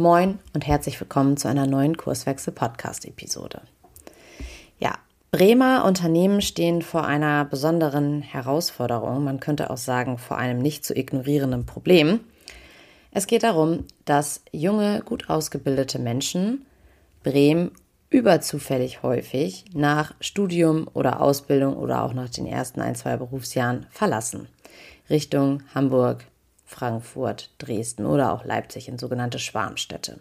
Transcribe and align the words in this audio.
Moin 0.00 0.38
und 0.54 0.64
herzlich 0.64 1.00
willkommen 1.00 1.36
zu 1.36 1.48
einer 1.48 1.66
neuen 1.66 1.96
Kurswechsel-Podcast-Episode. 1.96 3.62
Ja, 4.78 4.96
Bremer 5.32 5.84
Unternehmen 5.84 6.40
stehen 6.40 6.82
vor 6.82 7.04
einer 7.04 7.44
besonderen 7.44 8.22
Herausforderung, 8.22 9.24
man 9.24 9.40
könnte 9.40 9.70
auch 9.70 9.76
sagen 9.76 10.16
vor 10.16 10.38
einem 10.38 10.60
nicht 10.60 10.84
zu 10.84 10.94
ignorierenden 10.94 11.66
Problem. 11.66 12.20
Es 13.10 13.26
geht 13.26 13.42
darum, 13.42 13.86
dass 14.04 14.42
junge, 14.52 15.02
gut 15.04 15.28
ausgebildete 15.28 15.98
Menschen 15.98 16.64
Bremen 17.24 17.72
überzufällig 18.08 19.02
häufig 19.02 19.64
nach 19.74 20.14
Studium 20.20 20.86
oder 20.94 21.20
Ausbildung 21.20 21.76
oder 21.76 22.04
auch 22.04 22.12
nach 22.12 22.28
den 22.28 22.46
ersten 22.46 22.80
ein, 22.80 22.94
zwei 22.94 23.16
Berufsjahren 23.16 23.86
verlassen. 23.90 24.46
Richtung 25.10 25.64
Hamburg, 25.74 26.24
Frankfurt, 26.68 27.50
Dresden 27.58 28.06
oder 28.06 28.32
auch 28.32 28.44
Leipzig 28.44 28.88
in 28.88 28.98
sogenannte 28.98 29.38
Schwarmstädte. 29.38 30.20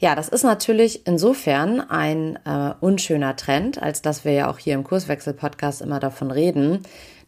Ja, 0.00 0.16
das 0.16 0.28
ist 0.28 0.42
natürlich 0.42 1.06
insofern 1.06 1.80
ein 1.80 2.36
äh, 2.44 2.74
unschöner 2.80 3.36
Trend, 3.36 3.80
als 3.80 4.02
dass 4.02 4.24
wir 4.24 4.32
ja 4.32 4.50
auch 4.50 4.58
hier 4.58 4.74
im 4.74 4.82
Kurswechsel-Podcast 4.82 5.80
immer 5.82 6.00
davon 6.00 6.32
reden, 6.32 6.80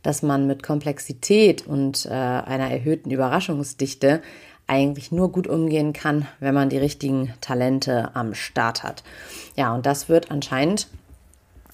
dass 0.03 0.23
man 0.23 0.49
mit 0.49 0.65
Komplexität 0.65 1.67
und 1.67 2.07
äh, 2.07 2.09
einer 2.09 2.71
erhöhten 2.71 3.13
Überraschungsdichte 3.13 4.23
eigentlich 4.67 5.13
nur 5.13 5.31
gut 5.31 5.47
umgehen 5.47 5.93
kann, 5.93 6.27
wenn 6.41 6.55
man 6.55 6.71
die 6.71 6.79
richtigen 6.79 7.33
Talente 7.41 8.11
am 8.15 8.35
Start 8.35 8.83
hat. 8.83 9.05
Ja, 9.55 9.75
und 9.75 9.87
das 9.87 10.09
wird 10.09 10.31
anscheinend 10.31 10.89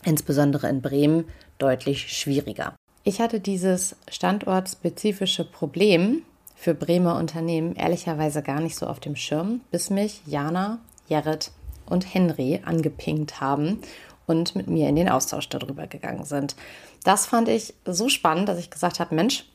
insbesondere 0.04 0.68
in 0.68 0.82
Bremen 0.82 1.24
deutlich 1.58 2.12
schwieriger. 2.12 2.74
Ich 3.04 3.20
hatte 3.20 3.40
dieses 3.40 3.96
standortspezifische 4.10 5.44
Problem 5.44 6.22
für 6.60 6.74
Bremer 6.74 7.16
Unternehmen 7.16 7.74
ehrlicherweise 7.74 8.42
gar 8.42 8.60
nicht 8.60 8.76
so 8.76 8.86
auf 8.86 9.00
dem 9.00 9.16
Schirm, 9.16 9.62
bis 9.70 9.88
mich 9.88 10.20
Jana, 10.26 10.78
Jared 11.08 11.52
und 11.86 12.12
Henry 12.12 12.60
angepinkt 12.62 13.40
haben 13.40 13.80
und 14.26 14.54
mit 14.54 14.66
mir 14.66 14.86
in 14.90 14.96
den 14.96 15.08
Austausch 15.08 15.48
darüber 15.48 15.86
gegangen 15.86 16.26
sind. 16.26 16.56
Das 17.02 17.24
fand 17.24 17.48
ich 17.48 17.72
so 17.86 18.10
spannend, 18.10 18.46
dass 18.46 18.58
ich 18.58 18.70
gesagt 18.70 19.00
habe, 19.00 19.14
Mensch, 19.14 19.46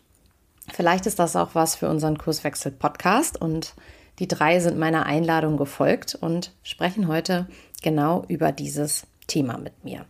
vielleicht 0.74 1.06
ist 1.06 1.20
das 1.20 1.36
auch 1.36 1.50
was 1.54 1.76
für 1.76 1.90
unseren 1.90 2.18
Kurswechsel-Podcast 2.18 3.40
und 3.40 3.76
die 4.18 4.28
drei 4.28 4.60
sind 4.60 4.80
meiner 4.80 5.06
Einladung 5.06 5.58
gefolgt 5.58 6.16
und 6.16 6.54
sprechen 6.64 7.08
heute 7.08 7.46
genau 7.84 8.26
über 8.30 8.52
dieses 8.52 9.06
Thema 9.28 9.60
mit 9.60 9.84
mir. 9.84 10.06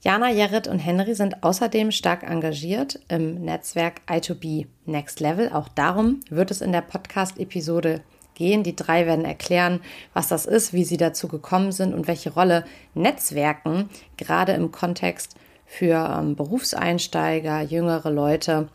Jana, 0.00 0.30
Jared 0.30 0.68
und 0.68 0.78
Henry 0.78 1.14
sind 1.14 1.42
außerdem 1.42 1.90
stark 1.90 2.22
engagiert 2.22 3.00
im 3.08 3.44
Netzwerk 3.44 4.00
I2B 4.06 4.66
Next 4.86 5.18
Level. 5.18 5.50
Auch 5.52 5.66
darum 5.66 6.20
wird 6.30 6.52
es 6.52 6.60
in 6.60 6.70
der 6.70 6.82
Podcast-Episode 6.82 8.02
gehen. 8.34 8.62
Die 8.62 8.76
drei 8.76 9.06
werden 9.06 9.24
erklären, 9.24 9.80
was 10.14 10.28
das 10.28 10.46
ist, 10.46 10.72
wie 10.72 10.84
sie 10.84 10.98
dazu 10.98 11.26
gekommen 11.26 11.72
sind 11.72 11.94
und 11.94 12.06
welche 12.06 12.32
Rolle 12.32 12.64
Netzwerken 12.94 13.90
gerade 14.16 14.52
im 14.52 14.70
Kontext 14.70 15.34
für 15.66 16.16
ähm, 16.16 16.36
Berufseinsteiger, 16.36 17.62
jüngere 17.62 18.10
Leute, 18.10 18.68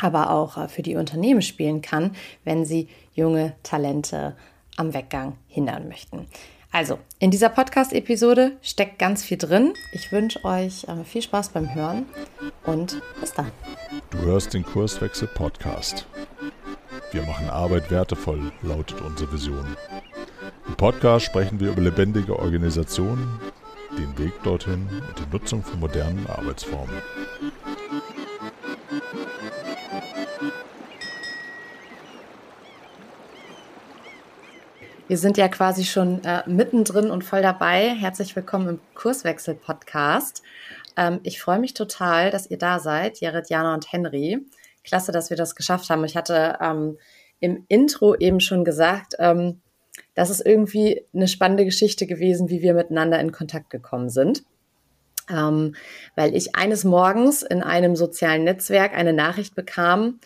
aber 0.00 0.30
auch 0.30 0.58
äh, 0.58 0.66
für 0.66 0.82
die 0.82 0.96
Unternehmen 0.96 1.42
spielen 1.42 1.80
kann, 1.80 2.16
wenn 2.42 2.64
sie 2.64 2.88
junge 3.14 3.54
Talente 3.62 4.34
am 4.76 4.94
Weggang 4.94 5.38
hindern 5.46 5.86
möchten. 5.86 6.26
Also, 6.74 6.98
in 7.20 7.30
dieser 7.30 7.50
Podcast-Episode 7.50 8.56
steckt 8.60 8.98
ganz 8.98 9.22
viel 9.22 9.38
drin. 9.38 9.74
Ich 9.92 10.10
wünsche 10.10 10.44
euch 10.44 10.82
äh, 10.88 11.04
viel 11.04 11.22
Spaß 11.22 11.50
beim 11.50 11.72
Hören 11.72 12.04
und 12.64 13.00
bis 13.20 13.32
dann. 13.32 13.52
Du 14.10 14.18
hörst 14.18 14.54
den 14.54 14.64
Kurswechsel 14.64 15.28
Podcast. 15.28 16.04
Wir 17.12 17.22
machen 17.22 17.48
Arbeit 17.48 17.92
wertevoll, 17.92 18.50
lautet 18.62 19.00
unsere 19.02 19.32
Vision. 19.32 19.64
Im 20.66 20.74
Podcast 20.74 21.26
sprechen 21.26 21.60
wir 21.60 21.70
über 21.70 21.80
lebendige 21.80 22.36
Organisationen, 22.36 23.38
den 23.96 24.18
Weg 24.18 24.32
dorthin 24.42 24.88
und 24.90 25.16
die 25.16 25.32
Nutzung 25.32 25.62
von 25.62 25.78
modernen 25.78 26.26
Arbeitsformen. 26.26 26.96
Wir 35.06 35.18
sind 35.18 35.36
ja 35.36 35.48
quasi 35.48 35.84
schon 35.84 36.24
äh, 36.24 36.42
mittendrin 36.46 37.10
und 37.10 37.24
voll 37.24 37.42
dabei. 37.42 37.90
Herzlich 37.90 38.34
willkommen 38.36 38.68
im 38.68 38.80
Kurswechsel-Podcast. 38.94 40.42
Ähm, 40.96 41.20
ich 41.24 41.42
freue 41.42 41.58
mich 41.58 41.74
total, 41.74 42.30
dass 42.30 42.48
ihr 42.48 42.56
da 42.56 42.78
seid, 42.78 43.20
Jared, 43.20 43.50
Jana 43.50 43.74
und 43.74 43.92
Henry. 43.92 44.38
Klasse, 44.82 45.12
dass 45.12 45.28
wir 45.28 45.36
das 45.36 45.56
geschafft 45.56 45.90
haben. 45.90 46.04
Ich 46.06 46.16
hatte 46.16 46.56
ähm, 46.58 46.96
im 47.38 47.66
Intro 47.68 48.14
eben 48.14 48.40
schon 48.40 48.64
gesagt, 48.64 49.14
ähm, 49.18 49.60
das 50.14 50.30
ist 50.30 50.40
irgendwie 50.40 51.04
eine 51.12 51.28
spannende 51.28 51.66
Geschichte 51.66 52.06
gewesen, 52.06 52.48
wie 52.48 52.62
wir 52.62 52.72
miteinander 52.72 53.20
in 53.20 53.30
Kontakt 53.30 53.68
gekommen 53.68 54.08
sind. 54.08 54.44
Ähm, 55.28 55.74
weil 56.16 56.34
ich 56.34 56.56
eines 56.56 56.84
Morgens 56.84 57.42
in 57.42 57.62
einem 57.62 57.94
sozialen 57.94 58.44
Netzwerk 58.44 58.94
eine 58.94 59.12
Nachricht 59.12 59.54
bekam 59.54 60.20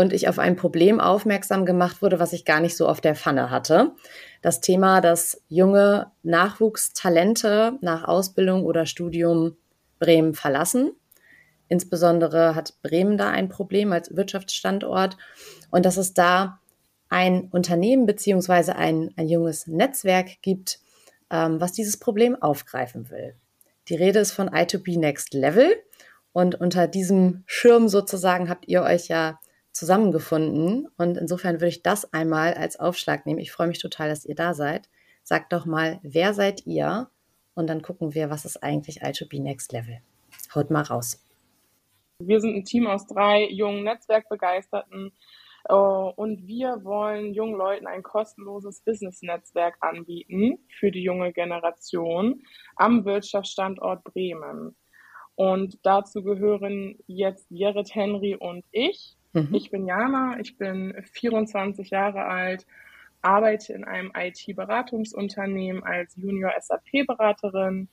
und 0.00 0.14
ich 0.14 0.28
auf 0.28 0.38
ein 0.38 0.56
Problem 0.56 0.98
aufmerksam 0.98 1.66
gemacht 1.66 2.00
wurde, 2.00 2.18
was 2.18 2.32
ich 2.32 2.46
gar 2.46 2.60
nicht 2.60 2.74
so 2.74 2.88
auf 2.88 3.02
der 3.02 3.14
Pfanne 3.14 3.50
hatte. 3.50 3.92
Das 4.40 4.62
Thema, 4.62 5.02
dass 5.02 5.42
junge 5.48 6.10
Nachwuchstalente 6.22 7.74
nach 7.82 8.04
Ausbildung 8.04 8.64
oder 8.64 8.86
Studium 8.86 9.58
Bremen 9.98 10.32
verlassen. 10.32 10.92
Insbesondere 11.68 12.54
hat 12.54 12.80
Bremen 12.82 13.18
da 13.18 13.28
ein 13.28 13.50
Problem 13.50 13.92
als 13.92 14.16
Wirtschaftsstandort 14.16 15.18
und 15.70 15.84
dass 15.84 15.98
es 15.98 16.14
da 16.14 16.60
ein 17.10 17.48
Unternehmen 17.50 18.06
beziehungsweise 18.06 18.76
ein, 18.76 19.10
ein 19.16 19.28
junges 19.28 19.66
Netzwerk 19.66 20.40
gibt, 20.40 20.80
ähm, 21.30 21.60
was 21.60 21.72
dieses 21.72 21.98
Problem 21.98 22.40
aufgreifen 22.40 23.10
will. 23.10 23.34
Die 23.90 23.96
Rede 23.96 24.20
ist 24.20 24.32
von 24.32 24.48
I2B 24.48 24.98
Next 24.98 25.34
Level 25.34 25.76
und 26.32 26.54
unter 26.54 26.88
diesem 26.88 27.42
Schirm 27.44 27.88
sozusagen 27.90 28.48
habt 28.48 28.66
ihr 28.66 28.80
euch 28.80 29.08
ja 29.08 29.38
zusammengefunden. 29.72 30.88
Und 30.96 31.16
insofern 31.16 31.56
würde 31.56 31.68
ich 31.68 31.82
das 31.82 32.12
einmal 32.12 32.54
als 32.54 32.78
Aufschlag 32.78 33.26
nehmen. 33.26 33.38
Ich 33.38 33.52
freue 33.52 33.68
mich 33.68 33.78
total, 33.78 34.08
dass 34.08 34.24
ihr 34.24 34.34
da 34.34 34.54
seid. 34.54 34.88
Sagt 35.22 35.52
doch 35.52 35.66
mal, 35.66 36.00
wer 36.02 36.34
seid 36.34 36.66
ihr? 36.66 37.10
Und 37.54 37.68
dann 37.68 37.82
gucken 37.82 38.14
wir, 38.14 38.30
was 38.30 38.44
ist 38.44 38.62
eigentlich 38.62 39.02
I2B 39.02 39.42
Next 39.42 39.72
Level. 39.72 39.98
Haut 40.54 40.70
mal 40.70 40.82
raus. 40.82 41.24
Wir 42.20 42.40
sind 42.40 42.54
ein 42.54 42.64
Team 42.64 42.86
aus 42.86 43.06
drei 43.06 43.48
jungen 43.48 43.84
Netzwerkbegeisterten 43.84 45.12
äh, 45.68 45.74
und 45.74 46.46
wir 46.46 46.84
wollen 46.84 47.32
jungen 47.32 47.56
Leuten 47.56 47.86
ein 47.86 48.02
kostenloses 48.02 48.82
Business-Netzwerk 48.82 49.76
anbieten 49.80 50.58
für 50.78 50.90
die 50.90 51.02
junge 51.02 51.32
Generation 51.32 52.42
am 52.76 53.04
Wirtschaftsstandort 53.04 54.04
Bremen. 54.04 54.76
Und 55.34 55.78
dazu 55.82 56.22
gehören 56.22 56.98
jetzt 57.06 57.46
Jared 57.50 57.94
Henry 57.94 58.36
und 58.36 58.64
ich. 58.70 59.16
Mhm. 59.32 59.54
Ich 59.54 59.70
bin 59.70 59.86
Jana, 59.86 60.38
ich 60.40 60.56
bin 60.56 60.94
24 61.12 61.90
Jahre 61.90 62.24
alt, 62.24 62.66
arbeite 63.22 63.72
in 63.72 63.84
einem 63.84 64.12
IT-Beratungsunternehmen 64.16 65.82
als 65.82 66.16
Junior 66.16 66.52
SAP-Beraterin. 66.58 67.88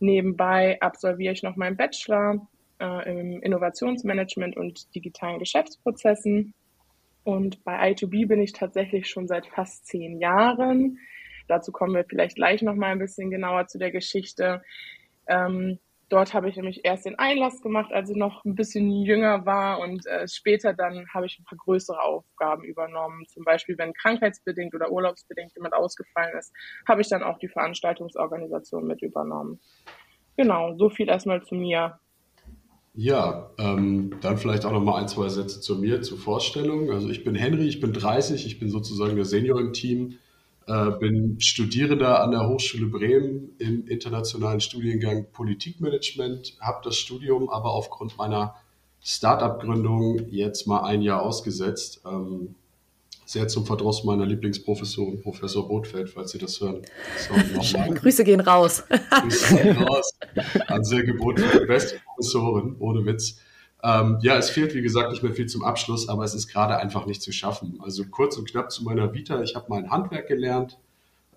Nebenbei 0.00 0.80
absolviere 0.80 1.32
ich 1.32 1.42
noch 1.42 1.56
meinen 1.56 1.76
Bachelor 1.76 2.46
äh, 2.80 3.10
im 3.10 3.40
Innovationsmanagement 3.40 4.56
und 4.56 4.94
digitalen 4.94 5.38
Geschäftsprozessen. 5.38 6.54
Und 7.22 7.64
bei 7.64 7.80
I2B 7.90 8.26
bin 8.28 8.42
ich 8.42 8.52
tatsächlich 8.52 9.08
schon 9.08 9.26
seit 9.26 9.46
fast 9.46 9.86
zehn 9.86 10.18
Jahren. 10.20 10.98
Dazu 11.48 11.72
kommen 11.72 11.94
wir 11.94 12.04
vielleicht 12.04 12.36
gleich 12.36 12.62
noch 12.62 12.74
mal 12.74 12.92
ein 12.92 12.98
bisschen 12.98 13.30
genauer 13.30 13.66
zu 13.66 13.78
der 13.78 13.90
Geschichte. 13.90 14.62
Ähm, 15.26 15.78
Dort 16.10 16.34
habe 16.34 16.48
ich 16.48 16.56
nämlich 16.56 16.84
erst 16.84 17.06
den 17.06 17.18
Einlass 17.18 17.62
gemacht, 17.62 17.92
als 17.92 18.10
ich 18.10 18.16
noch 18.16 18.44
ein 18.44 18.54
bisschen 18.54 18.90
jünger 18.90 19.46
war 19.46 19.80
und 19.80 20.06
äh, 20.06 20.28
später 20.28 20.74
dann 20.74 21.08
habe 21.12 21.26
ich 21.26 21.38
ein 21.38 21.44
paar 21.44 21.58
größere 21.58 22.00
Aufgaben 22.00 22.62
übernommen. 22.64 23.24
Zum 23.26 23.44
Beispiel, 23.44 23.78
wenn 23.78 23.94
krankheitsbedingt 23.94 24.74
oder 24.74 24.90
urlaubsbedingt 24.90 25.54
jemand 25.54 25.74
ausgefallen 25.74 26.36
ist, 26.38 26.52
habe 26.86 27.00
ich 27.00 27.08
dann 27.08 27.22
auch 27.22 27.38
die 27.38 27.48
Veranstaltungsorganisation 27.48 28.86
mit 28.86 29.02
übernommen. 29.02 29.60
Genau, 30.36 30.76
so 30.76 30.90
viel 30.90 31.08
erstmal 31.08 31.42
zu 31.42 31.54
mir. 31.54 31.98
Ja, 32.96 33.50
ähm, 33.58 34.16
dann 34.20 34.36
vielleicht 34.36 34.64
auch 34.64 34.72
noch 34.72 34.82
mal 34.82 35.00
ein, 35.00 35.08
zwei 35.08 35.28
Sätze 35.28 35.60
zu 35.60 35.76
mir, 35.76 36.02
zur 36.02 36.18
Vorstellung. 36.18 36.92
Also 36.92 37.08
ich 37.08 37.24
bin 37.24 37.34
Henry, 37.34 37.66
ich 37.66 37.80
bin 37.80 37.92
30, 37.92 38.46
ich 38.46 38.60
bin 38.60 38.70
sozusagen 38.70 39.16
der 39.16 39.24
Senior 39.24 39.60
im 39.60 39.72
Team 39.72 40.18
äh, 40.66 40.90
bin 40.98 41.40
Studierender 41.40 42.22
an 42.22 42.30
der 42.30 42.48
Hochschule 42.48 42.86
Bremen 42.86 43.54
im 43.58 43.86
internationalen 43.86 44.60
Studiengang 44.60 45.26
Politikmanagement, 45.32 46.56
habe 46.60 46.80
das 46.84 46.96
Studium 46.96 47.50
aber 47.50 47.72
aufgrund 47.72 48.16
meiner 48.16 48.54
Startup-Gründung 49.02 50.28
jetzt 50.30 50.66
mal 50.66 50.84
ein 50.84 51.02
Jahr 51.02 51.22
ausgesetzt. 51.22 52.02
Ähm, 52.06 52.54
sehr 53.26 53.48
zum 53.48 53.64
Verdruss 53.64 54.04
meiner 54.04 54.26
Lieblingsprofessorin, 54.26 55.22
Professor 55.22 55.66
Botfeld, 55.66 56.10
falls 56.10 56.32
Sie 56.32 56.38
das 56.38 56.60
hören. 56.60 56.82
Grüße 57.94 58.24
gehen 58.24 58.40
raus. 58.40 58.84
Grüße 58.88 59.56
gehen 59.56 59.76
raus. 59.78 60.10
An 60.66 60.84
sehr 60.84 61.04
Botfeld, 61.14 61.66
beste 61.66 62.00
Professorin, 62.04 62.76
ohne 62.78 63.04
Witz. 63.06 63.38
Ähm, 63.84 64.18
ja, 64.22 64.38
es 64.38 64.48
fehlt, 64.48 64.74
wie 64.74 64.80
gesagt, 64.80 65.10
nicht 65.10 65.22
mehr 65.22 65.34
viel 65.34 65.44
zum 65.44 65.62
Abschluss, 65.62 66.08
aber 66.08 66.24
es 66.24 66.34
ist 66.34 66.48
gerade 66.48 66.78
einfach 66.78 67.04
nicht 67.04 67.20
zu 67.20 67.32
schaffen. 67.32 67.78
Also 67.82 68.06
kurz 68.06 68.38
und 68.38 68.48
knapp 68.50 68.72
zu 68.72 68.82
meiner 68.82 69.12
Vita. 69.12 69.42
Ich 69.42 69.54
habe 69.54 69.66
mal 69.68 69.76
ein 69.76 69.90
Handwerk 69.90 70.26
gelernt, 70.26 70.78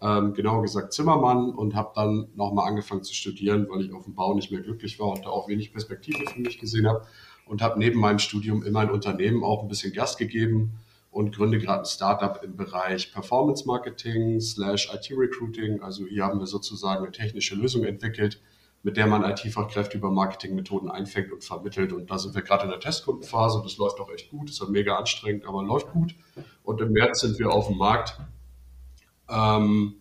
ähm, 0.01 0.33
genauer 0.33 0.61
gesagt 0.61 0.93
Zimmermann 0.93 1.49
und 1.49 1.75
habe 1.75 1.91
dann 1.93 2.29
nochmal 2.35 2.69
angefangen 2.69 3.03
zu 3.03 3.13
studieren, 3.13 3.67
weil 3.69 3.81
ich 3.81 3.91
auf 3.91 4.05
dem 4.05 4.15
Bau 4.15 4.33
nicht 4.33 4.49
mehr 4.49 4.61
glücklich 4.61 4.97
war 4.97 5.09
und 5.09 5.25
da 5.25 5.29
auch 5.29 5.49
wenig 5.49 5.73
Perspektive 5.73 6.25
für 6.25 6.39
mich 6.39 6.57
gesehen 6.57 6.87
habe 6.87 7.05
und 7.47 7.61
habe 7.61 7.79
neben 7.79 7.99
meinem 7.99 8.19
Studium 8.19 8.63
immer 8.63 8.79
ein 8.79 8.91
Unternehmen 8.91 9.43
auch 9.43 9.63
ein 9.63 9.67
bisschen 9.67 9.91
Gas 9.91 10.15
gegeben 10.15 10.79
und 11.11 11.35
gründe 11.35 11.59
gerade 11.59 11.81
ein 11.81 11.85
Startup 11.85 12.41
im 12.43 12.55
Bereich 12.55 13.11
Performance 13.11 13.65
Marketing 13.67 14.39
slash 14.39 14.89
IT 14.93 15.11
Recruiting. 15.11 15.81
Also 15.81 16.05
hier 16.05 16.23
haben 16.23 16.39
wir 16.39 16.47
sozusagen 16.47 17.03
eine 17.03 17.11
technische 17.11 17.55
Lösung 17.55 17.83
entwickelt, 17.83 18.39
mit 18.83 18.97
der 18.97 19.07
man 19.07 19.23
IT-Fachkräfte 19.23 19.97
über 19.97 20.11
Marketingmethoden 20.11 20.89
einfängt 20.89 21.31
und 21.31 21.43
vermittelt. 21.43 21.91
Und 21.93 22.09
da 22.09 22.17
sind 22.17 22.35
wir 22.35 22.41
gerade 22.41 22.63
in 22.63 22.69
der 22.69 22.79
Testkundenphase. 22.79 23.61
Das 23.63 23.77
läuft 23.77 23.99
auch 23.99 24.09
echt 24.09 24.29
gut. 24.29 24.49
Ist 24.49 24.65
mega 24.69 24.97
anstrengend, 24.97 25.45
aber 25.45 25.63
läuft 25.63 25.91
gut. 25.91 26.15
Und 26.63 26.81
im 26.81 26.91
März 26.91 27.21
sind 27.21 27.39
wir 27.39 27.51
auf 27.51 27.67
dem 27.67 27.77
Markt. 27.77 28.17
Ähm, 29.29 29.95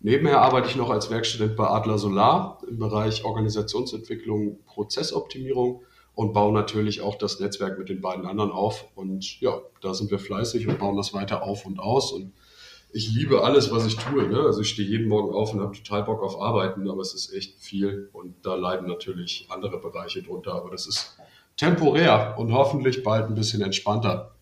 nebenher 0.00 0.42
arbeite 0.42 0.68
ich 0.68 0.76
noch 0.76 0.90
als 0.90 1.10
Werkstudent 1.10 1.56
bei 1.56 1.66
Adler 1.66 1.98
Solar 1.98 2.58
im 2.68 2.78
Bereich 2.78 3.24
Organisationsentwicklung, 3.24 4.58
Prozessoptimierung 4.64 5.82
und 6.14 6.32
bauen 6.32 6.54
natürlich 6.54 7.00
auch 7.00 7.16
das 7.16 7.40
Netzwerk 7.40 7.78
mit 7.78 7.88
den 7.88 8.00
beiden 8.00 8.26
anderen 8.26 8.52
auf. 8.52 8.86
Und 8.94 9.40
ja, 9.40 9.58
da 9.80 9.94
sind 9.94 10.10
wir 10.10 10.18
fleißig 10.18 10.68
und 10.68 10.78
bauen 10.78 10.96
das 10.96 11.14
weiter 11.14 11.42
auf 11.42 11.64
und 11.64 11.80
aus. 11.80 12.12
Und 12.12 12.32
ich 12.92 13.12
liebe 13.12 13.42
alles, 13.42 13.70
was 13.70 13.86
ich 13.86 13.96
tue. 13.96 14.28
Ne? 14.28 14.40
Also 14.40 14.60
ich 14.60 14.70
stehe 14.70 14.88
jeden 14.88 15.08
Morgen 15.08 15.34
auf 15.34 15.52
und 15.52 15.60
habe 15.60 15.76
total 15.76 16.04
Bock 16.04 16.22
auf 16.22 16.40
Arbeiten, 16.40 16.88
aber 16.88 17.00
es 17.00 17.14
ist 17.14 17.32
echt 17.34 17.58
viel 17.58 18.08
und 18.12 18.34
da 18.44 18.54
leiden 18.54 18.88
natürlich 18.88 19.46
andere 19.50 19.80
Bereiche 19.80 20.22
drunter. 20.22 20.54
Aber 20.54 20.70
das 20.70 20.86
ist 20.86 21.18
temporär 21.56 22.34
und 22.38 22.52
hoffentlich 22.52 23.02
bald 23.02 23.26
ein 23.26 23.34
bisschen 23.34 23.62
entspannter. 23.62 24.34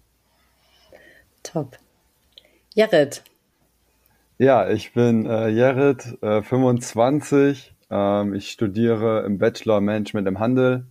Top. 1.42 1.76
Jared. 2.74 3.22
Ja, 4.38 4.70
ich 4.70 4.92
bin 4.92 5.26
äh, 5.26 5.48
Jared, 5.48 6.22
äh, 6.22 6.42
25. 6.42 7.74
Ähm, 7.90 8.34
ich 8.34 8.50
studiere 8.50 9.24
im 9.24 9.38
Bachelor 9.38 9.80
Management 9.80 10.28
im 10.28 10.38
Handel 10.38 10.86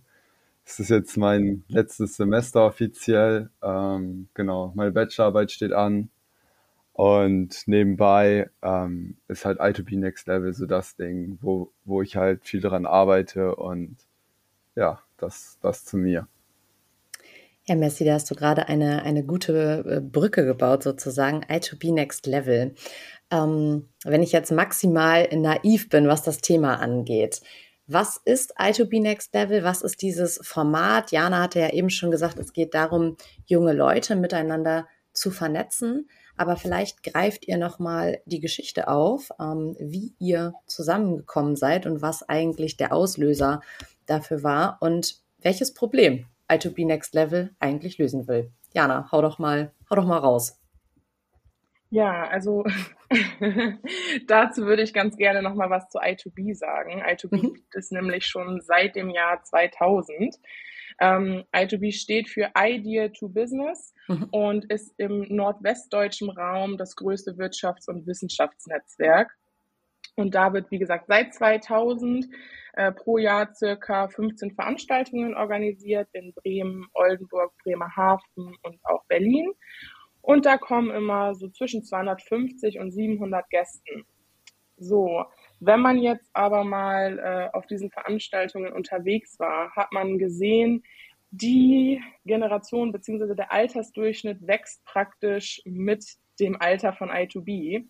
es 0.68 0.78
ist 0.78 0.90
jetzt 0.90 1.16
mein 1.16 1.64
letztes 1.68 2.16
Semester 2.16 2.66
offiziell. 2.66 3.48
Ähm, 3.62 4.28
genau, 4.34 4.72
meine 4.74 4.92
Bachelorarbeit 4.92 5.50
steht 5.50 5.72
an. 5.72 6.10
Und 6.98 7.68
nebenbei 7.68 8.50
ähm, 8.60 9.18
ist 9.28 9.44
halt 9.44 9.60
I2B 9.60 9.96
Next 10.00 10.26
Level 10.26 10.52
so 10.52 10.66
das 10.66 10.96
Ding, 10.96 11.38
wo, 11.40 11.70
wo 11.84 12.02
ich 12.02 12.16
halt 12.16 12.44
viel 12.44 12.60
daran 12.60 12.86
arbeite 12.86 13.54
und 13.54 13.98
ja, 14.74 15.00
das, 15.16 15.60
das 15.62 15.84
zu 15.84 15.96
mir. 15.96 16.26
Ja, 17.66 17.76
Messi, 17.76 18.04
da 18.04 18.14
hast 18.14 18.28
du 18.32 18.34
gerade 18.34 18.66
eine, 18.66 19.04
eine 19.04 19.22
gute 19.22 19.84
äh, 19.86 20.00
Brücke 20.00 20.44
gebaut, 20.44 20.82
sozusagen. 20.82 21.44
I2B 21.44 21.94
Next 21.94 22.26
Level. 22.26 22.74
Ähm, 23.30 23.88
wenn 24.02 24.24
ich 24.24 24.32
jetzt 24.32 24.50
maximal 24.50 25.28
naiv 25.32 25.90
bin, 25.90 26.08
was 26.08 26.24
das 26.24 26.38
Thema 26.38 26.80
angeht, 26.80 27.42
was 27.86 28.20
ist 28.24 28.58
I2B 28.58 29.00
Next 29.00 29.32
Level? 29.34 29.62
Was 29.62 29.82
ist 29.82 30.02
dieses 30.02 30.40
Format? 30.42 31.12
Jana 31.12 31.42
hatte 31.42 31.60
ja 31.60 31.70
eben 31.70 31.90
schon 31.90 32.10
gesagt, 32.10 32.40
es 32.40 32.52
geht 32.52 32.74
darum, 32.74 33.16
junge 33.46 33.72
Leute 33.72 34.16
miteinander 34.16 34.88
zu 35.12 35.30
vernetzen. 35.30 36.08
Aber 36.38 36.56
vielleicht 36.56 37.02
greift 37.02 37.46
ihr 37.46 37.58
nochmal 37.58 38.20
die 38.24 38.40
Geschichte 38.40 38.88
auf, 38.88 39.30
ähm, 39.40 39.76
wie 39.80 40.14
ihr 40.18 40.54
zusammengekommen 40.66 41.56
seid 41.56 41.84
und 41.84 42.00
was 42.00 42.28
eigentlich 42.28 42.76
der 42.76 42.92
Auslöser 42.92 43.60
dafür 44.06 44.42
war 44.42 44.78
und 44.80 45.20
welches 45.40 45.74
Problem 45.74 46.26
I2B 46.48 46.86
Next 46.86 47.14
Level 47.14 47.50
eigentlich 47.58 47.98
lösen 47.98 48.28
will. 48.28 48.50
Jana, 48.72 49.08
hau 49.10 49.20
doch 49.20 49.38
mal, 49.38 49.72
hau 49.90 49.96
doch 49.96 50.06
mal 50.06 50.18
raus. 50.18 50.58
Ja, 51.90 52.28
also 52.28 52.64
dazu 54.26 54.66
würde 54.66 54.82
ich 54.82 54.92
ganz 54.92 55.16
gerne 55.16 55.42
noch 55.42 55.54
mal 55.54 55.70
was 55.70 55.88
zu 55.88 55.98
I2B 55.98 56.54
sagen. 56.54 57.02
I2B 57.02 57.36
mhm. 57.36 57.54
gibt 57.54 57.74
es 57.74 57.90
nämlich 57.90 58.26
schon 58.26 58.60
seit 58.60 58.94
dem 58.94 59.10
Jahr 59.10 59.42
2000. 59.42 60.36
Ähm, 61.00 61.44
I2B 61.52 61.92
steht 61.92 62.28
für 62.28 62.50
Idea 62.56 63.08
to 63.08 63.28
Business 63.28 63.94
mhm. 64.08 64.28
und 64.30 64.64
ist 64.72 64.94
im 64.98 65.26
nordwestdeutschen 65.28 66.30
Raum 66.30 66.76
das 66.76 66.96
größte 66.96 67.32
Wirtschafts- 67.32 67.88
und 67.88 68.06
Wissenschaftsnetzwerk. 68.06 69.30
Und 70.16 70.34
da 70.34 70.52
wird, 70.52 70.70
wie 70.70 70.78
gesagt, 70.78 71.06
seit 71.06 71.32
2000 71.32 72.26
äh, 72.72 72.92
pro 72.92 73.18
Jahr 73.18 73.54
circa 73.54 74.08
15 74.08 74.52
Veranstaltungen 74.52 75.34
organisiert 75.34 76.08
in 76.12 76.32
Bremen, 76.34 76.88
Oldenburg, 76.94 77.52
Bremerhaven 77.62 78.56
und 78.62 78.80
auch 78.84 79.04
Berlin. 79.06 79.52
Und 80.20 80.44
da 80.44 80.58
kommen 80.58 80.90
immer 80.90 81.34
so 81.34 81.48
zwischen 81.48 81.84
250 81.84 82.80
und 82.80 82.90
700 82.90 83.48
Gästen. 83.48 84.04
So, 84.76 85.24
wenn 85.60 85.80
man 85.80 85.98
jetzt 85.98 86.30
aber 86.32 86.64
mal 86.64 87.18
äh, 87.18 87.56
auf 87.56 87.66
diesen 87.66 87.90
Veranstaltungen 87.90 88.72
unterwegs 88.72 89.38
war, 89.38 89.70
hat 89.74 89.92
man 89.92 90.18
gesehen, 90.18 90.82
die 91.30 92.02
Generation 92.24 92.92
bzw. 92.92 93.34
der 93.34 93.52
Altersdurchschnitt 93.52 94.46
wächst 94.46 94.84
praktisch 94.84 95.60
mit 95.64 96.04
dem 96.40 96.60
Alter 96.60 96.92
von 96.92 97.10
I2B. 97.10 97.86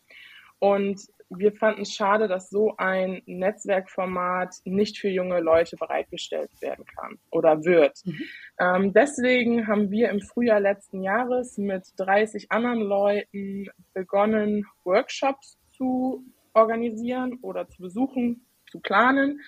Und 0.58 1.00
wir 1.30 1.52
fanden 1.52 1.82
es 1.82 1.94
schade, 1.94 2.26
dass 2.26 2.48
so 2.48 2.74
ein 2.78 3.22
Netzwerkformat 3.26 4.56
nicht 4.64 4.98
für 4.98 5.10
junge 5.10 5.40
Leute 5.40 5.76
bereitgestellt 5.76 6.50
werden 6.60 6.84
kann 6.86 7.18
oder 7.30 7.64
wird. 7.64 8.00
Mhm. 8.04 8.24
Ähm, 8.58 8.92
deswegen 8.92 9.66
haben 9.66 9.90
wir 9.90 10.08
im 10.08 10.20
Frühjahr 10.20 10.60
letzten 10.60 11.02
Jahres 11.02 11.58
mit 11.58 11.84
30 11.98 12.50
anderen 12.50 12.80
Leuten 12.80 13.68
begonnen, 13.92 14.66
Workshops 14.84 15.58
zu 15.72 16.24
organisieren 16.54 17.38
oder 17.42 17.68
zu 17.68 17.82
besuchen, 17.82 18.46
zu 18.70 18.80
planen 18.80 19.40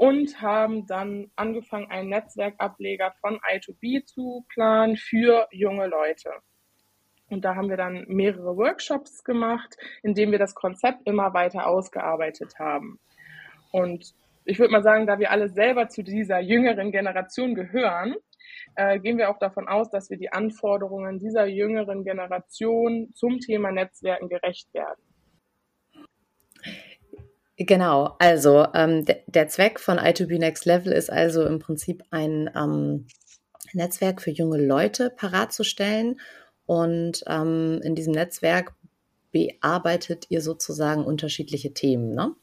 und 0.00 0.40
haben 0.40 0.86
dann 0.86 1.30
angefangen, 1.36 1.90
einen 1.90 2.08
Netzwerkableger 2.08 3.12
von 3.20 3.38
I2B 3.40 4.06
zu 4.06 4.46
planen 4.48 4.96
für 4.96 5.46
junge 5.50 5.88
Leute. 5.88 6.30
Und 7.28 7.44
da 7.44 7.54
haben 7.54 7.68
wir 7.68 7.76
dann 7.76 8.06
mehrere 8.08 8.56
Workshops 8.56 9.22
gemacht, 9.24 9.76
in 10.02 10.14
denen 10.14 10.32
wir 10.32 10.38
das 10.38 10.54
Konzept 10.54 11.06
immer 11.06 11.34
weiter 11.34 11.66
ausgearbeitet 11.66 12.58
haben. 12.58 12.98
Und 13.72 14.14
ich 14.46 14.58
würde 14.58 14.72
mal 14.72 14.82
sagen, 14.82 15.06
da 15.06 15.18
wir 15.18 15.30
alle 15.30 15.50
selber 15.50 15.88
zu 15.88 16.02
dieser 16.02 16.40
jüngeren 16.40 16.92
Generation 16.92 17.54
gehören, 17.54 18.14
äh, 18.76 18.98
gehen 19.00 19.18
wir 19.18 19.28
auch 19.28 19.38
davon 19.38 19.68
aus, 19.68 19.90
dass 19.90 20.08
wir 20.08 20.16
die 20.16 20.32
Anforderungen 20.32 21.18
dieser 21.18 21.44
jüngeren 21.44 22.04
Generation 22.04 23.10
zum 23.12 23.38
Thema 23.38 23.70
Netzwerken 23.70 24.30
gerecht 24.30 24.72
werden. 24.72 25.09
Genau, 27.62 28.16
also 28.18 28.66
ähm, 28.72 29.04
der 29.26 29.48
Zweck 29.48 29.80
von 29.80 29.98
I2B 29.98 30.38
Next 30.38 30.64
Level 30.64 30.94
ist 30.94 31.12
also 31.12 31.44
im 31.44 31.58
Prinzip 31.58 32.02
ein 32.10 32.48
ähm, 32.56 33.06
Netzwerk 33.74 34.22
für 34.22 34.30
junge 34.30 34.56
Leute 34.56 35.10
parat 35.10 35.52
zu 35.52 35.62
stellen 35.62 36.18
und 36.64 37.22
ähm, 37.26 37.82
in 37.82 37.94
diesem 37.94 38.14
Netzwerk 38.14 38.72
bearbeitet 39.30 40.24
ihr 40.30 40.40
sozusagen 40.40 41.04
unterschiedliche 41.04 41.74
Themen. 41.74 42.14
Ne? 42.14 42.34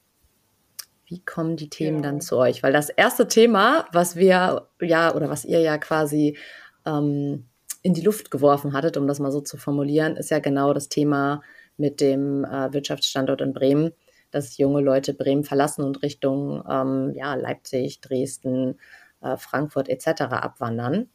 Wie 1.07 1.25
kommen 1.25 1.57
die 1.57 1.71
Themen 1.71 2.03
ja. 2.03 2.11
dann 2.11 2.21
zu 2.21 2.37
euch? 2.37 2.61
Weil 2.61 2.73
das 2.73 2.89
erste 2.89 3.27
Thema, 3.27 3.87
was 3.91 4.17
wir 4.17 4.67
ja 4.79 5.15
oder 5.15 5.31
was 5.31 5.45
ihr 5.45 5.61
ja 5.61 5.79
quasi 5.79 6.37
ähm, 6.85 7.47
in 7.81 7.95
die 7.95 8.01
Luft 8.01 8.29
geworfen 8.29 8.73
hattet, 8.73 8.97
um 8.97 9.07
das 9.07 9.17
mal 9.17 9.31
so 9.31 9.41
zu 9.41 9.57
formulieren, 9.57 10.15
ist 10.15 10.29
ja 10.29 10.37
genau 10.37 10.75
das 10.75 10.89
Thema 10.89 11.41
mit 11.75 12.01
dem 12.01 12.45
äh, 12.45 12.71
Wirtschaftsstandort 12.71 13.41
in 13.41 13.53
Bremen, 13.53 13.93
dass 14.31 14.57
junge 14.57 14.81
Leute 14.81 15.13
Bremen 15.13 15.43
verlassen 15.43 15.83
und 15.83 16.01
Richtung 16.03 16.63
ähm, 16.69 17.13
ja, 17.15 17.35
Leipzig, 17.35 18.01
Dresden, 18.01 18.79
äh, 19.21 19.37
Frankfurt 19.37 19.89
etc. 19.89 20.21
abwandern. 20.21 21.09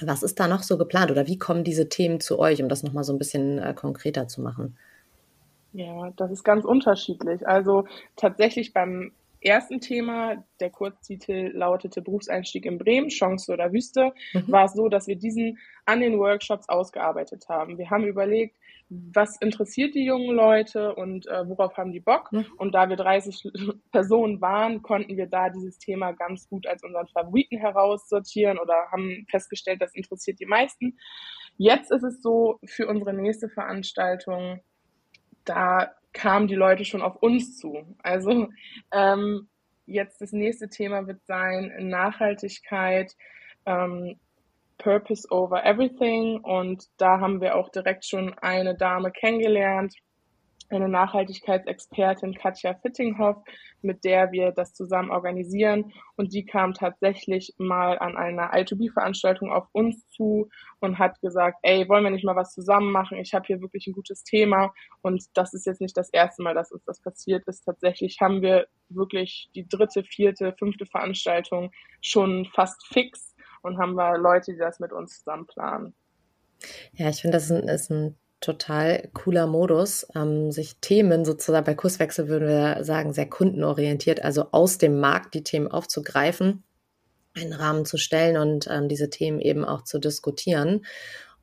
Was 0.00 0.22
ist 0.22 0.38
da 0.38 0.48
noch 0.48 0.62
so 0.62 0.76
geplant 0.76 1.10
oder 1.10 1.26
wie 1.26 1.38
kommen 1.38 1.64
diese 1.64 1.88
Themen 1.88 2.20
zu 2.20 2.38
euch, 2.38 2.62
um 2.62 2.68
das 2.68 2.82
nochmal 2.82 3.04
so 3.04 3.12
ein 3.12 3.18
bisschen 3.18 3.58
äh, 3.58 3.74
konkreter 3.74 4.28
zu 4.28 4.42
machen? 4.42 4.76
Ja, 5.72 6.10
das 6.16 6.30
ist 6.30 6.44
ganz 6.44 6.64
unterschiedlich. 6.64 7.46
Also 7.46 7.86
tatsächlich 8.16 8.72
beim 8.72 9.12
ersten 9.46 9.80
Thema, 9.80 10.44
der 10.60 10.70
Kurztitel 10.70 11.52
lautete 11.54 12.02
Berufseinstieg 12.02 12.66
in 12.66 12.78
Bremen, 12.78 13.08
Chance 13.08 13.52
oder 13.52 13.72
Wüste, 13.72 14.12
mhm. 14.32 14.50
war 14.50 14.64
es 14.66 14.74
so, 14.74 14.88
dass 14.88 15.06
wir 15.06 15.16
diesen 15.16 15.58
an 15.84 16.00
den 16.00 16.18
Workshops 16.18 16.68
ausgearbeitet 16.68 17.46
haben. 17.48 17.78
Wir 17.78 17.90
haben 17.90 18.04
überlegt, 18.04 18.56
was 18.88 19.36
interessiert 19.40 19.94
die 19.94 20.04
jungen 20.04 20.34
Leute 20.34 20.94
und 20.94 21.26
äh, 21.26 21.48
worauf 21.48 21.76
haben 21.76 21.92
die 21.92 22.00
Bock. 22.00 22.30
Mhm. 22.32 22.46
Und 22.56 22.74
da 22.74 22.88
wir 22.88 22.96
30 22.96 23.50
Personen 23.92 24.40
waren, 24.40 24.82
konnten 24.82 25.16
wir 25.16 25.26
da 25.26 25.50
dieses 25.50 25.78
Thema 25.78 26.12
ganz 26.12 26.48
gut 26.48 26.66
als 26.66 26.82
unseren 26.84 27.08
Favoriten 27.08 27.58
heraussortieren 27.58 28.58
oder 28.58 28.74
haben 28.92 29.26
festgestellt, 29.28 29.82
das 29.82 29.94
interessiert 29.94 30.38
die 30.40 30.46
meisten. 30.46 30.98
Jetzt 31.56 31.90
ist 31.90 32.02
es 32.02 32.22
so, 32.22 32.58
für 32.64 32.86
unsere 32.86 33.14
nächste 33.14 33.48
Veranstaltung, 33.48 34.60
da 35.46 35.92
kamen 36.12 36.48
die 36.48 36.54
Leute 36.54 36.84
schon 36.84 37.02
auf 37.02 37.16
uns 37.16 37.58
zu. 37.58 37.96
Also 38.02 38.48
ähm, 38.92 39.48
jetzt 39.86 40.20
das 40.20 40.32
nächste 40.32 40.68
Thema 40.68 41.06
wird 41.06 41.24
sein 41.26 41.72
Nachhaltigkeit 41.88 43.14
ähm, 43.66 44.18
Purpose 44.78 45.26
over 45.30 45.64
Everything 45.64 46.40
und 46.40 46.84
da 46.98 47.20
haben 47.20 47.40
wir 47.40 47.56
auch 47.56 47.70
direkt 47.70 48.04
schon 48.04 48.34
eine 48.38 48.76
Dame 48.76 49.10
kennengelernt, 49.10 49.94
eine 50.68 50.88
Nachhaltigkeitsexpertin 50.88 52.34
Katja 52.34 52.74
Fittinghoff, 52.74 53.36
mit 53.82 54.04
der 54.04 54.32
wir 54.32 54.52
das 54.52 54.74
zusammen 54.74 55.10
organisieren. 55.10 55.92
Und 56.16 56.32
die 56.32 56.44
kam 56.44 56.74
tatsächlich 56.74 57.54
mal 57.58 57.98
an 57.98 58.16
einer 58.16 58.52
I2B-Veranstaltung 58.52 59.50
auf 59.50 59.66
uns 59.72 60.08
zu 60.08 60.48
und 60.80 60.98
hat 60.98 61.20
gesagt, 61.20 61.58
ey, 61.62 61.88
wollen 61.88 62.04
wir 62.04 62.10
nicht 62.10 62.24
mal 62.24 62.36
was 62.36 62.52
zusammen 62.52 62.90
machen? 62.92 63.18
Ich 63.18 63.34
habe 63.34 63.46
hier 63.46 63.60
wirklich 63.60 63.86
ein 63.86 63.92
gutes 63.92 64.24
Thema. 64.24 64.72
Und 65.02 65.24
das 65.34 65.54
ist 65.54 65.66
jetzt 65.66 65.80
nicht 65.80 65.96
das 65.96 66.10
erste 66.10 66.42
Mal, 66.42 66.54
dass 66.54 66.72
uns 66.72 66.84
das 66.84 67.00
passiert 67.00 67.46
ist. 67.46 67.64
Tatsächlich 67.64 68.18
haben 68.20 68.42
wir 68.42 68.66
wirklich 68.88 69.50
die 69.54 69.68
dritte, 69.68 70.02
vierte, 70.04 70.54
fünfte 70.58 70.86
Veranstaltung 70.86 71.70
schon 72.00 72.46
fast 72.54 72.86
fix 72.86 73.34
und 73.62 73.78
haben 73.78 73.94
wir 73.94 74.18
Leute, 74.18 74.52
die 74.52 74.58
das 74.58 74.80
mit 74.80 74.92
uns 74.92 75.18
zusammen 75.18 75.46
planen. 75.46 75.94
Ja, 76.92 77.08
ich 77.10 77.20
finde, 77.20 77.36
das 77.36 77.44
ist 77.44 77.50
ein, 77.50 77.68
ist 77.68 77.90
ein 77.90 78.16
total 78.40 79.08
cooler 79.14 79.46
Modus, 79.46 80.06
ähm, 80.14 80.52
sich 80.52 80.76
Themen 80.80 81.24
sozusagen 81.24 81.64
bei 81.64 81.74
Kurswechsel 81.74 82.28
würden 82.28 82.48
wir 82.48 82.84
sagen, 82.84 83.12
sehr 83.12 83.28
kundenorientiert, 83.28 84.22
also 84.22 84.46
aus 84.52 84.78
dem 84.78 85.00
Markt 85.00 85.34
die 85.34 85.42
Themen 85.42 85.68
aufzugreifen, 85.68 86.62
einen 87.34 87.52
Rahmen 87.52 87.84
zu 87.84 87.96
stellen 87.98 88.36
und 88.36 88.68
ähm, 88.70 88.88
diese 88.88 89.10
Themen 89.10 89.40
eben 89.40 89.64
auch 89.64 89.82
zu 89.82 89.98
diskutieren. 89.98 90.84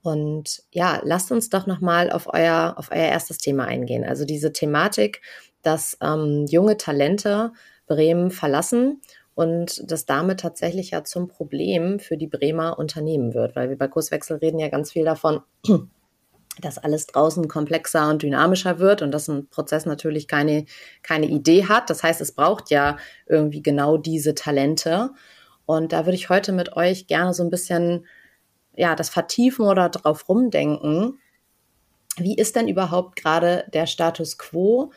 Und 0.02 0.64
ja, 0.72 1.02
lasst 1.04 1.32
uns 1.32 1.50
doch 1.50 1.66
nochmal 1.66 2.12
auf 2.12 2.28
euer, 2.32 2.76
auf 2.78 2.92
euer 2.92 3.08
erstes 3.08 3.38
Thema 3.38 3.66
eingehen. 3.66 4.04
Also 4.04 4.26
diese 4.26 4.52
Thematik, 4.52 5.22
dass 5.62 5.98
ähm, 6.02 6.46
junge 6.48 6.78
Talente 6.78 7.54
Bremen 7.88 8.30
verlassen 8.32 9.02
und 9.36 9.90
das 9.90 10.06
damit 10.06 10.42
tatsächlich 10.42 10.92
ja 10.92 11.04
zum 11.04 11.28
Problem 11.28 12.00
für 12.00 12.18
die 12.18 12.28
Bremer 12.28 12.78
Unternehmen 12.78 13.34
wird, 13.34 13.56
weil 13.56 13.70
wir 13.70 13.78
bei 13.78 13.88
Kurswechsel 13.88 14.38
reden 14.38 14.60
ja 14.60 14.70
ganz 14.70 14.92
viel 14.92 15.06
davon, 15.06 15.42
dass 16.62 16.78
alles 16.78 17.08
draußen 17.08 17.48
komplexer 17.48 18.10
und 18.10 18.22
dynamischer 18.22 18.80
wird 18.80 19.02
und 19.02 19.12
dass 19.12 19.28
ein 19.28 19.48
Prozess 19.48 19.86
natürlich 19.86 20.28
keine, 20.28 20.66
keine 21.02 21.26
Idee 21.26 21.68
hat. 21.68 21.90
Das 21.90 22.04
heißt, 22.04 22.22
es 22.22 22.32
braucht 22.32 22.70
ja 22.70 22.98
irgendwie 23.26 23.62
genau 23.62 23.98
diese 23.98 24.36
Talente. 24.36 25.12
Und 25.66 25.94
da 25.94 26.06
würde 26.06 26.16
ich 26.16 26.30
heute 26.30 26.52
mit 26.52 26.76
euch 26.76 27.08
gerne 27.08 27.34
so 27.34 27.44
ein 27.44 27.50
bisschen, 27.50 28.06
ja, 28.76 28.96
das 28.96 29.10
vertiefen 29.10 29.66
oder 29.66 29.90
drauf 29.90 30.30
rumdenken. 30.30 31.20
Wie 32.18 32.36
ist 32.36 32.56
denn 32.56 32.68
überhaupt 32.68 33.16
gerade 33.16 33.66
der 33.74 33.88
Status 33.88 34.38
quo 34.38 34.92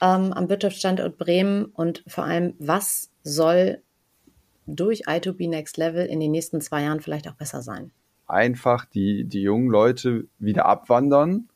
ähm, 0.00 0.32
am 0.32 0.48
Wirtschaftsstandort 0.48 1.18
Bremen 1.18 1.64
und 1.64 2.04
vor 2.06 2.24
allem, 2.24 2.54
was 2.58 3.10
soll 3.24 3.82
durch 4.66 5.08
I2B 5.08 5.48
Next 5.48 5.76
Level 5.76 6.06
in 6.06 6.20
den 6.20 6.30
nächsten 6.30 6.60
zwei 6.60 6.82
Jahren 6.82 7.00
vielleicht 7.00 7.28
auch 7.28 7.34
besser 7.34 7.62
sein? 7.62 7.90
Einfach 8.32 8.84
die, 8.84 9.24
die 9.24 9.42
jungen 9.42 9.70
Leute 9.70 10.26
wieder 10.38 10.66
abwandern 10.66 11.48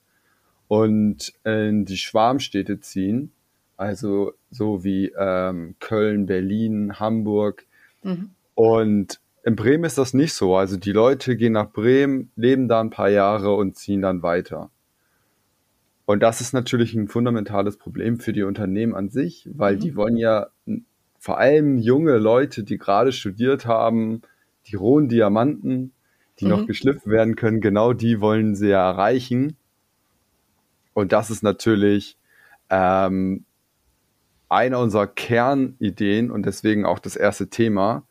und 0.68 1.32
in 1.44 1.84
die 1.84 1.96
Schwarmstädte 1.96 2.80
ziehen. 2.80 3.32
Also 3.76 4.32
so 4.50 4.84
wie 4.84 5.12
ähm, 5.18 5.74
Köln, 5.80 6.26
Berlin, 6.26 6.98
Hamburg. 6.98 7.66
Mhm. 8.02 8.30
Und 8.54 9.20
in 9.44 9.56
Bremen 9.56 9.84
ist 9.84 9.98
das 9.98 10.14
nicht 10.14 10.32
so. 10.32 10.56
Also 10.56 10.76
die 10.76 10.92
Leute 10.92 11.36
gehen 11.36 11.52
nach 11.52 11.70
Bremen, 11.70 12.30
leben 12.36 12.68
da 12.68 12.80
ein 12.80 12.90
paar 12.90 13.10
Jahre 13.10 13.54
und 13.54 13.76
ziehen 13.76 14.02
dann 14.02 14.22
weiter. 14.22 14.70
Und 16.06 16.22
das 16.22 16.40
ist 16.40 16.52
natürlich 16.52 16.94
ein 16.94 17.08
fundamentales 17.08 17.76
Problem 17.76 18.18
für 18.18 18.32
die 18.32 18.44
Unternehmen 18.44 18.94
an 18.94 19.08
sich, 19.08 19.48
weil 19.52 19.76
mhm. 19.76 19.80
die 19.80 19.96
wollen 19.96 20.16
ja 20.16 20.46
vor 21.18 21.38
allem 21.38 21.78
junge 21.78 22.18
Leute, 22.18 22.62
die 22.62 22.78
gerade 22.78 23.12
studiert 23.12 23.66
haben, 23.66 24.22
die 24.68 24.76
rohen 24.76 25.08
Diamanten, 25.08 25.92
die 26.40 26.44
mhm. 26.44 26.50
noch 26.50 26.66
geschliffen 26.66 27.10
werden 27.10 27.36
können, 27.36 27.60
genau 27.60 27.92
die 27.92 28.20
wollen 28.20 28.54
sie 28.54 28.68
ja 28.68 28.90
erreichen. 28.90 29.56
Und 30.94 31.12
das 31.12 31.30
ist 31.30 31.42
natürlich 31.42 32.16
ähm, 32.70 33.44
eine 34.48 34.78
unserer 34.78 35.06
Kernideen 35.06 36.30
und 36.30 36.46
deswegen 36.46 36.84
auch 36.84 36.98
das 36.98 37.16
erste 37.16 37.48
Thema, 37.48 38.04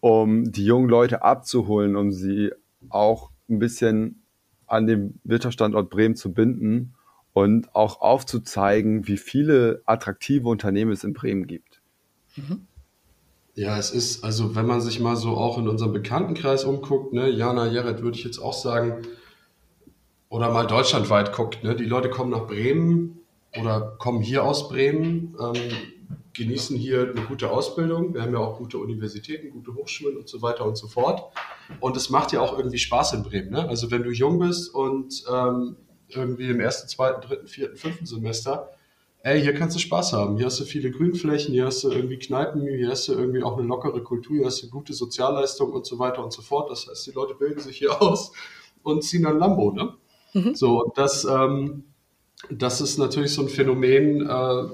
um 0.00 0.50
die 0.52 0.64
jungen 0.64 0.88
Leute 0.88 1.22
abzuholen, 1.22 1.96
um 1.96 2.12
sie 2.12 2.52
auch 2.88 3.30
ein 3.48 3.58
bisschen 3.58 4.22
an 4.66 4.86
den 4.86 5.20
Wirtschaftsstandort 5.24 5.90
Bremen 5.90 6.16
zu 6.16 6.32
binden 6.32 6.94
und 7.32 7.74
auch 7.74 8.00
aufzuzeigen, 8.00 9.06
wie 9.06 9.16
viele 9.16 9.82
attraktive 9.86 10.48
Unternehmen 10.48 10.92
es 10.92 11.04
in 11.04 11.12
Bremen 11.12 11.46
gibt. 11.46 11.80
Mhm. 12.36 12.66
Ja, 13.56 13.78
es 13.78 13.90
ist, 13.90 14.22
also 14.22 14.54
wenn 14.54 14.66
man 14.66 14.82
sich 14.82 15.00
mal 15.00 15.16
so 15.16 15.30
auch 15.30 15.56
in 15.56 15.66
unserem 15.66 15.94
Bekanntenkreis 15.94 16.64
umguckt, 16.64 17.14
ne, 17.14 17.30
Jana 17.30 17.66
Jared 17.66 18.02
würde 18.02 18.18
ich 18.18 18.22
jetzt 18.22 18.38
auch 18.38 18.52
sagen, 18.52 19.00
oder 20.28 20.52
mal 20.52 20.66
deutschlandweit 20.66 21.32
guckt, 21.32 21.64
ne, 21.64 21.74
die 21.74 21.86
Leute 21.86 22.10
kommen 22.10 22.30
nach 22.30 22.46
Bremen 22.46 23.20
oder 23.58 23.96
kommen 23.98 24.20
hier 24.20 24.44
aus 24.44 24.68
Bremen, 24.68 25.34
ähm, 25.40 25.54
genießen 26.34 26.76
hier 26.76 27.14
eine 27.16 27.26
gute 27.26 27.50
Ausbildung. 27.50 28.12
Wir 28.12 28.20
haben 28.20 28.34
ja 28.34 28.40
auch 28.40 28.58
gute 28.58 28.76
Universitäten, 28.76 29.48
gute 29.48 29.74
Hochschulen 29.74 30.18
und 30.18 30.28
so 30.28 30.42
weiter 30.42 30.66
und 30.66 30.76
so 30.76 30.86
fort. 30.86 31.32
Und 31.80 31.96
es 31.96 32.10
macht 32.10 32.32
ja 32.32 32.42
auch 32.42 32.58
irgendwie 32.58 32.76
Spaß 32.76 33.14
in 33.14 33.22
Bremen. 33.22 33.52
Ne? 33.52 33.66
Also 33.66 33.90
wenn 33.90 34.02
du 34.02 34.10
jung 34.10 34.38
bist 34.38 34.74
und 34.74 35.24
ähm, 35.32 35.76
irgendwie 36.08 36.50
im 36.50 36.60
ersten, 36.60 36.88
zweiten, 36.88 37.22
dritten, 37.22 37.46
vierten, 37.46 37.76
fünften 37.76 38.04
Semester 38.04 38.75
ey, 39.26 39.42
hier 39.42 39.54
kannst 39.54 39.74
du 39.74 39.80
Spaß 39.80 40.12
haben. 40.12 40.36
Hier 40.36 40.46
hast 40.46 40.60
du 40.60 40.64
viele 40.64 40.92
Grünflächen, 40.92 41.52
hier 41.52 41.66
hast 41.66 41.82
du 41.82 41.90
irgendwie 41.90 42.16
Kneipen, 42.16 42.62
hier 42.62 42.90
hast 42.90 43.08
du 43.08 43.14
irgendwie 43.14 43.42
auch 43.42 43.58
eine 43.58 43.66
lockere 43.66 44.00
Kultur, 44.00 44.36
hier 44.36 44.46
hast 44.46 44.62
du 44.62 44.70
gute 44.70 44.92
Sozialleistungen 44.92 45.72
und 45.72 45.84
so 45.84 45.98
weiter 45.98 46.22
und 46.22 46.32
so 46.32 46.42
fort. 46.42 46.70
Das 46.70 46.86
heißt, 46.86 47.08
die 47.08 47.10
Leute 47.10 47.34
bilden 47.34 47.58
sich 47.58 47.78
hier 47.78 48.00
aus 48.02 48.30
und 48.84 49.02
ziehen 49.02 49.24
dann 49.24 49.40
Lambo, 49.40 49.72
ne? 49.72 49.94
Mhm. 50.32 50.54
So, 50.54 50.80
und 50.84 50.96
das, 50.96 51.24
ähm, 51.24 51.84
das 52.50 52.80
ist 52.80 52.98
natürlich 52.98 53.34
so 53.34 53.42
ein 53.42 53.48
Phänomen, 53.48 54.28
äh, 54.28 54.64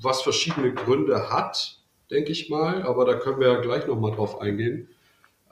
was 0.00 0.22
verschiedene 0.22 0.72
Gründe 0.72 1.30
hat, 1.30 1.80
denke 2.08 2.30
ich 2.30 2.50
mal, 2.50 2.84
aber 2.84 3.04
da 3.04 3.14
können 3.14 3.40
wir 3.40 3.48
ja 3.48 3.60
gleich 3.60 3.88
nochmal 3.88 4.12
drauf 4.12 4.40
eingehen. 4.40 4.90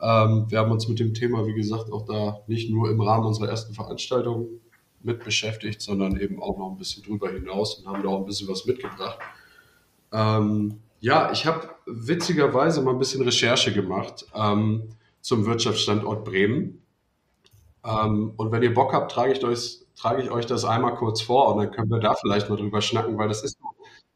Ähm, 0.01 0.47
wir 0.49 0.61
haben 0.61 0.71
uns 0.71 0.87
mit 0.87 1.01
dem 1.01 1.15
Thema, 1.15 1.47
wie 1.47 1.55
gesagt, 1.55 1.91
auch 1.91 2.07
da 2.07 2.43
nicht 2.47 2.71
nur 2.71 2.91
im 2.91 3.01
Rahmen 3.01 3.27
unserer 3.27 3.49
ersten 3.49 3.75
Veranstaltung 3.75 4.61
mit 5.03 5.25
beschäftigt, 5.25 5.81
sondern 5.81 6.19
eben 6.19 6.43
auch 6.43 6.59
noch 6.59 6.71
ein 6.71 6.77
bisschen 6.77 7.03
drüber 7.03 7.31
hinaus 7.31 7.75
und 7.75 7.87
haben 7.87 8.03
da 8.03 8.09
auch 8.11 8.19
ein 8.21 8.27
bisschen 8.27 8.49
was 8.49 8.67
mitgebracht. 8.67 9.19
Ähm, 10.13 10.81
ja, 11.01 11.33
ich 11.33 11.47
habe 11.47 11.71
witzigerweise 11.87 12.83
mal 12.83 12.93
ein 12.93 12.99
bisschen 12.99 13.23
Recherche 13.23 13.73
gemacht 13.73 14.27
ähm, 14.35 14.91
zum 15.21 15.47
Wirtschaftsstandort 15.47 16.25
Bremen. 16.25 16.83
Ähm, 17.85 18.35
und 18.37 18.53
wenn 18.53 18.63
ihr 18.63 18.75
Bock 18.75 18.93
habt, 18.93 19.13
trage 19.13 19.33
ich, 19.33 19.43
euch, 19.43 19.81
trage 19.97 20.23
ich 20.23 20.31
euch 20.31 20.45
das 20.45 20.65
einmal 20.65 20.95
kurz 20.95 21.23
vor 21.23 21.53
und 21.55 21.63
dann 21.63 21.71
können 21.71 21.91
wir 21.91 22.01
da 22.01 22.15
vielleicht 22.15 22.51
mal 22.51 22.57
drüber 22.57 22.83
schnacken, 22.83 23.17
weil 23.17 23.29
das 23.29 23.43
ist 23.43 23.59
so, 23.59 23.69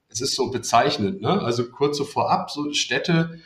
es 0.08 0.20
ist 0.20 0.36
so 0.36 0.50
bezeichnend. 0.50 1.22
Ne? 1.22 1.42
Also 1.42 1.64
kurz 1.70 1.96
so 1.96 2.04
vorab, 2.04 2.50
so 2.50 2.72
Städte 2.74 3.40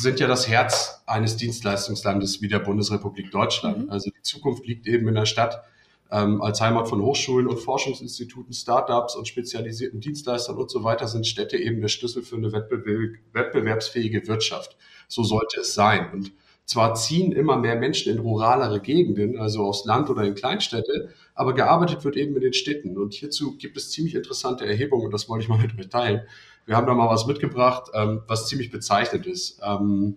sind 0.00 0.20
ja 0.20 0.26
das 0.26 0.48
Herz 0.48 1.02
eines 1.06 1.36
Dienstleistungslandes 1.36 2.42
wie 2.42 2.48
der 2.48 2.58
Bundesrepublik 2.58 3.30
Deutschland. 3.30 3.86
Mhm. 3.86 3.90
Also 3.90 4.10
die 4.10 4.22
Zukunft 4.22 4.66
liegt 4.66 4.86
eben 4.86 5.06
in 5.08 5.14
der 5.14 5.26
Stadt 5.26 5.62
ähm, 6.10 6.42
als 6.42 6.60
Heimat 6.60 6.88
von 6.88 7.02
Hochschulen 7.02 7.46
und 7.46 7.58
Forschungsinstituten, 7.58 8.52
Startups 8.52 9.16
und 9.16 9.26
spezialisierten 9.26 10.00
Dienstleistern 10.00 10.56
und 10.56 10.70
so 10.70 10.84
weiter 10.84 11.08
sind 11.08 11.26
Städte 11.26 11.56
eben 11.56 11.80
der 11.80 11.88
Schlüssel 11.88 12.22
für 12.22 12.36
eine 12.36 12.52
wettbewerbsfähige 12.52 14.26
Wirtschaft. 14.28 14.76
So 15.08 15.22
sollte 15.22 15.60
es 15.60 15.74
sein. 15.74 16.10
Und 16.12 16.32
zwar 16.66 16.94
ziehen 16.94 17.32
immer 17.32 17.56
mehr 17.56 17.76
Menschen 17.76 18.12
in 18.12 18.18
ruralere 18.18 18.80
Gegenden, 18.80 19.38
also 19.38 19.64
aufs 19.64 19.84
Land 19.84 20.08
oder 20.08 20.24
in 20.24 20.34
Kleinstädte, 20.34 21.10
aber 21.34 21.54
gearbeitet 21.54 22.04
wird 22.04 22.16
eben 22.16 22.34
in 22.36 22.42
den 22.42 22.54
Städten. 22.54 22.96
Und 22.96 23.14
hierzu 23.14 23.56
gibt 23.56 23.76
es 23.76 23.90
ziemlich 23.90 24.14
interessante 24.14 24.66
Erhebungen 24.66 25.06
und 25.06 25.12
das 25.12 25.28
wollte 25.28 25.44
ich 25.44 25.48
mal 25.48 25.58
mit 25.58 25.78
euch 25.78 25.88
teilen. 25.88 26.22
Wir 26.66 26.76
haben 26.76 26.86
da 26.86 26.94
mal 26.94 27.10
was 27.10 27.26
mitgebracht, 27.26 27.90
ähm, 27.94 28.22
was 28.26 28.48
ziemlich 28.48 28.70
bezeichnend 28.70 29.26
ist. 29.26 29.60
Ähm, 29.62 30.16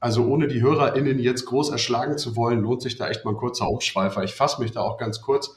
also 0.00 0.24
ohne 0.26 0.48
die 0.48 0.62
HörerInnen 0.62 1.18
jetzt 1.18 1.44
groß 1.44 1.70
erschlagen 1.70 2.16
zu 2.16 2.34
wollen, 2.34 2.62
lohnt 2.62 2.82
sich 2.82 2.96
da 2.96 3.08
echt 3.08 3.24
mal 3.24 3.32
ein 3.32 3.36
kurzer 3.36 3.68
Umschweifer. 3.68 4.24
Ich 4.24 4.34
fasse 4.34 4.60
mich 4.62 4.72
da 4.72 4.80
auch 4.80 4.96
ganz 4.96 5.20
kurz. 5.20 5.56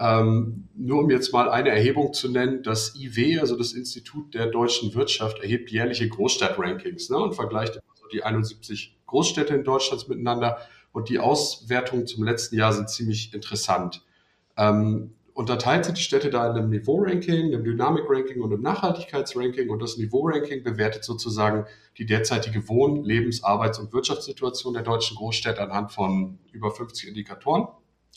Ähm, 0.00 0.68
nur 0.74 1.00
um 1.00 1.10
jetzt 1.10 1.32
mal 1.32 1.50
eine 1.50 1.68
Erhebung 1.68 2.14
zu 2.14 2.30
nennen, 2.30 2.62
das 2.62 2.96
IW, 2.96 3.38
also 3.38 3.56
das 3.56 3.72
Institut 3.72 4.34
der 4.34 4.46
deutschen 4.46 4.94
Wirtschaft, 4.94 5.40
erhebt 5.40 5.70
jährliche 5.70 6.08
Großstadt-Rankings 6.08 7.10
ne, 7.10 7.18
und 7.18 7.34
vergleicht 7.34 7.74
also 7.74 8.08
die 8.10 8.24
71 8.24 8.96
Großstädte 9.06 9.54
in 9.54 9.62
Deutschland 9.62 10.08
miteinander. 10.08 10.58
Und 10.92 11.08
die 11.08 11.18
Auswertungen 11.18 12.06
zum 12.06 12.24
letzten 12.24 12.56
Jahr 12.56 12.72
sind 12.72 12.88
ziemlich 12.88 13.32
interessant. 13.34 14.02
Ähm, 14.56 15.14
unterteilt 15.34 15.84
sind 15.84 15.98
die 15.98 16.02
Städte 16.02 16.30
da 16.30 16.50
in 16.50 16.56
einem 16.56 16.70
Niveau-Ranking, 16.70 17.46
einem 17.46 17.64
Dynamik-Ranking 17.64 18.40
und 18.40 18.52
einem 18.52 18.62
Nachhaltigkeits-Ranking. 18.62 19.70
Und 19.70 19.80
das 19.80 19.96
Niveau-Ranking 19.96 20.62
bewertet 20.62 21.04
sozusagen 21.04 21.66
die 21.98 22.06
derzeitige 22.06 22.68
Wohn-, 22.68 23.04
Lebens-, 23.04 23.42
Arbeits- 23.42 23.78
und 23.78 23.92
Wirtschaftssituation 23.92 24.74
der 24.74 24.82
deutschen 24.82 25.16
Großstädte 25.16 25.62
anhand 25.62 25.92
von 25.92 26.38
über 26.52 26.70
50 26.70 27.08
Indikatoren. 27.08 27.68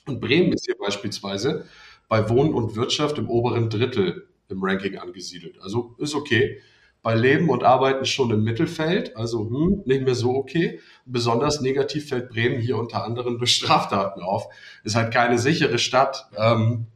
Und 0.08 0.20
Bremen 0.20 0.54
ist 0.54 0.66
hier 0.66 0.76
beispielsweise 0.78 1.66
bei 2.08 2.30
Wohn 2.30 2.54
und 2.54 2.76
Wirtschaft 2.76 3.18
im 3.18 3.30
oberen 3.30 3.70
Drittel 3.70 4.28
im 4.50 4.64
Ranking 4.64 4.98
angesiedelt. 4.98 5.60
Also 5.62 5.96
ist 5.98 6.16
okay. 6.16 6.62
bei 7.02 7.16
Leben 7.16 7.50
und 7.50 7.64
Arbeiten 7.64 8.06
schon 8.06 8.32
im 8.32 8.44
Mittelfeld, 8.44 9.16
also 9.16 9.48
hm, 9.50 9.84
nicht 9.86 10.04
mehr 10.04 10.16
so 10.16 10.36
okay. 10.36 10.80
Besonders 11.06 11.62
negativ 11.62 12.10
fällt 12.10 12.30
Bremen 12.30 12.60
hier 12.60 12.78
unter 12.78 13.04
anderem 13.04 13.38
durch 13.38 13.56
Straftaten 13.56 14.22
auf. 14.22 14.48
Ist 14.84 14.96
halt 14.96 15.14
keine 15.14 15.38
sichere 15.38 15.78
Stadt. 15.78 16.28
Ähm, 16.36 16.88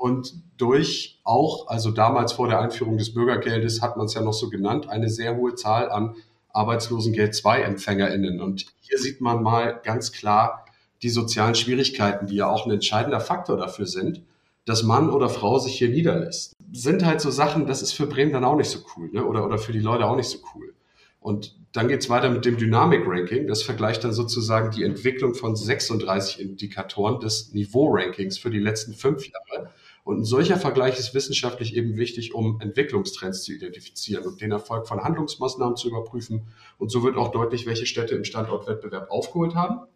und 0.00 0.32
durch 0.56 1.20
auch, 1.24 1.68
also 1.68 1.90
damals 1.90 2.32
vor 2.32 2.48
der 2.48 2.58
Einführung 2.58 2.96
des 2.96 3.12
Bürgergeldes 3.12 3.82
hat 3.82 3.98
man 3.98 4.06
es 4.06 4.14
ja 4.14 4.22
noch 4.22 4.32
so 4.32 4.48
genannt, 4.48 4.88
eine 4.88 5.10
sehr 5.10 5.36
hohe 5.36 5.56
Zahl 5.56 5.90
an 5.90 6.14
Arbeitslosengeld 6.54 7.34
2 7.34 7.60
EmpfängerInnen. 7.60 8.40
Und 8.40 8.64
hier 8.80 8.96
sieht 8.96 9.20
man 9.20 9.42
mal 9.42 9.78
ganz 9.84 10.10
klar 10.12 10.64
die 11.02 11.10
sozialen 11.10 11.54
Schwierigkeiten, 11.54 12.26
die 12.26 12.36
ja 12.36 12.48
auch 12.48 12.64
ein 12.64 12.72
entscheidender 12.72 13.20
Faktor 13.20 13.58
dafür 13.58 13.84
sind, 13.84 14.22
dass 14.64 14.82
Mann 14.82 15.10
oder 15.10 15.28
Frau 15.28 15.58
sich 15.58 15.76
hier 15.76 15.90
niederlässt. 15.90 16.54
Sind 16.72 17.04
halt 17.04 17.20
so 17.20 17.30
Sachen, 17.30 17.66
das 17.66 17.82
ist 17.82 17.92
für 17.92 18.06
Bremen 18.06 18.32
dann 18.32 18.44
auch 18.44 18.56
nicht 18.56 18.70
so 18.70 18.78
cool, 18.96 19.10
ne? 19.12 19.26
oder, 19.26 19.44
oder 19.44 19.58
für 19.58 19.72
die 19.72 19.80
Leute 19.80 20.06
auch 20.06 20.16
nicht 20.16 20.30
so 20.30 20.38
cool. 20.54 20.72
Und 21.20 21.54
dann 21.72 21.88
geht's 21.88 22.08
weiter 22.08 22.30
mit 22.30 22.46
dem 22.46 22.56
Dynamik-Ranking. 22.56 23.46
Das 23.46 23.62
vergleicht 23.62 24.02
dann 24.02 24.14
sozusagen 24.14 24.70
die 24.70 24.82
Entwicklung 24.82 25.34
von 25.34 25.54
36 25.54 26.40
Indikatoren 26.40 27.20
des 27.20 27.52
Niveau-Rankings 27.52 28.38
für 28.38 28.48
die 28.48 28.58
letzten 28.58 28.94
fünf 28.94 29.28
Jahre. 29.28 29.70
Und 30.04 30.20
ein 30.20 30.24
solcher 30.24 30.56
Vergleich 30.56 30.98
ist 30.98 31.14
wissenschaftlich 31.14 31.76
eben 31.76 31.96
wichtig, 31.96 32.34
um 32.34 32.60
Entwicklungstrends 32.60 33.42
zu 33.42 33.52
identifizieren 33.52 34.24
und 34.24 34.40
den 34.40 34.52
Erfolg 34.52 34.88
von 34.88 35.02
Handlungsmaßnahmen 35.02 35.76
zu 35.76 35.88
überprüfen. 35.88 36.48
Und 36.78 36.90
so 36.90 37.02
wird 37.02 37.16
auch 37.16 37.30
deutlich, 37.30 37.66
welche 37.66 37.86
Städte 37.86 38.14
im 38.14 38.24
Standortwettbewerb 38.24 39.10
aufgeholt 39.10 39.54
haben 39.54 39.86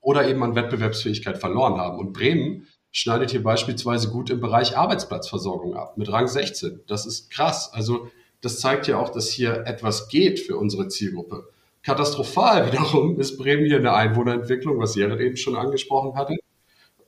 oder 0.00 0.28
eben 0.28 0.42
an 0.42 0.54
Wettbewerbsfähigkeit 0.54 1.38
verloren 1.38 1.78
haben. 1.78 1.98
Und 1.98 2.12
Bremen 2.12 2.66
schneidet 2.90 3.30
hier 3.30 3.42
beispielsweise 3.42 4.10
gut 4.10 4.30
im 4.30 4.40
Bereich 4.40 4.76
Arbeitsplatzversorgung 4.76 5.74
ab, 5.74 5.96
mit 5.96 6.10
Rang 6.10 6.26
16. 6.26 6.80
Das 6.86 7.06
ist 7.06 7.30
krass. 7.30 7.72
Also 7.72 8.08
das 8.40 8.58
zeigt 8.58 8.88
ja 8.88 8.98
auch, 8.98 9.10
dass 9.10 9.30
hier 9.30 9.64
etwas 9.66 10.08
geht 10.08 10.40
für 10.40 10.56
unsere 10.56 10.88
Zielgruppe. 10.88 11.48
Katastrophal 11.82 12.66
wiederum 12.72 13.18
ist 13.20 13.38
Bremen 13.38 13.66
hier 13.66 13.78
eine 13.78 13.92
Einwohnerentwicklung, 13.92 14.78
was 14.78 14.94
Jared 14.94 15.20
eben 15.20 15.36
schon 15.36 15.56
angesprochen 15.56 16.16
hatte, 16.16 16.36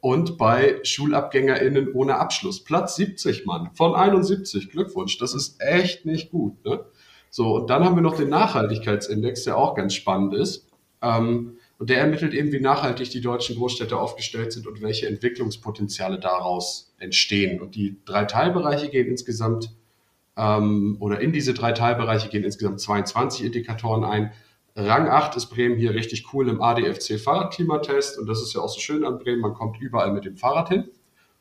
und 0.02 0.36
bei 0.36 0.80
SchulabgängerInnen 0.82 1.92
ohne 1.92 2.16
Abschluss. 2.16 2.64
Platz 2.64 2.96
70, 2.96 3.46
Mann, 3.46 3.70
von 3.72 3.94
71. 3.94 4.68
Glückwunsch. 4.68 5.16
Das 5.18 5.32
ist 5.32 5.62
echt 5.62 6.04
nicht 6.04 6.32
gut. 6.32 6.62
Ne? 6.64 6.84
So, 7.30 7.54
und 7.54 7.70
dann 7.70 7.84
haben 7.84 7.94
wir 7.94 8.02
noch 8.02 8.16
den 8.16 8.28
Nachhaltigkeitsindex, 8.28 9.44
der 9.44 9.56
auch 9.56 9.76
ganz 9.76 9.94
spannend 9.94 10.34
ist. 10.34 10.66
Ähm, 11.00 11.56
und 11.78 11.88
der 11.88 11.98
ermittelt 11.98 12.34
eben, 12.34 12.50
wie 12.50 12.58
nachhaltig 12.58 13.10
die 13.10 13.20
deutschen 13.20 13.54
Großstädte 13.54 13.96
aufgestellt 13.96 14.52
sind 14.52 14.66
und 14.66 14.82
welche 14.82 15.06
Entwicklungspotenziale 15.06 16.18
daraus 16.18 16.92
entstehen. 16.98 17.60
Und 17.60 17.76
die 17.76 17.96
drei 18.04 18.24
Teilbereiche 18.24 18.88
gehen 18.88 19.06
insgesamt, 19.06 19.72
ähm, 20.36 20.96
oder 20.98 21.20
in 21.20 21.32
diese 21.32 21.54
drei 21.54 21.70
Teilbereiche 21.70 22.28
gehen 22.28 22.42
insgesamt 22.42 22.80
22 22.80 23.46
Indikatoren 23.46 24.02
ein. 24.02 24.32
Rang 24.74 25.08
8 25.08 25.36
ist 25.36 25.46
Bremen 25.46 25.76
hier 25.76 25.94
richtig 25.94 26.32
cool 26.32 26.48
im 26.48 26.62
ADFC 26.62 27.20
Fahrradklimatest 27.20 28.18
und 28.18 28.26
das 28.26 28.40
ist 28.40 28.54
ja 28.54 28.62
auch 28.62 28.70
so 28.70 28.80
schön 28.80 29.04
an 29.04 29.18
Bremen, 29.18 29.42
man 29.42 29.52
kommt 29.52 29.78
überall 29.80 30.12
mit 30.12 30.24
dem 30.24 30.36
Fahrrad 30.36 30.70
hin. 30.70 30.88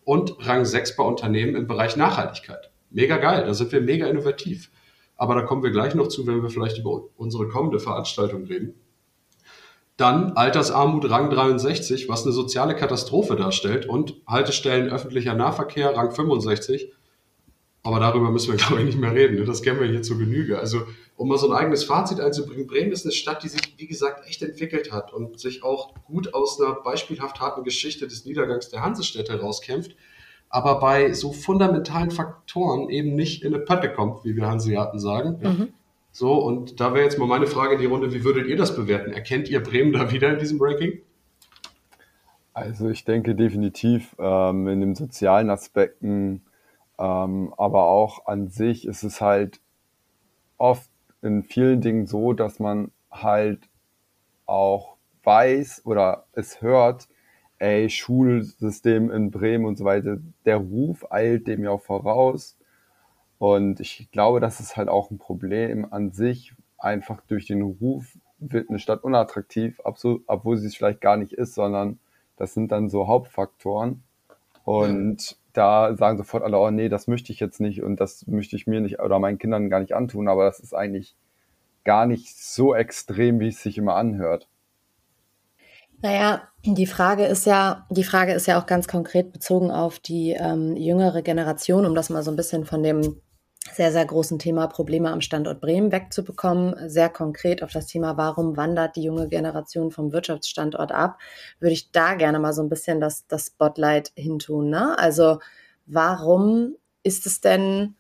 Und 0.04 0.36
Rang 0.46 0.66
6 0.66 0.98
bei 0.98 1.04
Unternehmen 1.04 1.56
im 1.56 1.68
Bereich 1.68 1.96
Nachhaltigkeit. 1.96 2.72
Mega 2.90 3.18
geil, 3.18 3.46
da 3.46 3.54
sind 3.54 3.72
wir 3.72 3.80
mega 3.80 4.08
innovativ. 4.08 4.70
Aber 5.16 5.36
da 5.36 5.44
kommen 5.44 5.64
wir 5.64 5.72
gleich 5.72 5.96
noch 5.96 6.08
zu, 6.08 6.28
wenn 6.28 6.42
wir 6.42 6.50
vielleicht 6.50 6.80
über 6.80 7.04
unsere 7.16 7.48
kommende 7.48 7.80
Veranstaltung 7.80 8.44
reden. 8.46 8.74
Dann 9.96 10.34
Altersarmut 10.34 11.10
Rang 11.10 11.30
63, 11.30 12.10
was 12.10 12.24
eine 12.24 12.34
soziale 12.34 12.76
Katastrophe 12.76 13.36
darstellt 13.36 13.86
und 13.86 14.16
Haltestellen 14.28 14.90
öffentlicher 14.90 15.36
Nahverkehr 15.36 15.96
Rang 15.96 16.12
65. 16.12 16.92
Aber 17.84 18.00
darüber 18.00 18.32
müssen 18.32 18.52
wir, 18.52 18.58
glaube 18.64 18.80
ich, 18.80 18.86
nicht 18.86 19.00
mehr 19.00 19.14
reden. 19.14 19.36
Ne? 19.36 19.46
Das 19.46 19.62
kennen 19.62 19.80
wir 19.80 19.88
hier 19.88 20.02
zur 20.02 20.18
Genüge. 20.18 20.60
Also 20.60 20.82
um 21.16 21.28
mal 21.28 21.38
so 21.38 21.52
ein 21.52 21.58
eigenes 21.58 21.84
Fazit 21.84 22.20
einzubringen, 22.20 22.68
Bremen 22.68 22.92
ist 22.92 23.06
eine 23.06 23.12
Stadt, 23.12 23.44
die 23.44 23.48
sich, 23.48 23.76
wie 23.78 23.88
gesagt, 23.88 24.28
echt 24.28 24.42
entwickelt 24.42 24.92
hat 24.92 25.14
und 25.14 25.40
sich 25.40 25.64
auch 25.64 25.94
gut 26.04 26.34
aus 26.34 26.60
einer 26.60 26.74
beispielhaft 26.74 27.40
harten 27.40 27.64
Geschichte 27.64 28.08
des 28.08 28.26
Niedergangs 28.26 28.70
der 28.70 28.82
Hansestädte 28.82 29.40
rauskämpft, 29.40 29.96
aber 30.50 30.80
bei 30.80 31.14
so 31.14 31.32
fundamentalen 31.32 32.12
Faktoren 32.12 32.90
eben 32.90 33.14
nicht 33.16 33.44
in 33.44 33.54
eine 33.54 33.64
Pötte 33.64 33.94
kommt, 33.94 34.26
wie 34.26 34.36
wir 34.36 34.48
Hanseaten 34.48 35.00
sagen. 35.00 35.40
Mhm. 35.42 35.68
So, 36.12 36.34
und 36.34 36.80
da 36.80 36.94
wäre 36.94 37.06
jetzt 37.06 37.18
mal 37.18 37.28
meine 37.28 37.48
Frage 37.48 37.76
in 37.76 37.80
die 37.80 37.86
Runde, 37.86 38.14
wie 38.14 38.24
würdet 38.24 38.48
ihr 38.48 38.58
das 38.58 38.76
bewerten? 38.76 39.14
Erkennt 39.14 39.48
ihr 39.48 39.62
Bremen 39.62 39.94
da 39.94 40.12
wieder 40.12 40.34
in 40.34 40.40
diesem 40.40 40.62
Ranking? 40.62 41.02
Also 42.54 42.90
ich 42.90 43.06
denke 43.06 43.34
definitiv 43.34 44.14
ähm, 44.20 44.68
in 44.68 44.82
den 44.82 44.96
sozialen 44.96 45.50
Aspekten, 45.50 46.42
ähm, 47.02 47.52
aber 47.58 47.86
auch 47.86 48.28
an 48.28 48.50
sich 48.50 48.86
ist 48.86 49.02
es 49.02 49.22
halt 49.22 49.60
oft 50.60 50.90
in 51.24 51.42
vielen 51.42 51.82
Dingen 51.82 52.06
so, 52.06 52.34
dass 52.34 52.60
man 52.60 52.92
halt 53.10 53.68
auch 54.46 54.98
weiß 55.24 55.82
oder 55.86 56.26
es 56.34 56.62
hört, 56.62 57.08
ey, 57.58 57.90
Schulsystem 57.90 59.10
in 59.10 59.32
Bremen 59.32 59.66
und 59.66 59.78
so 59.78 59.86
weiter, 59.86 60.18
der 60.46 60.58
Ruf 60.58 61.12
eilt 61.12 61.48
dem 61.48 61.64
ja 61.64 61.72
auch 61.72 61.82
voraus. 61.82 62.56
Und 63.40 63.80
ich 63.80 64.10
glaube, 64.12 64.40
das 64.40 64.60
ist 64.60 64.78
halt 64.78 64.88
auch 64.88 65.10
ein 65.10 65.18
Problem 65.18 65.88
an 65.92 66.12
sich. 66.12 66.54
Einfach 66.78 67.22
durch 67.28 67.48
den 67.48 67.64
Ruf 67.64 68.16
wird 68.38 68.70
eine 68.70 68.78
Stadt 68.78 69.04
unattraktiv, 69.04 69.82
obwohl 69.84 70.58
sie 70.58 70.68
es 70.68 70.76
vielleicht 70.76 71.02
gar 71.02 71.18
nicht 71.18 71.34
ist, 71.34 71.56
sondern 71.56 72.00
das 72.38 72.54
sind 72.54 72.72
dann 72.72 72.90
so 72.90 73.08
Hauptfaktoren. 73.08 74.04
Und 74.64 75.38
da 75.54 75.96
sagen 75.96 76.18
sofort 76.18 76.44
alle, 76.44 76.58
oh 76.58 76.72
nee, 76.72 76.90
das 76.90 77.08
möchte 77.08 77.32
ich 77.32 77.40
jetzt 77.40 77.60
nicht 77.60 77.84
und 77.84 77.98
das 78.00 78.26
möchte 78.28 78.56
ich 78.56 78.68
mir 78.68 78.82
nicht 78.82 79.00
oder 79.00 79.20
meinen 79.20 79.38
Kindern 79.38 79.70
gar 79.70 79.80
nicht 79.80 79.94
antun, 79.94 80.28
aber 80.28 80.46
das 80.46 80.60
ist 80.60 80.74
eigentlich 80.74 81.16
gar 81.84 82.06
nicht 82.06 82.38
so 82.38 82.76
extrem, 82.76 83.40
wie 83.40 83.48
es 83.48 83.62
sich 83.62 83.78
immer 83.78 83.96
anhört. 83.96 84.48
Naja, 86.02 86.42
die 86.64 86.88
Frage 86.88 87.26
ist 87.26 87.46
ja, 87.46 87.86
die 87.92 88.04
Frage 88.04 88.34
ist 88.34 88.48
ja 88.48 88.60
auch 88.60 88.66
ganz 88.66 88.88
konkret 88.88 89.32
bezogen 89.32 89.70
auf 89.70 90.00
die 90.00 90.32
ähm, 90.32 90.76
jüngere 90.76 91.22
Generation, 91.22 91.86
um 91.86 91.94
das 91.94 92.10
mal 92.10 92.24
so 92.24 92.32
ein 92.32 92.36
bisschen 92.36 92.66
von 92.66 92.82
dem 92.82 93.22
sehr, 93.74 93.92
sehr 93.92 94.06
großen 94.06 94.40
Thema 94.40 94.68
Probleme 94.68 95.12
am 95.12 95.22
Standort 95.22 95.62
Bremen 95.62 95.92
wegzubekommen. 95.92 96.90
Sehr 96.90 97.10
konkret 97.10 97.64
auf 97.64 97.72
das 97.72 97.88
Thema, 97.88 98.18
warum 98.18 98.58
wandert 98.58 98.96
die 98.96 99.04
junge 99.04 99.28
Generation 99.28 99.92
vom 99.92 100.12
Wirtschaftsstandort 100.12 100.92
ab, 100.92 101.20
würde 101.60 101.74
ich 101.74 101.92
da 101.92 102.16
gerne 102.16 102.40
mal 102.40 102.54
so 102.54 102.62
ein 102.62 102.70
bisschen 102.70 103.00
das, 103.00 103.28
das 103.28 103.48
Spotlight 103.48 104.12
hintun. 104.16 104.70
Ne? 104.70 104.98
Also 104.98 105.40
warum 105.86 106.76
ist 107.04 107.26
es 107.26 107.42
denn 107.42 107.96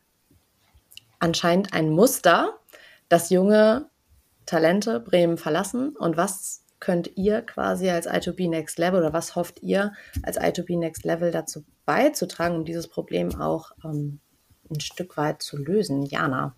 anscheinend 1.20 1.74
ein 1.74 1.90
Muster, 1.90 2.58
dass 3.10 3.30
junge 3.30 3.90
Talente 4.46 5.00
Bremen 5.00 5.38
verlassen 5.38 5.96
und 5.96 6.18
was 6.18 6.64
könnt 6.80 7.16
ihr 7.16 7.42
quasi 7.42 7.90
als 7.90 8.10
I2B 8.10 8.50
Next 8.50 8.80
Level 8.80 9.00
oder 9.00 9.14
was 9.14 9.36
hofft 9.36 9.62
ihr 9.62 9.94
als 10.24 10.40
I2B 10.40 10.78
Next 10.78 11.06
Level 11.06 11.32
dazu 11.32 11.64
beizutragen, 11.86 12.56
um 12.56 12.66
dieses 12.66 12.88
Problem 12.88 13.40
auch 13.40 13.72
ähm, 13.86 14.20
ein 14.72 14.80
Stück 14.80 15.18
weit 15.18 15.42
zu 15.42 15.58
lösen? 15.58 16.04
Jana. 16.04 16.56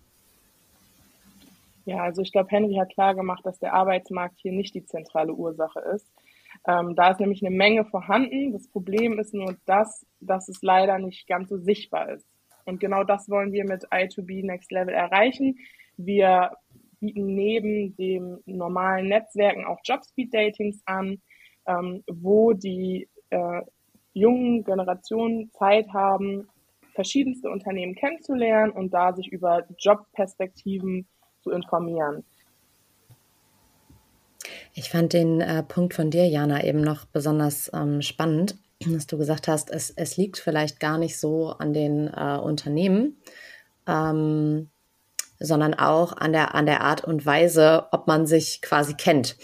Ja, 1.84 2.02
also 2.02 2.22
ich 2.22 2.32
glaube, 2.32 2.50
Henry 2.50 2.74
hat 2.76 2.92
klar 2.94 3.14
gemacht, 3.14 3.44
dass 3.44 3.58
der 3.58 3.74
Arbeitsmarkt 3.74 4.38
hier 4.40 4.52
nicht 4.52 4.74
die 4.74 4.86
zentrale 4.86 5.34
Ursache 5.34 5.80
ist. 5.80 6.06
Ähm, 6.66 6.94
da 6.94 7.10
ist 7.10 7.20
nämlich 7.20 7.44
eine 7.44 7.54
Menge 7.54 7.84
vorhanden. 7.84 8.52
Das 8.52 8.68
Problem 8.68 9.18
ist 9.18 9.34
nur 9.34 9.56
das, 9.66 10.06
dass 10.20 10.48
es 10.48 10.62
leider 10.62 10.98
nicht 10.98 11.26
ganz 11.26 11.50
so 11.50 11.58
sichtbar 11.58 12.10
ist. 12.10 12.26
Und 12.64 12.80
genau 12.80 13.04
das 13.04 13.28
wollen 13.28 13.52
wir 13.52 13.64
mit 13.64 13.86
I2B 13.88 14.46
Next 14.46 14.72
Level 14.72 14.94
erreichen. 14.94 15.58
Wir 15.96 16.52
bieten 17.00 17.34
neben 17.34 17.94
dem 17.96 18.38
normalen 18.46 19.08
Netzwerken 19.08 19.66
auch 19.66 19.80
Jobspeed-Datings 19.84 20.80
an, 20.86 21.20
ähm, 21.66 22.02
wo 22.06 22.54
die 22.54 23.08
äh, 23.28 23.60
jungen 24.14 24.64
Generationen 24.64 25.50
Zeit 25.52 25.92
haben, 25.92 26.48
verschiedenste 26.94 27.50
Unternehmen 27.50 27.94
kennenzulernen 27.94 28.72
und 28.72 28.94
da 28.94 29.12
sich 29.12 29.28
über 29.28 29.66
Jobperspektiven 29.78 31.06
zu 31.42 31.50
informieren. 31.50 32.24
Ich 34.74 34.90
fand 34.90 35.12
den 35.12 35.40
äh, 35.40 35.62
Punkt 35.62 35.94
von 35.94 36.10
dir, 36.10 36.26
Jana, 36.26 36.64
eben 36.64 36.80
noch 36.80 37.04
besonders 37.04 37.70
ähm, 37.72 38.02
spannend, 38.02 38.56
dass 38.84 39.06
du 39.06 39.16
gesagt 39.18 39.48
hast, 39.48 39.70
es, 39.70 39.90
es 39.90 40.16
liegt 40.16 40.38
vielleicht 40.38 40.80
gar 40.80 40.98
nicht 40.98 41.18
so 41.18 41.50
an 41.50 41.72
den 41.72 42.08
äh, 42.08 42.38
Unternehmen, 42.38 43.16
ähm, 43.86 44.70
sondern 45.38 45.74
auch 45.74 46.16
an 46.16 46.32
der, 46.32 46.54
an 46.54 46.66
der 46.66 46.80
Art 46.80 47.04
und 47.04 47.24
Weise, 47.24 47.86
ob 47.92 48.06
man 48.06 48.26
sich 48.26 48.62
quasi 48.62 48.94
kennt. 48.94 49.36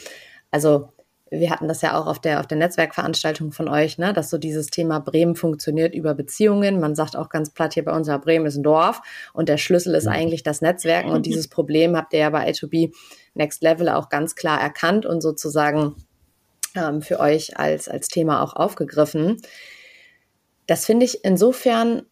Also 0.50 0.92
wir 1.30 1.50
hatten 1.50 1.68
das 1.68 1.80
ja 1.80 1.96
auch 1.96 2.06
auf 2.06 2.18
der, 2.18 2.40
auf 2.40 2.48
der 2.48 2.58
Netzwerkveranstaltung 2.58 3.52
von 3.52 3.68
euch, 3.68 3.98
ne, 3.98 4.12
dass 4.12 4.30
so 4.30 4.38
dieses 4.38 4.66
Thema 4.66 4.98
Bremen 4.98 5.36
funktioniert 5.36 5.94
über 5.94 6.14
Beziehungen. 6.14 6.80
Man 6.80 6.96
sagt 6.96 7.16
auch 7.16 7.28
ganz 7.28 7.50
platt 7.50 7.74
hier 7.74 7.84
bei 7.84 7.92
uns, 7.92 8.08
ja, 8.08 8.18
Bremen 8.18 8.46
ist 8.46 8.56
ein 8.56 8.64
Dorf 8.64 9.00
und 9.32 9.48
der 9.48 9.56
Schlüssel 9.56 9.94
ist 9.94 10.08
eigentlich 10.08 10.42
das 10.42 10.60
Netzwerken 10.60 11.10
und 11.10 11.26
dieses 11.26 11.46
Problem 11.46 11.96
habt 11.96 12.12
ihr 12.12 12.20
ja 12.20 12.30
bei 12.30 12.50
A2B 12.50 12.92
Next 13.34 13.62
Level 13.62 13.88
auch 13.88 14.08
ganz 14.08 14.34
klar 14.34 14.60
erkannt 14.60 15.06
und 15.06 15.20
sozusagen 15.20 15.94
ähm, 16.74 17.00
für 17.00 17.20
euch 17.20 17.56
als, 17.58 17.88
als 17.88 18.08
Thema 18.08 18.42
auch 18.42 18.54
aufgegriffen. 18.54 19.40
Das 20.66 20.84
finde 20.84 21.06
ich 21.06 21.24
insofern 21.24 22.02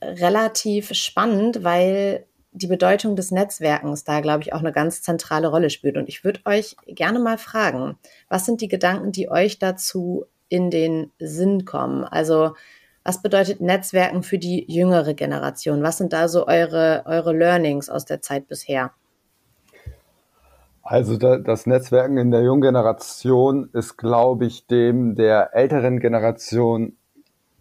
relativ 0.00 0.94
spannend, 0.94 1.64
weil 1.64 2.27
die 2.52 2.66
Bedeutung 2.66 3.16
des 3.16 3.30
Netzwerkens 3.30 4.04
da, 4.04 4.20
glaube 4.20 4.42
ich, 4.42 4.52
auch 4.52 4.60
eine 4.60 4.72
ganz 4.72 5.02
zentrale 5.02 5.48
Rolle 5.48 5.70
spielt. 5.70 5.96
Und 5.96 6.08
ich 6.08 6.24
würde 6.24 6.40
euch 6.44 6.76
gerne 6.86 7.18
mal 7.18 7.38
fragen, 7.38 7.98
was 8.28 8.46
sind 8.46 8.60
die 8.60 8.68
Gedanken, 8.68 9.12
die 9.12 9.30
euch 9.30 9.58
dazu 9.58 10.24
in 10.48 10.70
den 10.70 11.12
Sinn 11.18 11.64
kommen? 11.64 12.04
Also 12.04 12.54
was 13.04 13.22
bedeutet 13.22 13.60
Netzwerken 13.60 14.22
für 14.22 14.38
die 14.38 14.64
jüngere 14.70 15.14
Generation? 15.14 15.82
Was 15.82 15.98
sind 15.98 16.12
da 16.12 16.28
so 16.28 16.46
eure, 16.46 17.04
eure 17.06 17.32
Learnings 17.32 17.88
aus 17.88 18.04
der 18.04 18.20
Zeit 18.20 18.48
bisher? 18.48 18.92
Also 20.82 21.16
das 21.16 21.66
Netzwerken 21.66 22.16
in 22.16 22.30
der 22.30 22.42
jungen 22.42 22.62
Generation 22.62 23.68
ist, 23.74 23.98
glaube 23.98 24.46
ich, 24.46 24.66
dem 24.66 25.16
der 25.16 25.54
älteren 25.54 26.00
Generation 26.00 26.96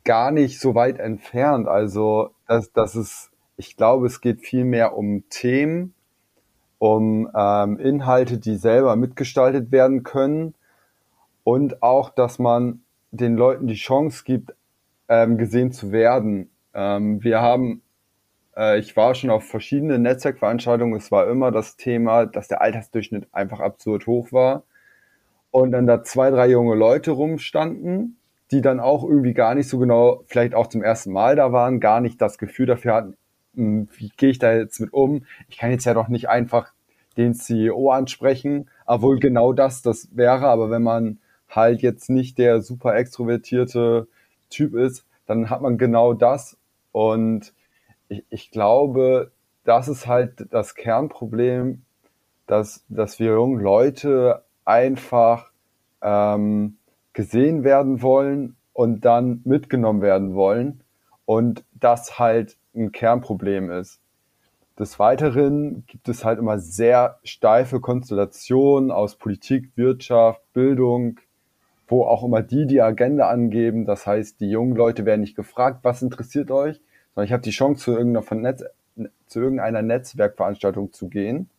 gar 0.05 0.31
nicht 0.31 0.61
so 0.61 0.75
weit 0.75 0.97
entfernt. 0.99 1.67
Also 1.67 2.31
das, 2.47 2.71
das 2.71 2.95
ist 2.95 3.31
ich 3.57 3.75
glaube, 3.75 4.05
es 4.05 4.21
geht 4.21 4.41
viel 4.41 4.63
mehr 4.63 4.95
um 4.95 5.27
Themen, 5.29 5.93
um 6.77 7.29
ähm, 7.35 7.79
Inhalte, 7.79 8.37
die 8.37 8.55
selber 8.55 8.95
mitgestaltet 8.95 9.71
werden 9.71 10.03
können 10.03 10.53
und 11.43 11.81
auch, 11.81 12.11
dass 12.11 12.37
man 12.37 12.81
den 13.11 13.35
Leuten 13.35 13.67
die 13.67 13.75
Chance 13.75 14.23
gibt, 14.25 14.53
ähm, 15.09 15.37
gesehen 15.37 15.71
zu 15.71 15.91
werden. 15.91 16.51
Ähm, 16.75 17.23
wir 17.23 17.41
haben, 17.41 17.81
äh, 18.55 18.77
ich 18.77 18.95
war 18.95 19.15
schon 19.15 19.31
auf 19.31 19.45
verschiedenen 19.45 20.03
Netzwerkveranstaltungen, 20.03 20.95
es 20.95 21.11
war 21.11 21.27
immer 21.27 21.51
das 21.51 21.77
Thema, 21.77 22.27
dass 22.27 22.47
der 22.47 22.61
Altersdurchschnitt 22.61 23.27
einfach 23.31 23.59
absurd 23.59 24.05
hoch 24.05 24.31
war 24.31 24.63
und 25.49 25.71
dann 25.71 25.87
da 25.87 26.03
zwei, 26.03 26.29
drei 26.29 26.47
junge 26.47 26.75
Leute 26.75 27.11
rumstanden, 27.11 28.17
die 28.51 28.61
dann 28.61 28.79
auch 28.79 29.03
irgendwie 29.03 29.33
gar 29.33 29.55
nicht 29.55 29.67
so 29.67 29.79
genau, 29.79 30.23
vielleicht 30.27 30.53
auch 30.53 30.67
zum 30.67 30.83
ersten 30.83 31.11
Mal 31.11 31.35
da 31.35 31.51
waren, 31.51 31.79
gar 31.79 32.01
nicht 32.01 32.21
das 32.21 32.37
Gefühl 32.37 32.67
dafür 32.67 32.93
hatten, 32.93 33.17
wie 33.57 34.11
gehe 34.15 34.29
ich 34.29 34.39
da 34.39 34.53
jetzt 34.53 34.79
mit 34.79 34.93
um? 34.93 35.25
Ich 35.49 35.57
kann 35.57 35.71
jetzt 35.71 35.85
ja 35.85 35.93
doch 35.93 36.07
nicht 36.07 36.29
einfach 36.29 36.73
den 37.17 37.33
CEO 37.33 37.89
ansprechen, 37.89 38.69
obwohl 38.85 39.19
genau 39.19 39.51
das 39.51 39.81
das 39.81 40.15
wäre, 40.15 40.47
aber 40.47 40.69
wenn 40.69 40.83
man 40.83 41.17
halt 41.49 41.81
jetzt 41.81 42.09
nicht 42.09 42.37
der 42.37 42.61
super 42.61 42.95
extrovertierte 42.95 44.07
Typ 44.49 44.75
ist, 44.75 45.05
dann 45.25 45.49
hat 45.49 45.61
man 45.61 45.77
genau 45.77 46.13
das. 46.13 46.57
Und 46.91 47.53
ich, 48.09 48.23
ich 48.29 48.51
glaube, 48.51 49.31
das 49.63 49.87
ist 49.87 50.07
halt 50.07 50.45
das 50.51 50.75
Kernproblem, 50.75 51.81
dass, 52.45 52.85
dass 52.89 53.19
wir 53.19 53.31
jungen 53.31 53.59
Leute 53.59 54.43
einfach 54.63 55.51
ähm, 56.01 56.77
gesehen 57.13 57.63
werden 57.63 58.01
wollen 58.01 58.55
und 58.73 59.03
dann 59.03 59.41
mitgenommen 59.43 60.01
werden 60.01 60.35
wollen 60.35 60.83
und 61.27 61.65
das 61.73 62.19
halt 62.19 62.57
ein 62.73 62.93
Kernproblem 62.93 63.69
ist. 63.69 63.99
Des 64.79 64.97
Weiteren 64.97 65.83
gibt 65.85 66.07
es 66.07 66.23
halt 66.23 66.39
immer 66.39 66.57
sehr 66.57 67.19
steife 67.23 67.81
Konstellationen 67.81 68.91
aus 68.91 69.17
Politik, 69.17 69.71
Wirtschaft, 69.75 70.41
Bildung, 70.53 71.19
wo 71.89 72.03
auch 72.03 72.23
immer 72.23 72.41
die 72.41 72.65
die 72.65 72.81
Agenda 72.81 73.27
angeben. 73.27 73.85
Das 73.85 74.07
heißt, 74.07 74.39
die 74.39 74.49
jungen 74.49 74.75
Leute 74.75 75.05
werden 75.05 75.21
nicht 75.21 75.35
gefragt, 75.35 75.79
was 75.83 76.01
interessiert 76.01 76.49
euch, 76.49 76.79
sondern 77.13 77.25
ich 77.25 77.33
habe 77.33 77.43
die 77.43 77.51
Chance, 77.51 77.83
zu 77.83 77.91
irgendeiner, 77.91 78.35
Netz, 78.35 78.63
zu 79.25 79.41
irgendeiner 79.41 79.81
Netzwerkveranstaltung 79.81 80.93
zu 80.93 81.09
gehen. 81.09 81.49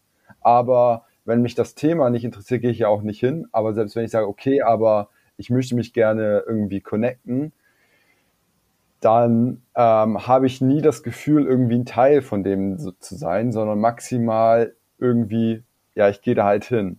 Aber 0.41 1.05
wenn 1.27 1.43
mich 1.43 1.55
das 1.55 1.75
Thema 1.75 2.09
nicht 2.09 2.25
interessiert, 2.25 2.63
gehe 2.63 2.71
ich 2.71 2.79
ja 2.79 2.89
auch 2.89 3.03
nicht 3.03 3.21
hin. 3.21 3.49
Aber 3.53 3.75
selbst 3.75 3.97
wenn 3.97 4.05
ich 4.07 4.13
sage, 4.13 4.29
okay, 4.29 4.63
aber 4.63 5.11
ich 5.37 5.51
möchte 5.51 5.75
mich 5.75 5.93
gerne 5.93 6.45
irgendwie 6.47 6.81
connecten, 6.81 7.53
dann 9.01 9.63
ähm, 9.77 10.27
habe 10.27 10.47
ich 10.47 10.61
nie 10.61 10.83
das 10.83 11.03
Gefühl, 11.03 11.47
irgendwie 11.47 11.77
ein 11.77 11.87
Teil 11.87 12.23
von 12.23 12.43
dem 12.43 12.79
so 12.79 12.93
zu 12.93 13.17
sein, 13.17 13.53
sondern 13.53 13.79
maximal 13.79 14.75
irgendwie, 14.99 15.63
ja, 15.95 16.09
ich 16.09 16.21
gehe 16.21 16.35
da 16.35 16.45
halt 16.45 16.65
hin. 16.65 16.99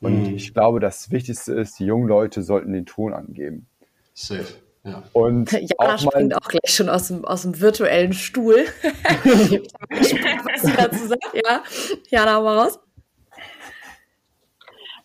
Und 0.00 0.28
mhm. 0.28 0.34
ich 0.34 0.54
glaube, 0.54 0.80
das 0.80 1.10
Wichtigste 1.10 1.54
ist, 1.54 1.78
die 1.78 1.86
jungen 1.86 2.06
Leute 2.06 2.42
sollten 2.42 2.72
den 2.72 2.86
Ton 2.86 3.12
angeben. 3.14 3.66
Safe. 4.14 4.46
Ja. 4.84 5.02
Und 5.12 5.50
Jana 5.52 5.94
auch 5.94 5.98
springt 5.98 6.36
auch 6.36 6.48
gleich 6.48 6.74
schon 6.74 6.88
aus 6.88 7.08
dem, 7.08 7.24
aus 7.24 7.42
dem 7.42 7.60
virtuellen 7.60 8.12
Stuhl. 8.12 8.64
was 8.82 10.62
sie 10.62 10.72
dazu 10.76 11.06
sagt. 11.06 11.24
Ja, 11.34 11.62
Jana, 12.08 12.36
hau 12.36 12.42
mal 12.42 12.58
raus. 12.58 12.78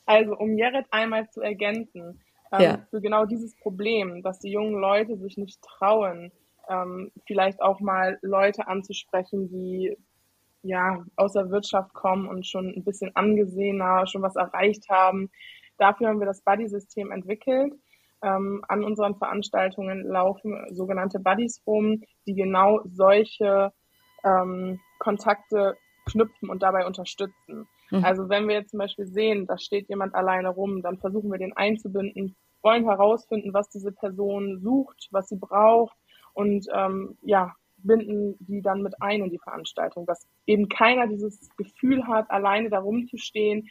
Also, 0.05 0.35
um 0.37 0.57
Jared 0.57 0.85
einmal 0.91 1.29
zu 1.29 1.41
ergänzen, 1.41 2.19
ähm, 2.53 2.61
ja. 2.61 2.87
für 2.89 3.01
genau 3.01 3.25
dieses 3.25 3.55
Problem, 3.57 4.21
dass 4.21 4.39
die 4.39 4.51
jungen 4.51 4.79
Leute 4.79 5.17
sich 5.17 5.37
nicht 5.37 5.61
trauen, 5.61 6.31
ähm, 6.69 7.11
vielleicht 7.25 7.61
auch 7.61 7.79
mal 7.79 8.19
Leute 8.21 8.67
anzusprechen, 8.67 9.49
die 9.49 9.97
ja 10.61 11.03
aus 11.15 11.33
der 11.33 11.49
Wirtschaft 11.49 11.93
kommen 11.93 12.27
und 12.27 12.47
schon 12.47 12.67
ein 12.69 12.83
bisschen 12.83 13.13
angesehener, 13.15 14.07
schon 14.07 14.21
was 14.21 14.35
erreicht 14.35 14.89
haben. 14.89 15.29
Dafür 15.77 16.07
haben 16.07 16.19
wir 16.19 16.27
das 16.27 16.41
Buddy-System 16.43 17.11
entwickelt. 17.11 17.73
Ähm, 18.21 18.63
an 18.69 18.85
unseren 18.85 19.15
Veranstaltungen 19.15 20.03
laufen 20.07 20.55
sogenannte 20.73 21.19
Buddies 21.19 21.61
rum, 21.67 22.03
die 22.25 22.35
genau 22.35 22.79
solche 22.85 23.73
ähm, 24.23 24.79
Kontakte 24.99 25.75
knüpfen 26.05 26.49
und 26.49 26.63
dabei 26.63 26.85
unterstützen. 26.85 27.67
Mhm. 27.91 28.03
Also 28.03 28.29
wenn 28.29 28.47
wir 28.47 28.55
jetzt 28.55 28.71
zum 28.71 28.79
Beispiel 28.79 29.05
sehen, 29.05 29.47
da 29.47 29.57
steht 29.57 29.89
jemand 29.89 30.15
alleine 30.15 30.49
rum, 30.49 30.81
dann 30.81 30.97
versuchen 30.97 31.31
wir 31.31 31.39
den 31.39 31.55
einzubinden, 31.55 32.35
wollen 32.61 32.85
herausfinden, 32.85 33.53
was 33.53 33.69
diese 33.69 33.91
Person 33.91 34.59
sucht, 34.61 35.07
was 35.11 35.29
sie 35.29 35.37
braucht 35.37 35.95
und 36.33 36.67
ähm, 36.73 37.17
ja, 37.21 37.53
binden 37.77 38.35
die 38.39 38.61
dann 38.61 38.81
mit 38.81 39.01
ein 39.01 39.23
in 39.23 39.29
die 39.29 39.39
Veranstaltung, 39.39 40.05
dass 40.05 40.25
eben 40.47 40.69
keiner 40.69 41.07
dieses 41.07 41.49
Gefühl 41.57 42.07
hat, 42.07 42.31
alleine 42.31 42.69
da 42.69 42.79
rumzustehen 42.79 43.69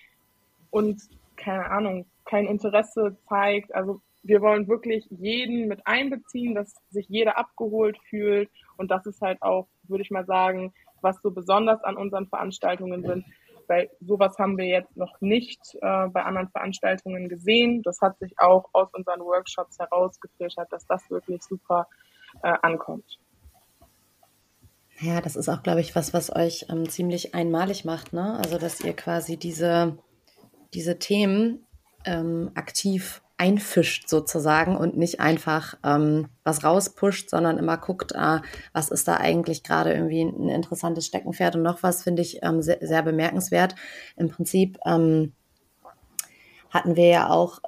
und 0.71 1.03
keine 1.37 1.71
Ahnung, 1.71 2.07
kein 2.25 2.47
Interesse 2.47 3.17
zeigt. 3.29 3.75
Also 3.75 4.01
wir 4.23 4.41
wollen 4.41 4.69
wirklich 4.69 5.07
jeden 5.11 5.67
mit 5.67 5.87
einbeziehen, 5.87 6.55
dass 6.55 6.75
sich 6.91 7.09
jeder 7.09 7.39
abgeholt 7.39 7.99
fühlt 8.09 8.51
und 8.77 8.91
das 8.91 9.07
ist 9.07 9.21
halt 9.21 9.43
auch, 9.43 9.67
würde 9.85 10.03
ich 10.03 10.11
mal 10.11 10.27
sagen, 10.27 10.73
was 11.01 11.21
so 11.21 11.31
besonders 11.31 11.83
an 11.83 11.97
unseren 11.97 12.29
Veranstaltungen 12.29 13.03
sind, 13.05 13.25
weil 13.73 13.91
sowas 14.01 14.39
haben 14.39 14.59
wir 14.59 14.67
jetzt 14.67 14.95
noch 14.99 15.19
nicht 15.21 15.61
äh, 15.81 16.09
bei 16.09 16.23
anderen 16.23 16.51
Veranstaltungen 16.51 17.31
gesehen. 17.31 17.83
Das 17.83 18.01
hat 18.03 18.19
sich 18.19 18.39
auch 18.39 18.69
aus 18.75 18.89
unseren 18.93 19.21
Workshops 19.21 19.79
herausgefiltert, 19.79 20.71
dass 20.71 20.87
das 20.87 21.09
wirklich 21.11 21.43
super 21.43 21.87
äh, 22.43 22.53
ankommt. 22.61 23.19
Ja, 25.01 25.23
das 25.23 25.37
ist 25.37 25.49
auch, 25.49 25.63
glaube 25.63 25.81
ich, 25.81 25.97
was, 25.97 26.13
was 26.13 26.35
euch 26.35 26.67
ähm, 26.69 26.87
ziemlich 26.89 27.35
einmalig 27.35 27.87
macht, 27.87 28.13
ne? 28.13 28.39
Also, 28.39 28.59
dass 28.59 28.81
ihr 28.83 28.95
quasi 28.95 29.39
diese, 29.39 29.97
diese 30.75 30.99
Themen 30.99 31.67
ähm, 32.05 32.51
aktiv 32.55 33.23
einfischt 33.43 34.09
sozusagen 34.09 34.77
und 34.77 34.97
nicht 34.97 35.19
einfach 35.19 35.75
ähm, 35.85 36.29
was 36.45 36.63
rauspusht, 36.63 37.29
sondern 37.29 37.59
immer 37.59 37.77
guckt, 37.77 38.13
äh, 38.13 38.39
was 38.73 38.89
ist 38.89 39.09
da 39.09 39.17
eigentlich 39.17 39.65
gerade 39.65 39.93
irgendwie 39.93 40.23
ein 40.23 40.49
interessantes 40.49 41.07
Steckenpferd 41.07 41.57
und 41.57 41.63
noch 41.63 41.83
was 41.83 42.05
finde 42.05 42.23
ich 42.23 42.39
ähm, 42.45 42.63
sehr, 42.63 42.79
sehr, 42.81 43.03
bemerkenswert. 43.03 43.75
Im 44.17 44.29
Prinzip 44.29 44.79
ähm, 44.87 45.33
hatten 46.71 46.95
wir 46.95 47.09
ja 47.09 47.31
auch 47.31 47.59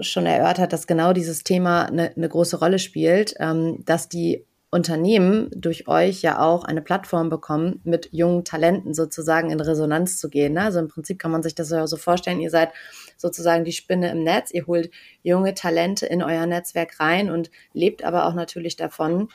schon 0.00 0.24
erörtert, 0.24 0.72
dass 0.72 0.86
genau 0.86 1.12
dieses 1.12 1.42
Thema 1.42 1.86
eine, 1.86 2.14
eine 2.14 2.28
große 2.28 2.60
Rolle 2.60 2.78
spielt, 2.78 3.34
ähm, 3.40 3.84
dass 3.84 4.08
die 4.08 4.46
Unternehmen 4.70 5.48
durch 5.54 5.88
euch 5.88 6.20
ja 6.20 6.40
auch 6.40 6.64
eine 6.64 6.82
Plattform 6.82 7.30
bekommen, 7.30 7.80
mit 7.84 8.10
jungen 8.12 8.44
Talenten 8.44 8.92
sozusagen 8.92 9.50
in 9.50 9.60
Resonanz 9.60 10.18
zu 10.18 10.28
gehen. 10.28 10.52
Ne? 10.52 10.60
Also 10.62 10.78
im 10.78 10.88
Prinzip 10.88 11.18
kann 11.18 11.30
man 11.30 11.42
sich 11.42 11.54
das 11.54 11.70
ja 11.70 11.86
so 11.86 11.96
vorstellen, 11.96 12.40
ihr 12.40 12.50
seid 12.50 12.72
sozusagen 13.16 13.64
die 13.64 13.72
Spinne 13.72 14.10
im 14.10 14.22
Netz, 14.22 14.50
ihr 14.52 14.66
holt 14.66 14.90
junge 15.22 15.54
Talente 15.54 16.04
in 16.04 16.22
euer 16.22 16.44
Netzwerk 16.44 17.00
rein 17.00 17.30
und 17.30 17.50
lebt 17.72 18.04
aber 18.04 18.26
auch 18.26 18.34
natürlich 18.34 18.76
davon, 18.76 19.28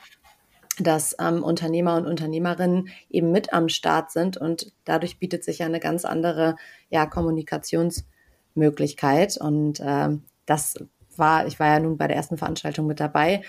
dass 0.78 1.16
ähm, 1.20 1.42
Unternehmer 1.42 1.96
und 1.96 2.06
Unternehmerinnen 2.06 2.90
eben 3.10 3.32
mit 3.32 3.52
am 3.52 3.68
Start 3.68 4.12
sind 4.12 4.36
und 4.36 4.70
dadurch 4.84 5.18
bietet 5.18 5.42
sich 5.44 5.58
ja 5.58 5.66
eine 5.66 5.80
ganz 5.80 6.04
andere 6.04 6.54
ja, 6.90 7.06
Kommunikationsmöglichkeit 7.06 9.36
und 9.40 9.80
ähm, 9.84 10.22
das 10.46 10.76
war, 11.16 11.46
ich 11.46 11.60
war 11.60 11.68
ja 11.68 11.78
nun 11.80 11.96
bei 11.96 12.08
der 12.08 12.16
ersten 12.16 12.38
Veranstaltung 12.38 12.86
mit 12.86 13.00
dabei, 13.00 13.42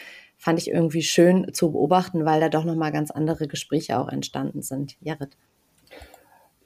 fand 0.45 0.59
ich 0.59 0.69
irgendwie 0.69 1.01
schön 1.01 1.51
zu 1.55 1.71
beobachten, 1.71 2.23
weil 2.23 2.39
da 2.39 2.49
doch 2.49 2.65
nochmal 2.65 2.91
ganz 2.91 3.09
andere 3.09 3.47
Gespräche 3.47 3.97
auch 3.97 4.07
entstanden 4.07 4.61
sind. 4.61 4.95
Jared. 5.01 5.35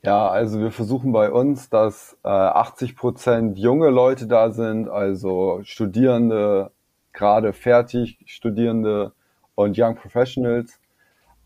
Ja, 0.02 0.28
also 0.28 0.60
wir 0.60 0.72
versuchen 0.72 1.14
bei 1.14 1.32
uns, 1.32 1.70
dass 1.70 2.18
äh, 2.26 2.28
80 2.28 2.98
Prozent 2.98 3.58
junge 3.58 3.90
Leute 3.90 4.28
da 4.28 4.52
sind, 4.52 4.90
also 4.90 5.62
Studierende, 5.64 6.72
gerade 7.14 7.54
fertig 7.54 8.20
Studierende 8.26 9.14
und 9.56 9.80
Young 9.80 9.96
Professionals 9.96 10.82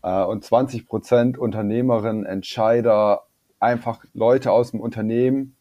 äh, 0.02 0.24
und 0.24 0.42
20 0.42 0.88
Prozent 0.88 1.38
Unternehmerinnen, 1.38 2.26
Entscheider, 2.26 3.22
einfach 3.60 4.04
Leute 4.12 4.50
aus 4.50 4.72
dem 4.72 4.80
Unternehmen, 4.80 5.54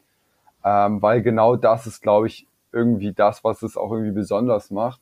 ähm, 0.65 1.03
weil 1.03 1.21
genau 1.21 1.55
das 1.55 1.85
ist, 1.85 2.01
glaube 2.01 2.25
ich, 2.25 2.47
irgendwie 2.71 3.13
das, 3.13 3.43
was 3.43 3.61
es 3.61 3.77
auch 3.77 3.91
irgendwie 3.91 4.13
besonders 4.13 4.71
macht, 4.71 5.01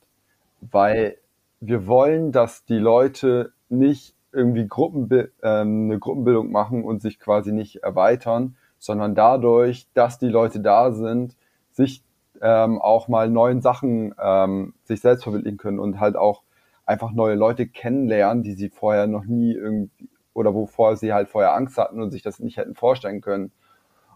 weil 0.59 1.15
wir 1.61 1.87
wollen, 1.87 2.31
dass 2.31 2.65
die 2.65 2.79
Leute 2.79 3.53
nicht 3.69 4.15
irgendwie 4.33 4.67
Gruppenbi 4.67 5.27
ähm, 5.43 5.85
eine 5.85 5.99
Gruppenbildung 5.99 6.51
machen 6.51 6.83
und 6.83 7.01
sich 7.01 7.19
quasi 7.19 7.51
nicht 7.51 7.83
erweitern, 7.83 8.55
sondern 8.79 9.13
dadurch, 9.13 9.87
dass 9.93 10.17
die 10.17 10.27
Leute 10.27 10.59
da 10.59 10.91
sind, 10.91 11.37
sich 11.71 12.03
ähm, 12.41 12.81
auch 12.81 13.07
mal 13.07 13.29
neuen 13.29 13.61
Sachen 13.61 14.15
ähm, 14.21 14.73
sich 14.83 15.01
selbst 15.01 15.23
verwirklichen 15.23 15.57
können 15.57 15.79
und 15.79 15.99
halt 15.99 16.15
auch 16.15 16.41
einfach 16.85 17.11
neue 17.11 17.35
Leute 17.35 17.67
kennenlernen, 17.67 18.41
die 18.43 18.53
sie 18.53 18.69
vorher 18.69 19.05
noch 19.05 19.25
nie 19.25 19.53
irgendwie 19.53 20.09
oder 20.33 20.55
wovor 20.55 20.95
sie 20.95 21.13
halt 21.13 21.29
vorher 21.29 21.53
Angst 21.53 21.77
hatten 21.77 22.01
und 22.01 22.11
sich 22.11 22.23
das 22.23 22.39
nicht 22.39 22.57
hätten 22.57 22.73
vorstellen 22.73 23.21
können. 23.21 23.51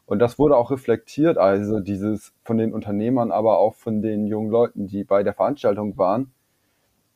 Und 0.06 0.20
das 0.20 0.40
wurde 0.40 0.56
auch 0.56 0.72
reflektiert, 0.72 1.38
also 1.38 1.80
dieses 1.80 2.34
von 2.44 2.58
den 2.58 2.74
Unternehmern, 2.74 3.32
aber 3.32 3.60
auch 3.60 3.76
von 3.76 4.02
den 4.02 4.26
jungen 4.26 4.50
Leuten, 4.50 4.88
die 4.88 5.04
bei 5.04 5.24
der 5.24 5.34
Veranstaltung 5.34 5.98
waren, 5.98 6.32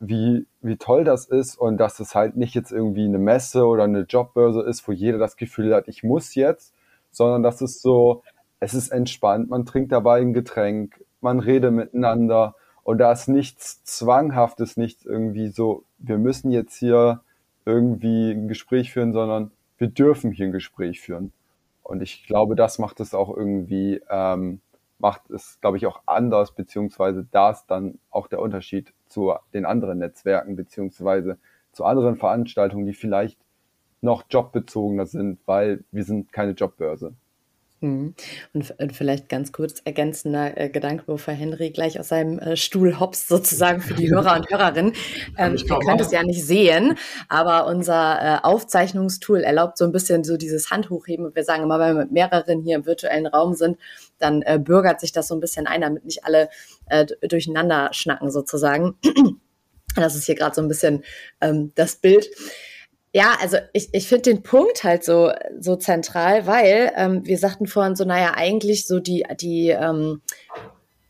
wie, 0.00 0.46
wie 0.62 0.76
toll 0.78 1.04
das 1.04 1.26
ist 1.26 1.56
und 1.56 1.76
dass 1.76 2.00
es 2.00 2.14
halt 2.14 2.36
nicht 2.36 2.54
jetzt 2.54 2.72
irgendwie 2.72 3.04
eine 3.04 3.18
Messe 3.18 3.66
oder 3.66 3.84
eine 3.84 4.00
Jobbörse 4.00 4.62
ist, 4.62 4.88
wo 4.88 4.92
jeder 4.92 5.18
das 5.18 5.36
Gefühl 5.36 5.74
hat, 5.74 5.88
ich 5.88 6.02
muss 6.02 6.34
jetzt, 6.34 6.74
sondern 7.10 7.42
dass 7.42 7.60
es 7.60 7.82
so, 7.82 8.22
es 8.60 8.72
ist 8.72 8.90
entspannt, 8.90 9.50
man 9.50 9.66
trinkt 9.66 9.92
dabei 9.92 10.20
ein 10.20 10.32
Getränk, 10.32 11.04
man 11.20 11.38
redet 11.38 11.72
miteinander 11.72 12.56
und 12.82 12.98
da 12.98 13.12
ist 13.12 13.28
nichts 13.28 13.84
Zwanghaftes, 13.84 14.78
nichts 14.78 15.04
irgendwie 15.04 15.48
so, 15.48 15.84
wir 15.98 16.16
müssen 16.16 16.50
jetzt 16.50 16.76
hier 16.76 17.20
irgendwie 17.66 18.30
ein 18.30 18.48
Gespräch 18.48 18.92
führen, 18.92 19.12
sondern 19.12 19.50
wir 19.76 19.88
dürfen 19.88 20.32
hier 20.32 20.46
ein 20.46 20.52
Gespräch 20.52 21.00
führen. 21.00 21.32
Und 21.82 22.02
ich 22.02 22.26
glaube, 22.26 22.56
das 22.56 22.78
macht 22.78 23.00
es 23.00 23.14
auch 23.14 23.36
irgendwie, 23.36 24.00
ähm, 24.08 24.60
macht 24.98 25.28
es, 25.30 25.58
glaube 25.60 25.76
ich, 25.76 25.86
auch 25.86 26.00
anders, 26.06 26.52
beziehungsweise 26.52 27.26
da 27.30 27.50
ist 27.50 27.66
dann 27.66 27.98
auch 28.10 28.28
der 28.28 28.40
Unterschied 28.40 28.92
zu 29.10 29.34
den 29.52 29.66
anderen 29.66 29.98
Netzwerken, 29.98 30.56
beziehungsweise 30.56 31.38
zu 31.72 31.84
anderen 31.84 32.16
Veranstaltungen, 32.16 32.86
die 32.86 32.94
vielleicht 32.94 33.38
noch 34.00 34.24
jobbezogener 34.30 35.06
sind, 35.06 35.38
weil 35.46 35.84
wir 35.90 36.04
sind 36.04 36.32
keine 36.32 36.52
Jobbörse. 36.52 37.12
Mhm. 37.82 38.14
Und, 38.52 38.74
und, 38.78 38.92
vielleicht 38.92 39.30
ganz 39.30 39.52
kurz 39.52 39.80
ergänzender 39.82 40.58
äh, 40.58 40.68
Gedanke, 40.68 41.04
bevor 41.06 41.32
Henry 41.32 41.70
gleich 41.70 41.98
aus 41.98 42.08
seinem 42.08 42.38
äh, 42.38 42.54
Stuhl 42.54 43.00
hopst, 43.00 43.28
sozusagen 43.28 43.80
für 43.80 43.94
die 43.94 44.10
Hörer 44.14 44.36
und 44.36 44.50
Hörerinnen. 44.50 44.92
Ähm, 45.38 45.56
ihr 45.56 45.78
könnt 45.78 46.00
es 46.02 46.12
ja 46.12 46.22
nicht 46.22 46.44
sehen, 46.44 46.98
aber 47.30 47.66
unser 47.66 48.18
äh, 48.20 48.38
Aufzeichnungstool 48.42 49.40
erlaubt 49.40 49.78
so 49.78 49.86
ein 49.86 49.92
bisschen 49.92 50.24
so 50.24 50.36
dieses 50.36 50.70
Handhochheben. 50.70 51.34
Wir 51.34 51.44
sagen 51.44 51.62
immer, 51.62 51.78
wenn 51.78 51.96
wir 51.96 52.02
mit 52.02 52.12
mehreren 52.12 52.62
hier 52.62 52.76
im 52.76 52.84
virtuellen 52.84 53.26
Raum 53.26 53.54
sind, 53.54 53.78
dann 54.18 54.42
äh, 54.42 54.58
bürgert 54.62 55.00
sich 55.00 55.12
das 55.12 55.28
so 55.28 55.34
ein 55.34 55.40
bisschen 55.40 55.66
ein, 55.66 55.80
damit 55.80 56.04
nicht 56.04 56.24
alle 56.24 56.50
äh, 56.86 57.06
durcheinander 57.26 57.88
schnacken 57.92 58.30
sozusagen. 58.30 58.96
Das 59.96 60.14
ist 60.14 60.26
hier 60.26 60.36
gerade 60.36 60.54
so 60.54 60.62
ein 60.62 60.68
bisschen 60.68 61.02
ähm, 61.40 61.72
das 61.74 61.96
Bild. 61.96 62.30
Ja, 63.12 63.36
also 63.40 63.56
ich, 63.72 63.88
ich 63.92 64.06
finde 64.06 64.30
den 64.30 64.42
Punkt 64.42 64.84
halt 64.84 65.02
so, 65.04 65.32
so 65.58 65.74
zentral, 65.74 66.46
weil 66.46 66.92
ähm, 66.96 67.26
wir 67.26 67.38
sagten 67.38 67.66
vorhin 67.66 67.96
so, 67.96 68.04
naja, 68.04 68.34
eigentlich 68.36 68.86
so 68.86 69.00
die, 69.00 69.24
die 69.40 69.70
ähm, 69.70 70.22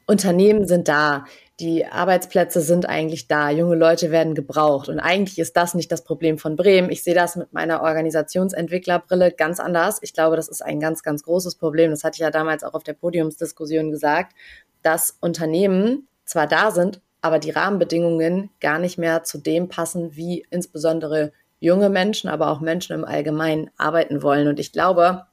Unternehmen 0.07 0.67
sind 0.67 0.89
da, 0.89 1.25
die 1.61 1.85
Arbeitsplätze 1.85 2.63
sind 2.63 2.89
eigentlich 2.89 3.29
da, 3.29 3.51
junge 3.51 3.77
Leute 3.77 4.11
werden 4.11 4.35
gebraucht. 4.35 4.89
Und 4.89 4.99
eigentlich 4.99 5.39
ist 5.39 5.59
das 5.59 5.75
nicht 5.75 5.93
das 5.93 6.03
Problem 6.03 6.39
von 6.39 6.57
Bremen. 6.57 6.91
Ich 6.91 7.05
sehe 7.05 7.15
das 7.15 7.37
mit 7.37 7.53
meiner 7.53 7.83
Organisationsentwicklerbrille 7.83 9.33
ganz 9.33 9.61
anders. 9.61 9.99
Ich 10.01 10.15
glaube, 10.15 10.37
das 10.37 10.49
ist 10.49 10.63
ein 10.63 10.81
ganz, 10.81 11.03
ganz 11.03 11.23
großes 11.23 11.57
Problem. 11.57 11.91
Das 11.91 12.03
hatte 12.03 12.15
ich 12.17 12.21
ja 12.21 12.31
damals 12.31 12.65
auch 12.65 12.73
auf 12.73 12.83
der 12.83 12.95
Podiumsdiskussion 12.95 13.91
gesagt, 13.91 14.35
dass 14.83 15.19
Unternehmen 15.21 16.09
zwar 16.25 16.47
da 16.47 16.71
sind, 16.71 17.03
aber 17.21 17.39
die 17.39 17.51
Rahmenbedingungen 17.51 18.49
gar 18.61 18.79
nicht 18.79 18.97
mehr 18.97 19.23
zu 19.23 19.37
dem 19.37 19.69
passen, 19.69 20.17
wie 20.17 20.47
insbesondere 20.49 21.33
junge 21.61 21.91
Menschen, 21.91 22.29
aber 22.29 22.49
auch 22.49 22.61
Menschen 22.61 22.95
im 22.95 23.05
Allgemeinen 23.05 23.71
arbeiten 23.77 24.23
wollen. 24.23 24.49
Und 24.49 24.59
ich 24.59 24.73
glaube, 24.73 25.27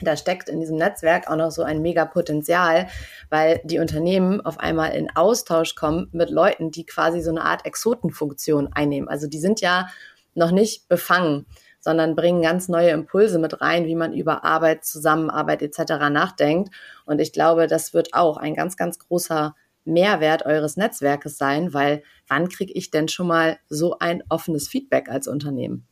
da 0.00 0.16
steckt 0.16 0.48
in 0.48 0.60
diesem 0.60 0.76
Netzwerk 0.76 1.28
auch 1.28 1.36
noch 1.36 1.50
so 1.50 1.62
ein 1.62 1.80
mega 1.80 2.04
Potenzial, 2.04 2.88
weil 3.30 3.60
die 3.64 3.78
Unternehmen 3.78 4.40
auf 4.40 4.58
einmal 4.58 4.92
in 4.94 5.14
Austausch 5.14 5.74
kommen 5.74 6.08
mit 6.12 6.30
Leuten, 6.30 6.70
die 6.70 6.84
quasi 6.84 7.20
so 7.20 7.30
eine 7.30 7.44
Art 7.44 7.64
Exotenfunktion 7.64 8.72
einnehmen. 8.72 9.08
Also 9.08 9.28
die 9.28 9.38
sind 9.38 9.60
ja 9.60 9.88
noch 10.34 10.50
nicht 10.50 10.88
befangen, 10.88 11.46
sondern 11.80 12.16
bringen 12.16 12.42
ganz 12.42 12.68
neue 12.68 12.90
Impulse 12.90 13.38
mit 13.38 13.60
rein, 13.60 13.84
wie 13.86 13.94
man 13.94 14.12
über 14.12 14.42
Arbeit, 14.42 14.84
Zusammenarbeit 14.84 15.62
etc. 15.62 16.08
nachdenkt. 16.10 16.74
Und 17.04 17.20
ich 17.20 17.32
glaube, 17.32 17.66
das 17.66 17.94
wird 17.94 18.14
auch 18.14 18.36
ein 18.36 18.54
ganz, 18.54 18.76
ganz 18.76 18.98
großer 18.98 19.54
Mehrwert 19.84 20.46
eures 20.46 20.76
Netzwerkes 20.76 21.38
sein, 21.38 21.74
weil 21.74 22.02
wann 22.28 22.48
kriege 22.48 22.72
ich 22.72 22.90
denn 22.90 23.08
schon 23.08 23.26
mal 23.26 23.58
so 23.68 23.98
ein 23.98 24.22
offenes 24.28 24.68
Feedback 24.68 25.08
als 25.08 25.28
Unternehmen? 25.28 25.86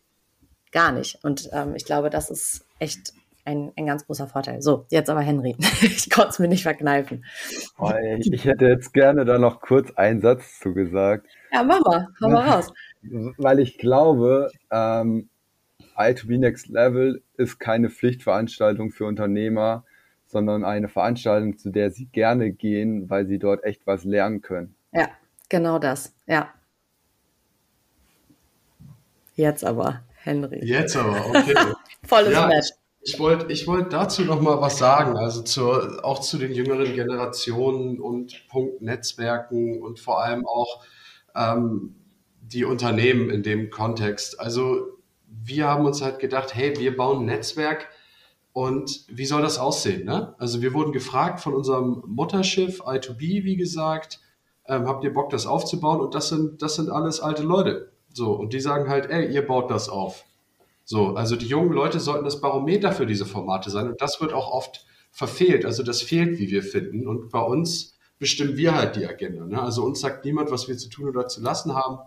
Gar 0.72 0.92
nicht. 0.92 1.18
Und 1.22 1.50
ähm, 1.52 1.74
ich 1.74 1.84
glaube, 1.84 2.08
das 2.08 2.30
ist 2.30 2.66
echt 2.78 3.12
ein, 3.44 3.72
ein 3.76 3.86
ganz 3.86 4.06
großer 4.06 4.28
Vorteil. 4.28 4.62
So, 4.62 4.86
jetzt 4.90 5.10
aber 5.10 5.20
Henry. 5.20 5.56
ich 5.82 6.08
konnte 6.10 6.30
es 6.30 6.38
mir 6.38 6.48
nicht 6.48 6.62
verkneifen. 6.62 7.24
Oh, 7.78 7.92
ich, 8.18 8.32
ich 8.32 8.44
hätte 8.44 8.66
jetzt 8.66 8.94
gerne 8.94 9.24
da 9.24 9.38
noch 9.38 9.60
kurz 9.60 9.90
einen 9.92 10.20
Satz 10.20 10.60
zu 10.60 10.72
gesagt. 10.72 11.26
Ja, 11.52 11.62
mach 11.62 11.80
mal, 11.80 12.08
hau 12.20 12.28
mal 12.28 12.48
raus. 12.48 12.72
Weil 13.36 13.58
ich 13.58 13.78
glaube, 13.78 14.50
ähm, 14.70 15.28
I2B 15.96 16.38
Next 16.38 16.68
Level 16.68 17.22
ist 17.36 17.58
keine 17.58 17.90
Pflichtveranstaltung 17.90 18.90
für 18.90 19.04
Unternehmer, 19.04 19.84
sondern 20.32 20.64
eine 20.64 20.88
Veranstaltung, 20.88 21.58
zu 21.58 21.70
der 21.70 21.90
sie 21.90 22.06
gerne 22.06 22.50
gehen, 22.52 23.08
weil 23.10 23.26
sie 23.26 23.38
dort 23.38 23.62
echt 23.64 23.86
was 23.86 24.04
lernen 24.04 24.40
können. 24.40 24.74
Ja, 24.92 25.08
genau 25.48 25.78
das. 25.78 26.14
Ja. 26.26 26.48
Jetzt 29.36 29.64
aber, 29.64 30.02
Henry. 30.16 30.64
Jetzt 30.64 30.96
aber, 30.96 31.24
okay. 31.28 31.54
Volles 32.06 32.32
ja, 32.32 32.46
Match. 32.46 32.70
Ich 33.04 33.18
wollte 33.18 33.52
ich 33.52 33.66
wollt 33.66 33.92
dazu 33.92 34.22
noch 34.22 34.40
mal 34.40 34.60
was 34.60 34.78
sagen, 34.78 35.16
also 35.16 35.42
zur, 35.42 36.04
auch 36.04 36.20
zu 36.20 36.38
den 36.38 36.52
jüngeren 36.52 36.94
Generationen 36.94 38.00
und 38.00 38.46
Punkt 38.48 38.80
Netzwerken 38.80 39.82
und 39.82 39.98
vor 39.98 40.22
allem 40.22 40.46
auch 40.46 40.84
ähm, 41.34 41.96
die 42.40 42.64
Unternehmen 42.64 43.28
in 43.28 43.42
dem 43.42 43.70
Kontext. 43.70 44.38
Also 44.40 44.98
wir 45.26 45.66
haben 45.66 45.84
uns 45.84 46.00
halt 46.00 46.20
gedacht, 46.20 46.54
hey, 46.54 46.78
wir 46.78 46.96
bauen 46.96 47.22
ein 47.22 47.26
Netzwerk, 47.26 47.88
und 48.52 49.06
wie 49.08 49.24
soll 49.24 49.42
das 49.42 49.58
aussehen? 49.58 50.04
Ne? 50.04 50.34
Also 50.38 50.60
wir 50.60 50.74
wurden 50.74 50.92
gefragt 50.92 51.40
von 51.40 51.54
unserem 51.54 52.02
Mutterschiff 52.06 52.82
I2B, 52.82 53.44
wie 53.44 53.56
gesagt, 53.56 54.20
ähm, 54.66 54.86
habt 54.86 55.04
ihr 55.04 55.12
Bock, 55.12 55.30
das 55.30 55.46
aufzubauen? 55.46 56.00
Und 56.00 56.14
das 56.14 56.28
sind, 56.28 56.62
das 56.62 56.76
sind 56.76 56.90
alles 56.90 57.20
alte 57.20 57.42
Leute. 57.42 57.92
So, 58.12 58.32
und 58.32 58.52
die 58.52 58.60
sagen 58.60 58.88
halt, 58.88 59.10
ey, 59.10 59.32
ihr 59.32 59.46
baut 59.46 59.70
das 59.70 59.88
auf. 59.88 60.24
So, 60.84 61.14
also 61.14 61.36
die 61.36 61.46
jungen 61.46 61.72
Leute 61.72 62.00
sollten 62.00 62.24
das 62.24 62.40
Barometer 62.40 62.92
für 62.92 63.06
diese 63.06 63.24
Formate 63.24 63.70
sein. 63.70 63.88
Und 63.88 64.00
das 64.02 64.20
wird 64.20 64.32
auch 64.34 64.50
oft 64.50 64.84
verfehlt. 65.10 65.64
Also 65.64 65.82
das 65.82 66.02
fehlt, 66.02 66.38
wie 66.38 66.50
wir 66.50 66.62
finden. 66.62 67.06
Und 67.06 67.30
bei 67.30 67.40
uns 67.40 67.98
bestimmen 68.18 68.56
wir 68.56 68.74
halt 68.74 68.96
die 68.96 69.06
Agenda. 69.06 69.46
Ne? 69.46 69.62
Also 69.62 69.84
uns 69.84 70.00
sagt 70.00 70.24
niemand, 70.24 70.50
was 70.50 70.68
wir 70.68 70.76
zu 70.76 70.88
tun 70.88 71.08
oder 71.08 71.26
zu 71.26 71.40
lassen 71.40 71.74
haben. 71.74 71.98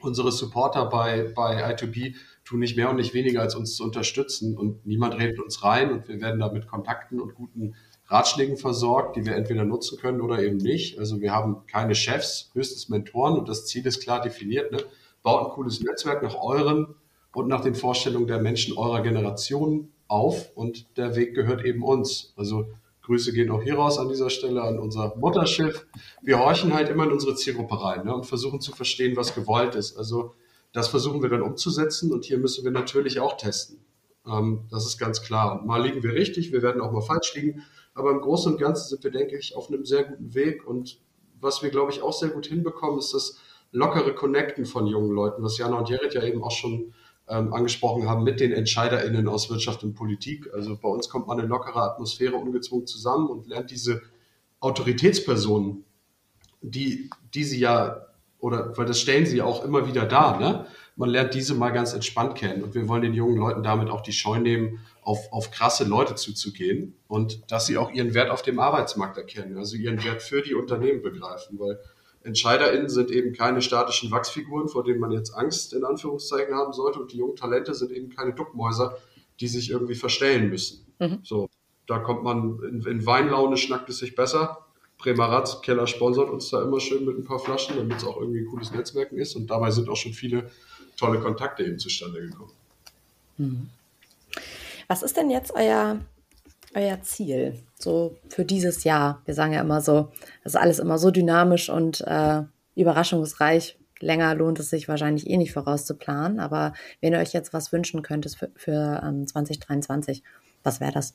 Unsere 0.00 0.30
Supporter 0.30 0.86
bei, 0.86 1.32
bei 1.34 1.64
I2B 1.74 2.14
tun 2.48 2.60
nicht 2.60 2.76
mehr 2.76 2.88
und 2.88 2.96
nicht 2.96 3.12
weniger, 3.12 3.42
als 3.42 3.54
uns 3.54 3.76
zu 3.76 3.84
unterstützen. 3.84 4.56
Und 4.56 4.86
niemand 4.86 5.18
redet 5.18 5.38
uns 5.38 5.62
rein 5.62 5.92
und 5.92 6.08
wir 6.08 6.20
werden 6.20 6.40
da 6.40 6.50
mit 6.50 6.66
Kontakten 6.66 7.20
und 7.20 7.34
guten 7.34 7.74
Ratschlägen 8.06 8.56
versorgt, 8.56 9.16
die 9.16 9.26
wir 9.26 9.36
entweder 9.36 9.64
nutzen 9.64 9.98
können 9.98 10.22
oder 10.22 10.42
eben 10.42 10.56
nicht. 10.56 10.98
Also 10.98 11.20
wir 11.20 11.32
haben 11.32 11.66
keine 11.66 11.94
Chefs, 11.94 12.50
höchstens 12.54 12.88
Mentoren 12.88 13.38
und 13.38 13.48
das 13.48 13.66
Ziel 13.66 13.86
ist 13.86 14.02
klar 14.02 14.22
definiert. 14.22 14.72
Ne? 14.72 14.78
Baut 15.22 15.46
ein 15.46 15.52
cooles 15.52 15.80
Netzwerk 15.82 16.22
nach 16.22 16.36
euren 16.36 16.94
und 17.34 17.48
nach 17.48 17.60
den 17.60 17.74
Vorstellungen 17.74 18.26
der 18.26 18.40
Menschen 18.40 18.78
eurer 18.78 19.02
Generation 19.02 19.92
auf 20.06 20.50
und 20.56 20.96
der 20.96 21.16
Weg 21.16 21.34
gehört 21.34 21.66
eben 21.66 21.82
uns. 21.82 22.32
Also 22.36 22.66
Grüße 23.02 23.34
gehen 23.34 23.50
auch 23.50 23.62
hier 23.62 23.74
raus 23.74 23.98
an 23.98 24.08
dieser 24.08 24.30
Stelle 24.30 24.62
an 24.62 24.78
unser 24.78 25.14
Mutterschiff. 25.16 25.86
Wir 26.22 26.38
horchen 26.38 26.72
halt 26.72 26.88
immer 26.88 27.04
in 27.04 27.12
unsere 27.12 27.34
Zielgruppe 27.34 27.82
rein 27.82 28.06
ne, 28.06 28.14
und 28.14 28.24
versuchen 28.24 28.62
zu 28.62 28.72
verstehen, 28.72 29.16
was 29.16 29.34
gewollt 29.34 29.74
ist. 29.74 29.98
Also 29.98 30.34
das 30.72 30.88
versuchen 30.88 31.22
wir 31.22 31.28
dann 31.28 31.42
umzusetzen 31.42 32.12
und 32.12 32.24
hier 32.24 32.38
müssen 32.38 32.64
wir 32.64 32.70
natürlich 32.70 33.20
auch 33.20 33.36
testen. 33.36 33.84
Ähm, 34.26 34.66
das 34.70 34.86
ist 34.86 34.98
ganz 34.98 35.22
klar. 35.22 35.60
Und 35.60 35.66
mal 35.66 35.82
liegen 35.82 36.02
wir 36.02 36.12
richtig, 36.12 36.52
wir 36.52 36.62
werden 36.62 36.80
auch 36.80 36.92
mal 36.92 37.00
falsch 37.00 37.34
liegen, 37.34 37.62
aber 37.94 38.10
im 38.10 38.20
Großen 38.20 38.52
und 38.52 38.58
Ganzen 38.58 38.88
sind 38.88 39.04
wir, 39.04 39.10
denke 39.10 39.36
ich, 39.38 39.56
auf 39.56 39.68
einem 39.68 39.84
sehr 39.84 40.04
guten 40.04 40.34
Weg 40.34 40.66
und 40.66 41.00
was 41.40 41.62
wir, 41.62 41.70
glaube 41.70 41.92
ich, 41.92 42.02
auch 42.02 42.12
sehr 42.12 42.30
gut 42.30 42.46
hinbekommen, 42.46 42.98
ist 42.98 43.14
das 43.14 43.38
lockere 43.70 44.14
Connecten 44.14 44.66
von 44.66 44.86
jungen 44.86 45.10
Leuten, 45.10 45.42
was 45.42 45.58
Jana 45.58 45.78
und 45.78 45.88
Jared 45.88 46.14
ja 46.14 46.22
eben 46.22 46.42
auch 46.42 46.50
schon 46.50 46.94
ähm, 47.28 47.52
angesprochen 47.52 48.08
haben, 48.08 48.24
mit 48.24 48.40
den 48.40 48.52
EntscheiderInnen 48.52 49.28
aus 49.28 49.50
Wirtschaft 49.50 49.84
und 49.84 49.94
Politik. 49.94 50.52
Also 50.52 50.76
bei 50.76 50.88
uns 50.88 51.08
kommt 51.08 51.26
man 51.26 51.38
in 51.38 51.48
lockere 51.48 51.82
Atmosphäre 51.82 52.36
ungezwungen 52.36 52.86
zusammen 52.86 53.28
und 53.28 53.46
lernt 53.46 53.70
diese 53.70 54.02
Autoritätspersonen, 54.60 55.84
die, 56.60 57.10
die 57.34 57.44
sie 57.44 57.60
ja 57.60 58.07
oder 58.38 58.76
weil 58.76 58.86
das 58.86 59.00
stellen 59.00 59.26
sie 59.26 59.42
auch 59.42 59.64
immer 59.64 59.86
wieder 59.86 60.06
dar, 60.06 60.38
ne? 60.38 60.66
Man 60.96 61.10
lernt 61.10 61.34
diese 61.34 61.54
mal 61.54 61.70
ganz 61.70 61.92
entspannt 61.92 62.34
kennen 62.34 62.64
und 62.64 62.74
wir 62.74 62.88
wollen 62.88 63.02
den 63.02 63.14
jungen 63.14 63.36
Leuten 63.36 63.62
damit 63.62 63.88
auch 63.88 64.00
die 64.00 64.12
Scheu 64.12 64.40
nehmen, 64.40 64.80
auf, 65.02 65.32
auf 65.32 65.52
krasse 65.52 65.84
Leute 65.84 66.16
zuzugehen 66.16 66.96
und 67.06 67.50
dass 67.52 67.66
sie 67.66 67.78
auch 67.78 67.92
ihren 67.92 68.14
Wert 68.14 68.30
auf 68.30 68.42
dem 68.42 68.58
Arbeitsmarkt 68.58 69.16
erkennen, 69.16 69.56
also 69.56 69.76
ihren 69.76 70.02
Wert 70.02 70.22
für 70.22 70.42
die 70.42 70.54
Unternehmen 70.54 71.02
begreifen, 71.02 71.58
weil 71.60 71.78
EntscheiderInnen 72.22 72.88
sind 72.88 73.10
eben 73.10 73.32
keine 73.32 73.62
statischen 73.62 74.10
Wachsfiguren, 74.10 74.68
vor 74.68 74.84
denen 74.84 75.00
man 75.00 75.12
jetzt 75.12 75.30
Angst 75.30 75.72
in 75.72 75.84
Anführungszeichen 75.84 76.54
haben 76.54 76.72
sollte. 76.72 77.00
Und 77.00 77.12
die 77.12 77.18
jungen 77.18 77.36
Talente 77.36 77.74
sind 77.74 77.90
eben 77.92 78.10
keine 78.10 78.34
Duckmäuser, 78.34 78.98
die 79.40 79.48
sich 79.48 79.70
irgendwie 79.70 79.94
verstellen 79.94 80.50
müssen. 80.50 80.86
Mhm. 80.98 81.20
So, 81.22 81.48
da 81.86 81.98
kommt 81.98 82.24
man 82.24 82.60
in, 82.68 82.82
in 82.82 83.06
Weinlaune, 83.06 83.56
schnackt 83.56 83.88
es 83.88 83.98
sich 83.98 84.14
besser. 84.14 84.66
Bremer 84.98 85.26
Ratskeller 85.26 85.86
sponsert 85.86 86.28
uns 86.28 86.50
da 86.50 86.62
immer 86.62 86.80
schön 86.80 87.04
mit 87.04 87.16
ein 87.16 87.24
paar 87.24 87.38
Flaschen, 87.38 87.76
damit 87.76 87.98
es 87.98 88.04
auch 88.04 88.20
irgendwie 88.20 88.40
ein 88.40 88.46
cooles 88.46 88.72
Netzwerken 88.72 89.16
ist. 89.16 89.36
Und 89.36 89.48
dabei 89.48 89.70
sind 89.70 89.88
auch 89.88 89.96
schon 89.96 90.12
viele 90.12 90.50
tolle 90.96 91.20
Kontakte 91.20 91.64
eben 91.64 91.78
zustande 91.78 92.20
gekommen. 92.20 92.52
Mhm. 93.36 93.70
Was 94.88 95.02
ist 95.02 95.16
denn 95.16 95.30
jetzt 95.30 95.52
euer, 95.54 96.00
euer 96.74 97.02
Ziel 97.02 97.62
so 97.78 98.16
für 98.28 98.44
dieses 98.44 98.84
Jahr? 98.84 99.22
Wir 99.24 99.34
sagen 99.34 99.52
ja 99.52 99.60
immer 99.60 99.80
so, 99.80 100.08
das 100.42 100.54
ist 100.54 100.60
alles 100.60 100.80
immer 100.80 100.98
so 100.98 101.10
dynamisch 101.12 101.70
und 101.70 102.00
äh, 102.00 102.42
überraschungsreich. 102.74 103.78
Länger 104.00 104.34
lohnt 104.34 104.58
es 104.58 104.70
sich 104.70 104.88
wahrscheinlich 104.88 105.28
eh 105.28 105.36
nicht 105.36 105.52
vorauszuplanen. 105.52 106.40
Aber 106.40 106.72
wenn 107.00 107.12
ihr 107.12 107.20
euch 107.20 107.32
jetzt 107.32 107.52
was 107.52 107.72
wünschen 107.72 108.02
könntet 108.02 108.34
für, 108.34 108.50
für 108.56 109.00
ähm, 109.04 109.26
2023, 109.26 110.22
was 110.64 110.80
wäre 110.80 110.92
das? 110.92 111.14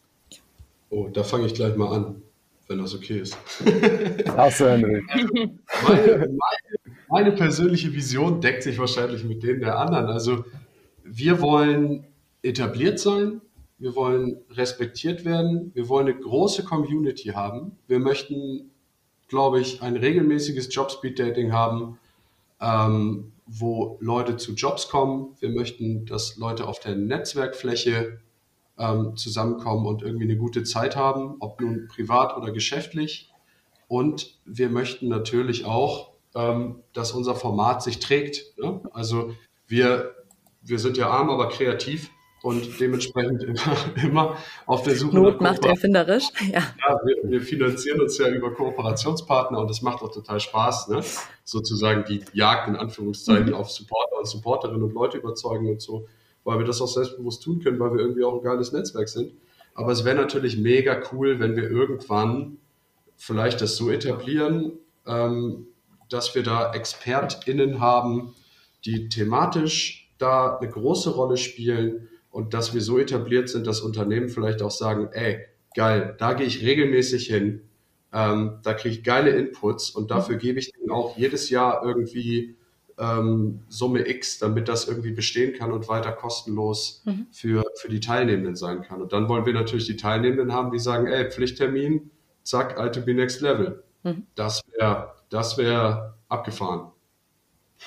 Oh, 0.90 1.10
da 1.10 1.24
fange 1.24 1.48
ich 1.48 1.54
gleich 1.54 1.76
mal 1.76 1.94
an, 1.94 2.22
wenn 2.68 2.80
das 2.80 2.96
okay 2.96 3.20
ist. 3.20 3.38
Du, 4.26 4.66
Henry. 4.66 5.04
Meine, 5.88 6.18
meine, 6.18 6.38
meine 7.10 7.32
persönliche 7.32 7.94
Vision 7.94 8.42
deckt 8.42 8.64
sich 8.64 8.78
wahrscheinlich 8.80 9.24
mit 9.24 9.44
denen 9.44 9.62
der 9.62 9.78
anderen. 9.78 10.08
Also 10.08 10.46
wir 11.04 11.42
wollen 11.42 12.06
etabliert 12.42 13.00
sein, 13.00 13.42
wir 13.78 13.96
wollen 13.96 14.38
respektiert 14.52 15.26
werden, 15.26 15.72
wir 15.74 15.90
wollen 15.90 16.08
eine 16.08 16.20
große 16.20 16.64
Community 16.64 17.30
haben, 17.30 17.78
wir 17.88 18.00
möchten, 18.00 18.72
glaube 19.28 19.60
ich, 19.60 19.82
ein 19.82 19.96
regelmäßiges 19.96 20.74
Jobspeed-Dating 20.74 21.52
haben, 21.52 22.00
ähm, 22.62 23.34
wo 23.46 23.98
Leute 24.00 24.38
zu 24.38 24.54
Jobs 24.54 24.90
kommen. 24.90 25.36
Wir 25.40 25.50
möchten, 25.50 26.06
dass 26.06 26.38
Leute 26.38 26.68
auf 26.68 26.80
der 26.80 26.96
Netzwerkfläche 26.96 28.20
ähm, 28.78 29.16
zusammenkommen 29.16 29.86
und 29.86 30.02
irgendwie 30.02 30.26
eine 30.26 30.38
gute 30.38 30.64
Zeit 30.64 30.96
haben, 30.96 31.36
ob 31.40 31.62
nun 31.62 31.88
privat 31.88 32.36
oder 32.38 32.52
geschäftlich. 32.52 33.32
Und 33.88 34.40
wir 34.46 34.70
möchten 34.70 35.08
natürlich 35.08 35.66
auch, 35.66 36.14
ähm, 36.36 36.82
dass 36.94 37.12
unser 37.12 37.36
Format 37.36 37.84
sich 37.84 38.00
trägt. 38.00 38.58
Ne? 38.58 38.82
Also 38.92 39.34
wir, 39.68 40.16
wir 40.62 40.80
sind 40.80 40.98
ja 40.98 41.10
arm, 41.10 41.30
aber 41.30 41.50
kreativ 41.50 42.10
und 42.44 42.80
dementsprechend 42.80 43.44
immer, 43.44 43.78
immer 44.04 44.38
auf 44.66 44.84
der 44.84 44.96
Suche 44.96 45.16
Not 45.16 45.42
macht 45.42 45.66
erfinderisch. 45.66 46.26
Ja, 46.52 46.60
ja 46.60 47.00
wir, 47.04 47.32
wir, 47.32 47.42
finanzieren 47.42 48.02
uns 48.02 48.18
ja 48.18 48.28
über 48.28 48.54
Kooperationspartner 48.54 49.60
und 49.60 49.70
das 49.70 49.82
macht 49.82 50.02
auch 50.04 50.12
total 50.12 50.40
Spaß, 50.40 50.90
ne? 50.90 51.02
sozusagen 51.44 52.04
die 52.06 52.24
Jagd 52.34 52.68
in 52.68 52.76
Anführungszeichen 52.76 53.50
mhm. 53.50 53.54
auf 53.54 53.72
Supporter 53.72 54.18
und 54.20 54.28
Supporterinnen 54.28 54.84
und 54.84 54.94
Leute 54.94 55.18
überzeugen 55.18 55.70
und 55.70 55.82
so, 55.82 56.08
weil 56.44 56.60
wir 56.60 56.66
das 56.66 56.82
auch 56.82 56.88
selbstbewusst 56.88 57.44
tun 57.44 57.62
können, 57.62 57.80
weil 57.80 57.94
wir 57.94 58.00
irgendwie 58.00 58.24
auch 58.24 58.38
ein 58.38 58.44
geiles 58.44 58.72
Netzwerk 58.72 59.10
sind. 59.10 59.34
Aber 59.76 59.92
es 59.92 60.06
wäre 60.06 60.16
natürlich 60.16 60.58
mega 60.58 61.02
cool, 61.12 61.40
wenn 61.40 61.56
wir 61.56 61.70
irgendwann 61.70 62.58
vielleicht 63.16 63.62
das 63.62 63.76
so 63.76 63.90
etablieren, 63.90 64.74
ähm, 65.08 65.68
dass 66.10 66.36
wir 66.36 66.44
da 66.44 66.74
ExpertInnen 66.74 67.80
haben, 67.80 68.36
die 68.86 69.10
thematisch 69.10 70.12
da 70.18 70.58
eine 70.58 70.70
große 70.70 71.12
Rolle 71.12 71.38
spielen 71.38 72.10
und 72.30 72.54
dass 72.54 72.74
wir 72.74 72.82
so 72.82 73.00
etabliert 73.00 73.50
sind, 73.50 73.66
dass 73.68 73.82
Unternehmen 73.82 74.30
vielleicht 74.30 74.62
auch 74.62 74.72
sagen, 74.72 75.10
ey, 75.12 75.40
geil, 75.76 76.16
da 76.20 76.34
gehe 76.34 76.46
ich 76.46 76.64
regelmäßig 76.64 77.28
hin, 77.28 77.62
ähm, 78.12 78.60
da 78.64 78.74
kriege 78.74 78.96
ich 78.96 79.04
geile 79.04 79.32
Inputs 79.32 79.90
und 79.90 80.12
dafür 80.12 80.36
gebe 80.36 80.60
ich 80.60 80.72
denen 80.72 80.92
auch 80.92 81.18
jedes 81.18 81.50
Jahr 81.50 81.84
irgendwie 81.84 82.56
ähm, 83.00 83.62
Summe 83.70 84.08
X, 84.08 84.40
damit 84.40 84.68
das 84.68 84.88
irgendwie 84.88 85.12
bestehen 85.12 85.58
kann 85.58 85.72
und 85.72 85.88
weiter 85.88 86.12
kostenlos 86.12 87.02
mhm. 87.06 87.28
für, 87.32 87.64
für 87.76 87.90
die 87.90 88.00
Teilnehmenden 88.00 88.56
sein 88.56 88.82
kann. 88.82 89.02
Und 89.02 89.14
dann 89.14 89.28
wollen 89.30 89.46
wir 89.46 89.54
natürlich 89.54 89.88
die 89.88 89.98
Teilnehmenden 89.98 90.54
haben, 90.54 90.72
die 90.72 90.80
sagen, 90.80 91.08
ey, 91.08 91.30
Pflichttermin, 91.30 92.12
zack, 92.44 92.78
ITB 92.78 93.16
Next 93.16 93.42
Level. 93.42 93.84
Mhm. 94.04 94.28
Das 94.36 94.62
wäre 94.78 95.14
das 95.30 95.58
wär 95.58 96.16
abgefahren. 96.30 96.92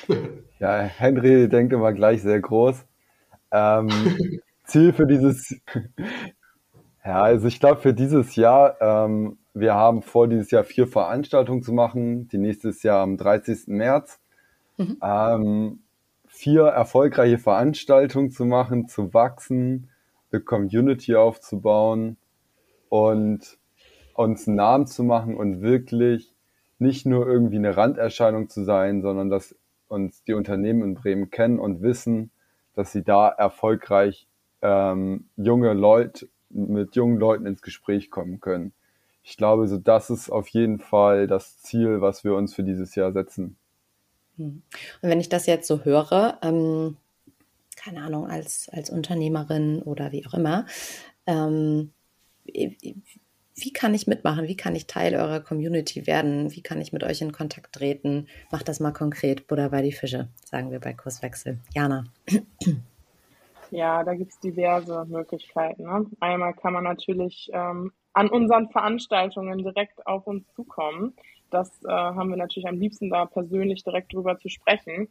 ja, 0.59 0.79
Henry 0.81 1.49
denkt 1.49 1.73
immer 1.73 1.93
gleich 1.93 2.23
sehr 2.23 2.41
groß. 2.41 2.85
Ähm, 3.53 3.89
Ziel 4.65 4.93
für 4.93 5.07
dieses, 5.07 5.55
ja, 7.05 7.23
also 7.23 7.47
ich 7.47 7.61
glaube 7.61 7.81
für 7.81 7.95
dieses 7.95 8.35
Jahr, 8.37 8.77
ähm, 8.81 9.39
wir 9.55 9.75
haben 9.75 10.03
vor, 10.03 10.29
dieses 10.29 10.51
Jahr 10.51 10.65
vier 10.65 10.87
Veranstaltungen 10.87 11.63
zu 11.63 11.73
machen, 11.73 12.29
die 12.29 12.39
nächstes 12.39 12.83
Jahr 12.83 13.03
am 13.03 13.17
30. 13.17 13.69
März. 13.69 14.21
Mhm. 14.77 14.99
Ähm, 15.03 15.79
vier 16.29 16.65
erfolgreiche 16.65 17.39
Veranstaltungen 17.39 18.31
zu 18.31 18.45
machen, 18.45 18.89
zu 18.89 19.15
wachsen, 19.15 19.91
eine 20.31 20.43
Community 20.43 21.15
aufzubauen 21.15 22.17
und 22.89 23.59
uns 24.15 24.47
einen 24.47 24.57
Namen 24.57 24.87
zu 24.87 25.05
machen 25.05 25.37
und 25.37 25.61
wirklich 25.61 26.35
nicht 26.79 27.07
nur 27.07 27.27
irgendwie 27.27 27.57
eine 27.57 27.77
Randerscheinung 27.77 28.49
zu 28.49 28.65
sein, 28.65 29.03
sondern 29.03 29.31
dass 29.31 29.55
uns 29.89 30.25
die 30.25 30.35
Unternehmen 30.35 30.83
in 30.83 30.95
Bremen 30.95 31.31
kennen 31.31 31.59
und 31.59 31.81
wissen, 31.81 32.31
dass 32.75 32.93
sie 32.93 33.03
da 33.03 33.29
erfolgreich 33.29 34.27
ähm, 34.63 35.29
junge 35.37 35.73
Leute 35.73 36.29
mit 36.51 36.97
jungen 36.97 37.19
Leuten 37.19 37.47
ins 37.47 37.63
Gespräch 37.63 38.11
kommen 38.11 38.41
können. 38.41 38.73
Ich 39.23 39.37
glaube, 39.37 39.67
so 39.67 39.79
das 39.79 40.11
ist 40.11 40.31
auf 40.31 40.49
jeden 40.49 40.79
Fall 40.79 41.27
das 41.27 41.59
Ziel, 41.59 42.01
was 42.01 42.25
wir 42.25 42.35
uns 42.35 42.55
für 42.55 42.63
dieses 42.63 42.95
Jahr 42.95 43.13
setzen. 43.13 43.57
Hm. 44.37 44.63
Und 45.03 45.09
wenn 45.09 45.21
ich 45.21 45.29
das 45.29 45.47
jetzt 45.47 45.67
so 45.67 45.85
höre, 45.85 46.39
ähm, 46.43 46.97
keine 47.77 48.03
Ahnung, 48.03 48.27
als, 48.27 48.69
als 48.71 48.91
Unternehmerin 48.91 49.83
oder 49.83 50.13
wie 50.13 50.27
auch 50.27 50.35
immer, 50.35 50.67
ähm, 51.27 51.93
wie 53.59 53.73
kann 53.73 53.95
ich 53.95 54.07
mitmachen? 54.07 54.49
Wie 54.49 54.57
kann 54.57 54.75
ich 54.75 54.87
Teil 54.87 55.15
eurer 55.15 55.41
Community 55.41 56.07
werden? 56.07 56.53
Wie 56.53 56.63
kann 56.63 56.81
ich 56.81 56.93
mit 56.93 57.03
euch 57.03 57.23
in 57.23 57.33
Kontakt 57.33 57.75
treten? 57.75 58.29
Macht 58.51 58.69
das 58.69 58.81
mal 58.81 58.93
konkret, 58.93 59.47
Buddha 59.47 59.69
bei 59.69 59.83
die 59.83 59.93
Fische, 59.93 60.29
sagen 60.45 60.71
wir 60.71 60.79
bei 60.79 60.93
Kurswechsel. 60.93 61.59
Jana. 61.75 62.05
Ja, 63.71 64.05
da 64.05 64.15
gibt 64.15 64.33
es 64.33 64.41
diverse 64.41 65.05
Möglichkeiten. 65.07 65.85
Ne? 65.85 66.07
Einmal 66.21 66.55
kann 66.55 66.73
man 66.73 66.85
natürlich 66.85 67.51
ähm, 67.53 67.93
an 68.13 68.29
unseren 68.29 68.69
Veranstaltungen 68.71 69.59
direkt 69.59 70.07
auf 70.07 70.27
uns 70.27 70.45
zukommen. 70.55 71.15
Das 71.51 71.83
äh, 71.85 71.89
haben 71.89 72.31
wir 72.31 72.37
natürlich 72.37 72.69
am 72.69 72.79
liebsten 72.79 73.11
da 73.11 73.27
persönlich 73.27 73.85
direkt 73.85 74.13
drüber 74.13 74.39
zu 74.39 74.49
sprechen. 74.49 75.09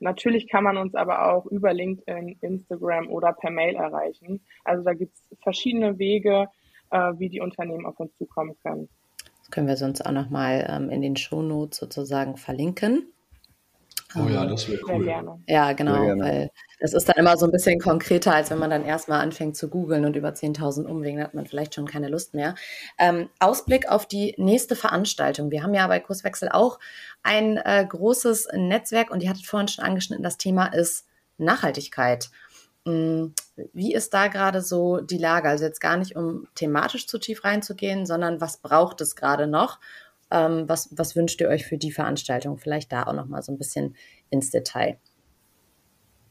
Natürlich 0.00 0.48
kann 0.48 0.64
man 0.64 0.76
uns 0.76 0.94
aber 0.94 1.32
auch 1.32 1.46
über 1.46 1.72
LinkedIn, 1.72 2.38
Instagram 2.40 3.08
oder 3.08 3.32
per 3.32 3.50
Mail 3.50 3.74
erreichen. 3.74 4.40
Also 4.64 4.84
da 4.84 4.94
gibt 4.94 5.14
es 5.14 5.38
verschiedene 5.42 5.98
Wege, 5.98 6.48
äh, 6.90 7.12
wie 7.16 7.28
die 7.28 7.40
Unternehmen 7.40 7.86
auf 7.86 7.98
uns 7.98 8.14
zukommen 8.16 8.56
können. 8.62 8.88
Das 9.40 9.50
können 9.50 9.66
wir 9.66 9.76
sonst 9.76 10.04
auch 10.04 10.12
nochmal 10.12 10.66
ähm, 10.68 10.90
in 10.90 11.02
den 11.02 11.16
Shownotes 11.16 11.78
sozusagen 11.78 12.36
verlinken. 12.36 13.12
Oh 14.14 14.26
ja, 14.28 14.42
ähm, 14.42 14.48
das 14.48 14.68
wäre 14.68 14.80
cool. 14.88 15.40
Ja, 15.46 15.72
genau, 15.72 16.00
weil 16.18 16.50
das 16.80 16.94
ist 16.94 17.08
dann 17.08 17.16
immer 17.16 17.36
so 17.36 17.44
ein 17.44 17.52
bisschen 17.52 17.78
konkreter, 17.78 18.34
als 18.34 18.50
wenn 18.50 18.58
man 18.58 18.70
dann 18.70 18.84
erstmal 18.84 19.20
anfängt 19.20 19.56
zu 19.56 19.68
googeln 19.68 20.04
und 20.06 20.16
über 20.16 20.30
10.000 20.30 20.86
Umwegen 20.86 21.22
hat 21.22 21.34
man 21.34 21.46
vielleicht 21.46 21.74
schon 21.74 21.86
keine 21.86 22.08
Lust 22.08 22.32
mehr. 22.32 22.54
Ähm, 22.98 23.28
Ausblick 23.38 23.88
auf 23.90 24.06
die 24.06 24.34
nächste 24.38 24.76
Veranstaltung. 24.76 25.50
Wir 25.50 25.62
haben 25.62 25.74
ja 25.74 25.86
bei 25.86 26.00
Kurswechsel 26.00 26.48
auch 26.50 26.78
ein 27.22 27.58
äh, 27.58 27.84
großes 27.86 28.48
Netzwerk 28.54 29.10
und 29.10 29.22
ihr 29.22 29.28
hattet 29.28 29.46
vorhin 29.46 29.68
schon 29.68 29.84
angeschnitten, 29.84 30.22
das 30.22 30.38
Thema 30.38 30.66
ist 30.66 31.06
Nachhaltigkeit. 31.36 32.30
Hm, 32.86 33.34
wie 33.74 33.92
ist 33.92 34.14
da 34.14 34.28
gerade 34.28 34.62
so 34.62 35.00
die 35.00 35.18
Lage? 35.18 35.48
Also 35.48 35.64
jetzt 35.64 35.80
gar 35.80 35.98
nicht, 35.98 36.16
um 36.16 36.46
thematisch 36.54 37.06
zu 37.06 37.18
tief 37.18 37.44
reinzugehen, 37.44 38.06
sondern 38.06 38.40
was 38.40 38.58
braucht 38.58 39.02
es 39.02 39.16
gerade 39.16 39.46
noch? 39.46 39.78
Ähm, 40.30 40.68
was, 40.68 40.88
was 40.92 41.16
wünscht 41.16 41.40
ihr 41.40 41.48
euch 41.48 41.64
für 41.66 41.78
die 41.78 41.92
Veranstaltung? 41.92 42.58
Vielleicht 42.58 42.92
da 42.92 43.04
auch 43.04 43.14
noch 43.14 43.26
mal 43.26 43.42
so 43.42 43.52
ein 43.52 43.58
bisschen 43.58 43.96
ins 44.30 44.50
Detail. 44.50 44.98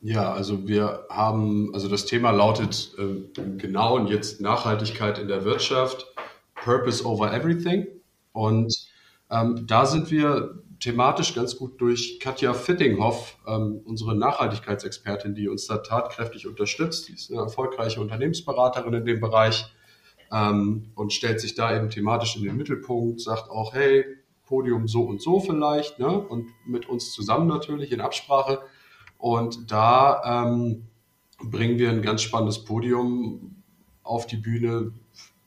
Ja, 0.01 0.31
also 0.31 0.67
wir 0.67 1.05
haben, 1.09 1.73
also 1.73 1.87
das 1.87 2.05
Thema 2.05 2.31
lautet 2.31 2.93
äh, 2.99 3.41
genau 3.57 3.95
und 3.95 4.07
jetzt 4.07 4.41
Nachhaltigkeit 4.41 5.17
in 5.17 5.27
der 5.27 5.43
Wirtschaft, 5.43 6.13
Purpose 6.53 7.03
over 7.03 7.33
Everything. 7.33 7.87
Und 8.31 8.87
ähm, 9.31 9.65
da 9.65 9.85
sind 9.85 10.11
wir 10.11 10.63
thematisch 10.79 11.33
ganz 11.33 11.57
gut 11.57 11.81
durch 11.81 12.19
Katja 12.19 12.53
Fittinghoff, 12.53 13.37
ähm, 13.47 13.81
unsere 13.85 14.15
Nachhaltigkeitsexpertin, 14.15 15.33
die 15.33 15.47
uns 15.47 15.65
da 15.65 15.77
tatkräftig 15.77 16.47
unterstützt. 16.47 17.07
Die 17.07 17.13
ist 17.13 17.31
eine 17.31 17.41
erfolgreiche 17.41 17.99
Unternehmensberaterin 17.99 18.93
in 18.93 19.05
dem 19.05 19.19
Bereich 19.19 19.65
ähm, 20.31 20.91
und 20.95 21.13
stellt 21.13 21.39
sich 21.39 21.55
da 21.55 21.75
eben 21.75 21.89
thematisch 21.89 22.35
in 22.35 22.43
den 22.43 22.57
Mittelpunkt, 22.57 23.21
sagt 23.21 23.49
auch, 23.49 23.73
hey, 23.73 24.05
Podium 24.45 24.87
so 24.87 25.03
und 25.03 25.21
so 25.21 25.39
vielleicht, 25.39 25.99
ne? 25.99 26.07
und 26.07 26.47
mit 26.65 26.87
uns 26.87 27.11
zusammen 27.11 27.47
natürlich 27.47 27.91
in 27.91 28.01
Absprache. 28.01 28.59
Und 29.17 29.71
da 29.71 30.45
ähm, 30.45 30.87
bringen 31.43 31.77
wir 31.77 31.89
ein 31.89 32.01
ganz 32.01 32.21
spannendes 32.21 32.63
Podium 32.63 33.63
auf 34.03 34.25
die 34.25 34.37
Bühne, 34.37 34.93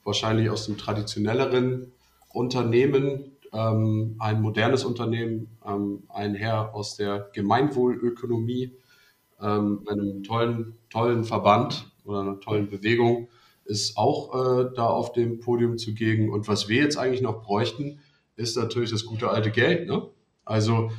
wahrscheinlich 0.03 0.49
aus 0.49 0.65
dem 0.65 0.77
traditionelleren 0.77 1.91
Unternehmen 2.29 3.31
ähm, 3.53 4.15
ein 4.19 4.41
modernes 4.41 4.83
Unternehmen, 4.83 5.49
ähm, 5.65 6.03
ein 6.09 6.35
Herr 6.35 6.73
aus 6.73 6.95
der 6.95 7.29
Gemeinwohlökonomie, 7.33 8.71
ähm, 9.41 9.85
einem 9.87 10.23
tollen, 10.23 10.77
tollen 10.89 11.23
Verband 11.23 11.91
oder 12.05 12.21
einer 12.21 12.39
tollen 12.39 12.69
Bewegung, 12.69 13.27
ist 13.65 13.97
auch 13.97 14.33
äh, 14.33 14.69
da 14.75 14.87
auf 14.87 15.13
dem 15.13 15.39
Podium 15.39 15.77
zugegen. 15.77 16.31
Und 16.31 16.47
was 16.47 16.67
wir 16.67 16.81
jetzt 16.81 16.97
eigentlich 16.97 17.21
noch 17.21 17.41
bräuchten, 17.43 17.99
ist 18.35 18.57
natürlich 18.57 18.91
das 18.91 19.05
gute 19.05 19.29
alte 19.29 19.51
Geld. 19.51 19.87
Ne? 19.87 20.09
Also 20.45 20.91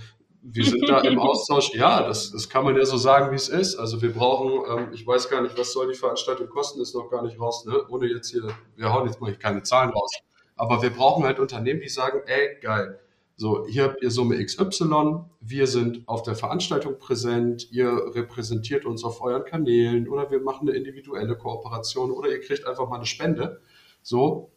wir 0.43 0.65
sind 0.65 0.89
da 0.89 1.01
im 1.01 1.19
Austausch. 1.21 1.75
Ja, 1.75 2.07
das, 2.07 2.33
das 2.33 2.49
kann 2.49 2.65
man 2.65 2.77
ja 2.77 2.85
so 2.85 2.97
sagen, 2.97 3.31
wie 3.31 3.37
es 3.37 3.49
ist. 3.49 3.77
Also 3.77 4.03
wir 4.03 4.13
brauchen, 4.13 4.63
ähm, 4.71 4.89
ich 4.93 5.07
weiß 5.07 5.29
gar 5.29 5.43
nicht, 5.43 5.57
was 5.57 5.73
soll 5.73 5.89
die 5.89 5.99
Veranstaltung 5.99 6.49
kosten, 6.49 6.81
ist 6.81 6.95
noch 6.95 7.11
gar 7.11 7.23
nicht 7.23 7.39
raus, 7.39 7.65
ne? 7.65 7.87
Ohne 7.89 8.07
jetzt 8.07 8.31
hier, 8.31 8.43
wir 8.77 8.93
hauen 8.93 9.07
jetzt 9.07 9.21
mal 9.21 9.35
keine 9.37 9.63
Zahlen 9.63 9.91
raus. 9.91 10.13
Aber 10.57 10.83
wir 10.83 10.91
brauchen 10.91 11.25
halt 11.25 11.39
Unternehmen, 11.39 11.81
die 11.81 11.89
sagen, 11.89 12.21
ey, 12.27 12.59
geil. 12.61 12.99
So, 13.43 13.67
hier 13.67 13.83
habt 13.83 14.01
ihr 14.05 14.13
Summe 14.13 14.37
XY, 14.45 15.25
wir 15.41 15.67
sind 15.67 16.07
auf 16.07 16.23
der 16.23 16.37
Veranstaltung 16.37 17.01
präsent, 17.01 17.73
ihr 17.73 17.91
repräsentiert 18.15 18.85
uns 18.85 19.03
auf 19.03 19.21
euren 19.21 19.45
Kanälen 19.45 20.09
oder 20.09 20.31
wir 20.31 20.41
machen 20.41 20.69
eine 20.69 20.79
individuelle 20.79 21.35
Kooperation 21.35 22.13
oder 22.13 22.31
ihr 22.31 22.41
kriegt 22.41 22.69
einfach 22.69 22.89
mal 22.89 22.99
eine 22.99 23.07
Spende. 23.07 23.61
So, 24.01 24.53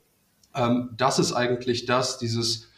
ähm, 0.53 0.91
das 0.95 1.17
ist 1.17 1.33
eigentlich 1.33 1.88
das, 1.88 2.19
dieses, 2.19 2.69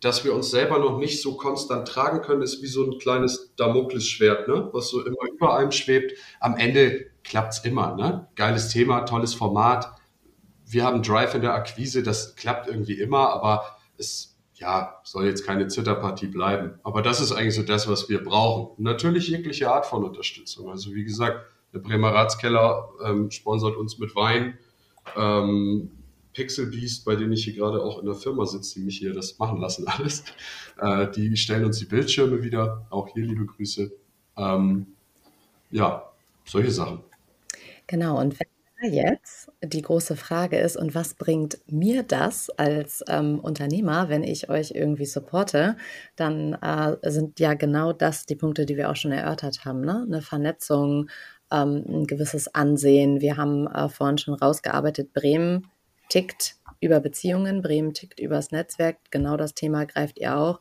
dass 0.00 0.24
wir 0.24 0.34
uns 0.34 0.50
selber 0.50 0.78
noch 0.78 0.96
nicht 0.96 1.20
so 1.20 1.36
konstant 1.36 1.86
tragen 1.86 2.22
können, 2.22 2.40
ist 2.40 2.62
wie 2.62 2.66
so 2.66 2.90
ein 2.90 2.98
kleines 2.98 3.52
Damoklesschwert, 3.56 4.48
ne? 4.48 4.70
was 4.72 4.88
so 4.88 5.04
immer 5.04 5.30
über 5.34 5.54
einem 5.58 5.72
schwebt. 5.72 6.18
Am 6.40 6.56
Ende 6.56 7.10
klappt's 7.24 7.58
immer. 7.58 7.94
Ne? 7.94 8.26
Geiles 8.36 8.70
Thema, 8.70 9.02
tolles 9.02 9.34
Format. 9.34 9.96
Wir 10.64 10.84
haben 10.84 11.02
Drive 11.02 11.34
in 11.34 11.42
der 11.42 11.52
Akquise, 11.52 12.02
das 12.02 12.36
klappt 12.36 12.68
irgendwie 12.68 12.98
immer, 12.98 13.28
aber 13.34 13.76
es 13.98 14.31
ja, 14.62 15.00
soll 15.02 15.26
jetzt 15.26 15.44
keine 15.44 15.66
Zitterpartie 15.66 16.28
bleiben. 16.28 16.78
Aber 16.84 17.02
das 17.02 17.20
ist 17.20 17.32
eigentlich 17.32 17.56
so 17.56 17.64
das, 17.64 17.88
was 17.88 18.08
wir 18.08 18.22
brauchen. 18.22 18.80
natürlich 18.82 19.26
jegliche 19.28 19.72
Art 19.72 19.86
von 19.86 20.04
Unterstützung. 20.04 20.70
Also 20.70 20.94
wie 20.94 21.02
gesagt, 21.02 21.44
der 21.72 21.80
Bremer 21.80 22.14
Ratskeller 22.14 22.88
ähm, 23.04 23.30
sponsert 23.32 23.76
uns 23.76 23.98
mit 23.98 24.14
Wein. 24.14 24.56
Ähm, 25.16 25.90
Pixel 26.32 26.66
Beast, 26.66 27.04
bei 27.04 27.16
denen 27.16 27.32
ich 27.32 27.44
hier 27.44 27.54
gerade 27.54 27.82
auch 27.82 27.98
in 27.98 28.06
der 28.06 28.14
Firma 28.14 28.46
sitze, 28.46 28.78
die 28.78 28.86
mich 28.86 28.98
hier 28.98 29.12
das 29.12 29.36
machen 29.40 29.60
lassen 29.60 29.86
alles. 29.88 30.22
Äh, 30.78 31.10
die 31.10 31.36
stellen 31.36 31.64
uns 31.64 31.78
die 31.78 31.86
Bildschirme 31.86 32.44
wieder. 32.44 32.86
Auch 32.90 33.08
hier 33.12 33.24
liebe 33.24 33.44
Grüße. 33.44 33.90
Ähm, 34.36 34.86
ja, 35.72 36.08
solche 36.44 36.70
Sachen. 36.70 37.00
Genau, 37.88 38.20
und 38.20 38.38
wenn 38.38 38.51
jetzt 38.86 39.50
die 39.62 39.82
große 39.82 40.16
Frage 40.16 40.58
ist, 40.58 40.76
und 40.76 40.94
was 40.94 41.14
bringt 41.14 41.58
mir 41.70 42.02
das 42.02 42.50
als 42.50 43.04
ähm, 43.08 43.40
Unternehmer, 43.40 44.08
wenn 44.08 44.22
ich 44.22 44.48
euch 44.48 44.72
irgendwie 44.72 45.06
supporte, 45.06 45.76
dann 46.16 46.54
äh, 46.54 46.96
sind 47.10 47.40
ja 47.40 47.54
genau 47.54 47.92
das 47.92 48.26
die 48.26 48.36
Punkte, 48.36 48.66
die 48.66 48.76
wir 48.76 48.90
auch 48.90 48.96
schon 48.96 49.12
erörtert 49.12 49.64
haben. 49.64 49.80
Ne? 49.80 50.04
Eine 50.06 50.22
Vernetzung, 50.22 51.08
ähm, 51.50 51.84
ein 51.86 52.06
gewisses 52.06 52.54
Ansehen. 52.54 53.20
Wir 53.20 53.36
haben 53.36 53.66
äh, 53.66 53.88
vorhin 53.88 54.18
schon 54.18 54.34
rausgearbeitet, 54.34 55.12
Bremen 55.12 55.68
tickt 56.08 56.56
über 56.80 57.00
Beziehungen, 57.00 57.62
Bremen 57.62 57.94
tickt 57.94 58.20
übers 58.20 58.50
Netzwerk. 58.50 58.98
Genau 59.10 59.36
das 59.36 59.54
Thema 59.54 59.86
greift 59.86 60.18
ihr 60.18 60.36
auch 60.36 60.60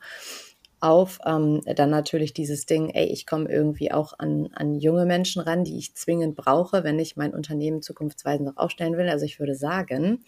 auf. 0.82 1.20
Ähm, 1.26 1.62
dann 1.76 1.90
natürlich 1.90 2.34
dieses 2.34 2.66
Ding, 2.66 2.90
ey, 2.90 3.06
ich 3.06 3.26
komme 3.26 3.50
irgendwie 3.50 3.92
auch 3.92 4.18
an, 4.20 4.50
an 4.54 4.76
junge 4.76 5.06
Menschen 5.06 5.42
ran, 5.42 5.64
die 5.64 5.78
ich 5.78 5.96
zwingend 5.96 6.36
brauche, 6.36 6.84
wenn 6.84 7.00
ich 7.00 7.16
mein 7.16 7.34
Unternehmen 7.34 7.82
zukunftsweisend 7.82 8.48
noch 8.48 8.58
aufstellen 8.58 8.98
will. 8.98 9.10
Also 9.10 9.26
ich 9.26 9.40
würde 9.40 9.56
sagen, 9.56 10.24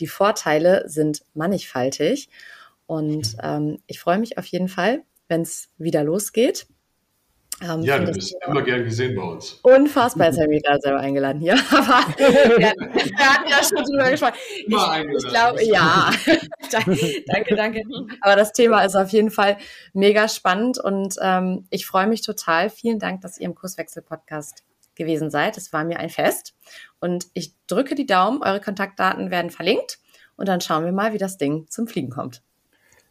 die 0.00 0.06
Vorteile 0.06 0.88
sind 0.88 1.22
mannigfaltig. 1.34 2.28
Und 2.86 3.36
ähm, 3.42 3.78
ich 3.86 4.00
freue 4.00 4.18
mich 4.18 4.38
auf 4.38 4.46
jeden 4.46 4.68
Fall, 4.68 5.02
wenn 5.28 5.42
es 5.42 5.68
wieder 5.76 6.02
losgeht. 6.04 6.66
Ähm, 7.60 7.82
ja, 7.82 7.98
du 7.98 8.12
bist 8.12 8.36
immer 8.46 8.62
gern 8.62 8.84
gesehen 8.84 9.16
bei 9.16 9.22
uns. 9.22 9.58
Unfassbar, 9.62 10.28
jetzt 10.28 10.36
habe 10.36 10.46
ich 10.46 10.56
mich 10.56 10.62
gerade 10.62 10.80
selber 10.80 11.00
eingeladen 11.00 11.40
hier. 11.40 11.54
Aber 11.70 12.06
wir, 12.16 12.58
wir 12.58 13.18
hatten 13.18 13.50
ja 13.50 13.62
schon 13.64 13.84
drüber 13.84 14.10
gesprochen. 14.10 14.34
Ich, 14.58 15.24
ich 15.24 15.28
glaube, 15.28 15.64
ja. 15.64 16.10
danke, 17.26 17.56
danke. 17.56 17.82
Aber 18.20 18.36
das 18.36 18.52
Thema 18.52 18.82
ist 18.82 18.94
auf 18.94 19.10
jeden 19.10 19.30
Fall 19.30 19.56
mega 19.92 20.28
spannend 20.28 20.78
und 20.78 21.16
ähm, 21.20 21.66
ich 21.70 21.84
freue 21.84 22.06
mich 22.06 22.22
total. 22.22 22.70
Vielen 22.70 23.00
Dank, 23.00 23.22
dass 23.22 23.38
ihr 23.38 23.46
im 23.46 23.56
Kurswechsel-Podcast 23.56 24.62
gewesen 24.94 25.30
seid. 25.30 25.56
Es 25.56 25.72
war 25.72 25.84
mir 25.84 25.98
ein 25.98 26.10
Fest. 26.10 26.54
Und 27.00 27.26
ich 27.32 27.54
drücke 27.66 27.96
die 27.96 28.06
Daumen, 28.06 28.42
eure 28.42 28.60
Kontaktdaten 28.60 29.30
werden 29.30 29.50
verlinkt 29.50 29.98
und 30.36 30.46
dann 30.48 30.60
schauen 30.60 30.84
wir 30.84 30.92
mal, 30.92 31.12
wie 31.12 31.18
das 31.18 31.38
Ding 31.38 31.66
zum 31.68 31.88
Fliegen 31.88 32.10
kommt. 32.10 32.42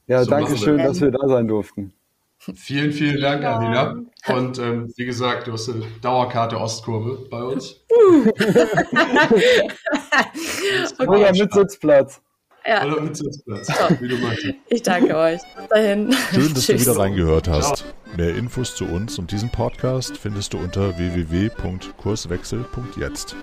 Ja, 0.08 0.24
so 0.24 0.30
danke 0.30 0.56
schön, 0.56 0.78
dass 0.78 1.02
wir 1.02 1.12
da 1.12 1.28
sein 1.28 1.48
durften. 1.48 1.93
Vielen, 2.56 2.91
vielen 2.91 3.22
Dank, 3.22 3.43
ja. 3.43 3.58
Alina. 3.58 3.95
Und 4.28 4.60
ähm, 4.60 4.93
wie 4.95 5.06
gesagt, 5.06 5.48
du 5.48 5.54
hast 5.54 5.70
eine 5.70 5.86
Dauerkarte 6.02 6.60
Ostkurve 6.60 7.28
bei 7.30 7.41
uns. 7.43 7.80
okay. 10.98 11.00
Oder 11.08 11.32
mit 11.34 11.54
Sitzplatz. 11.54 12.22
Ja. 12.66 12.84
Oder 12.86 13.02
mit 13.02 13.16
Sitzplatz, 13.16 13.70
wie 14.02 14.10
du 14.10 14.18
möchtest. 14.18 14.56
Ich 14.68 14.84
danke 14.84 15.16
euch. 15.16 15.39
Bis 15.56 15.68
dahin. 15.70 16.12
Schön, 16.34 16.54
dass 16.54 16.68
du 16.68 16.78
wieder 16.80 16.98
reingehört 16.98 17.48
hast. 17.48 17.86
Mehr 18.18 18.36
Infos 18.36 18.76
zu 18.76 18.84
uns 18.86 19.18
und 19.18 19.32
diesem 19.32 19.50
Podcast 19.50 20.18
findest 20.18 20.54
du 20.54 20.58
unter 20.58 20.98
www.kurswechsel.jetzt. 20.98 23.38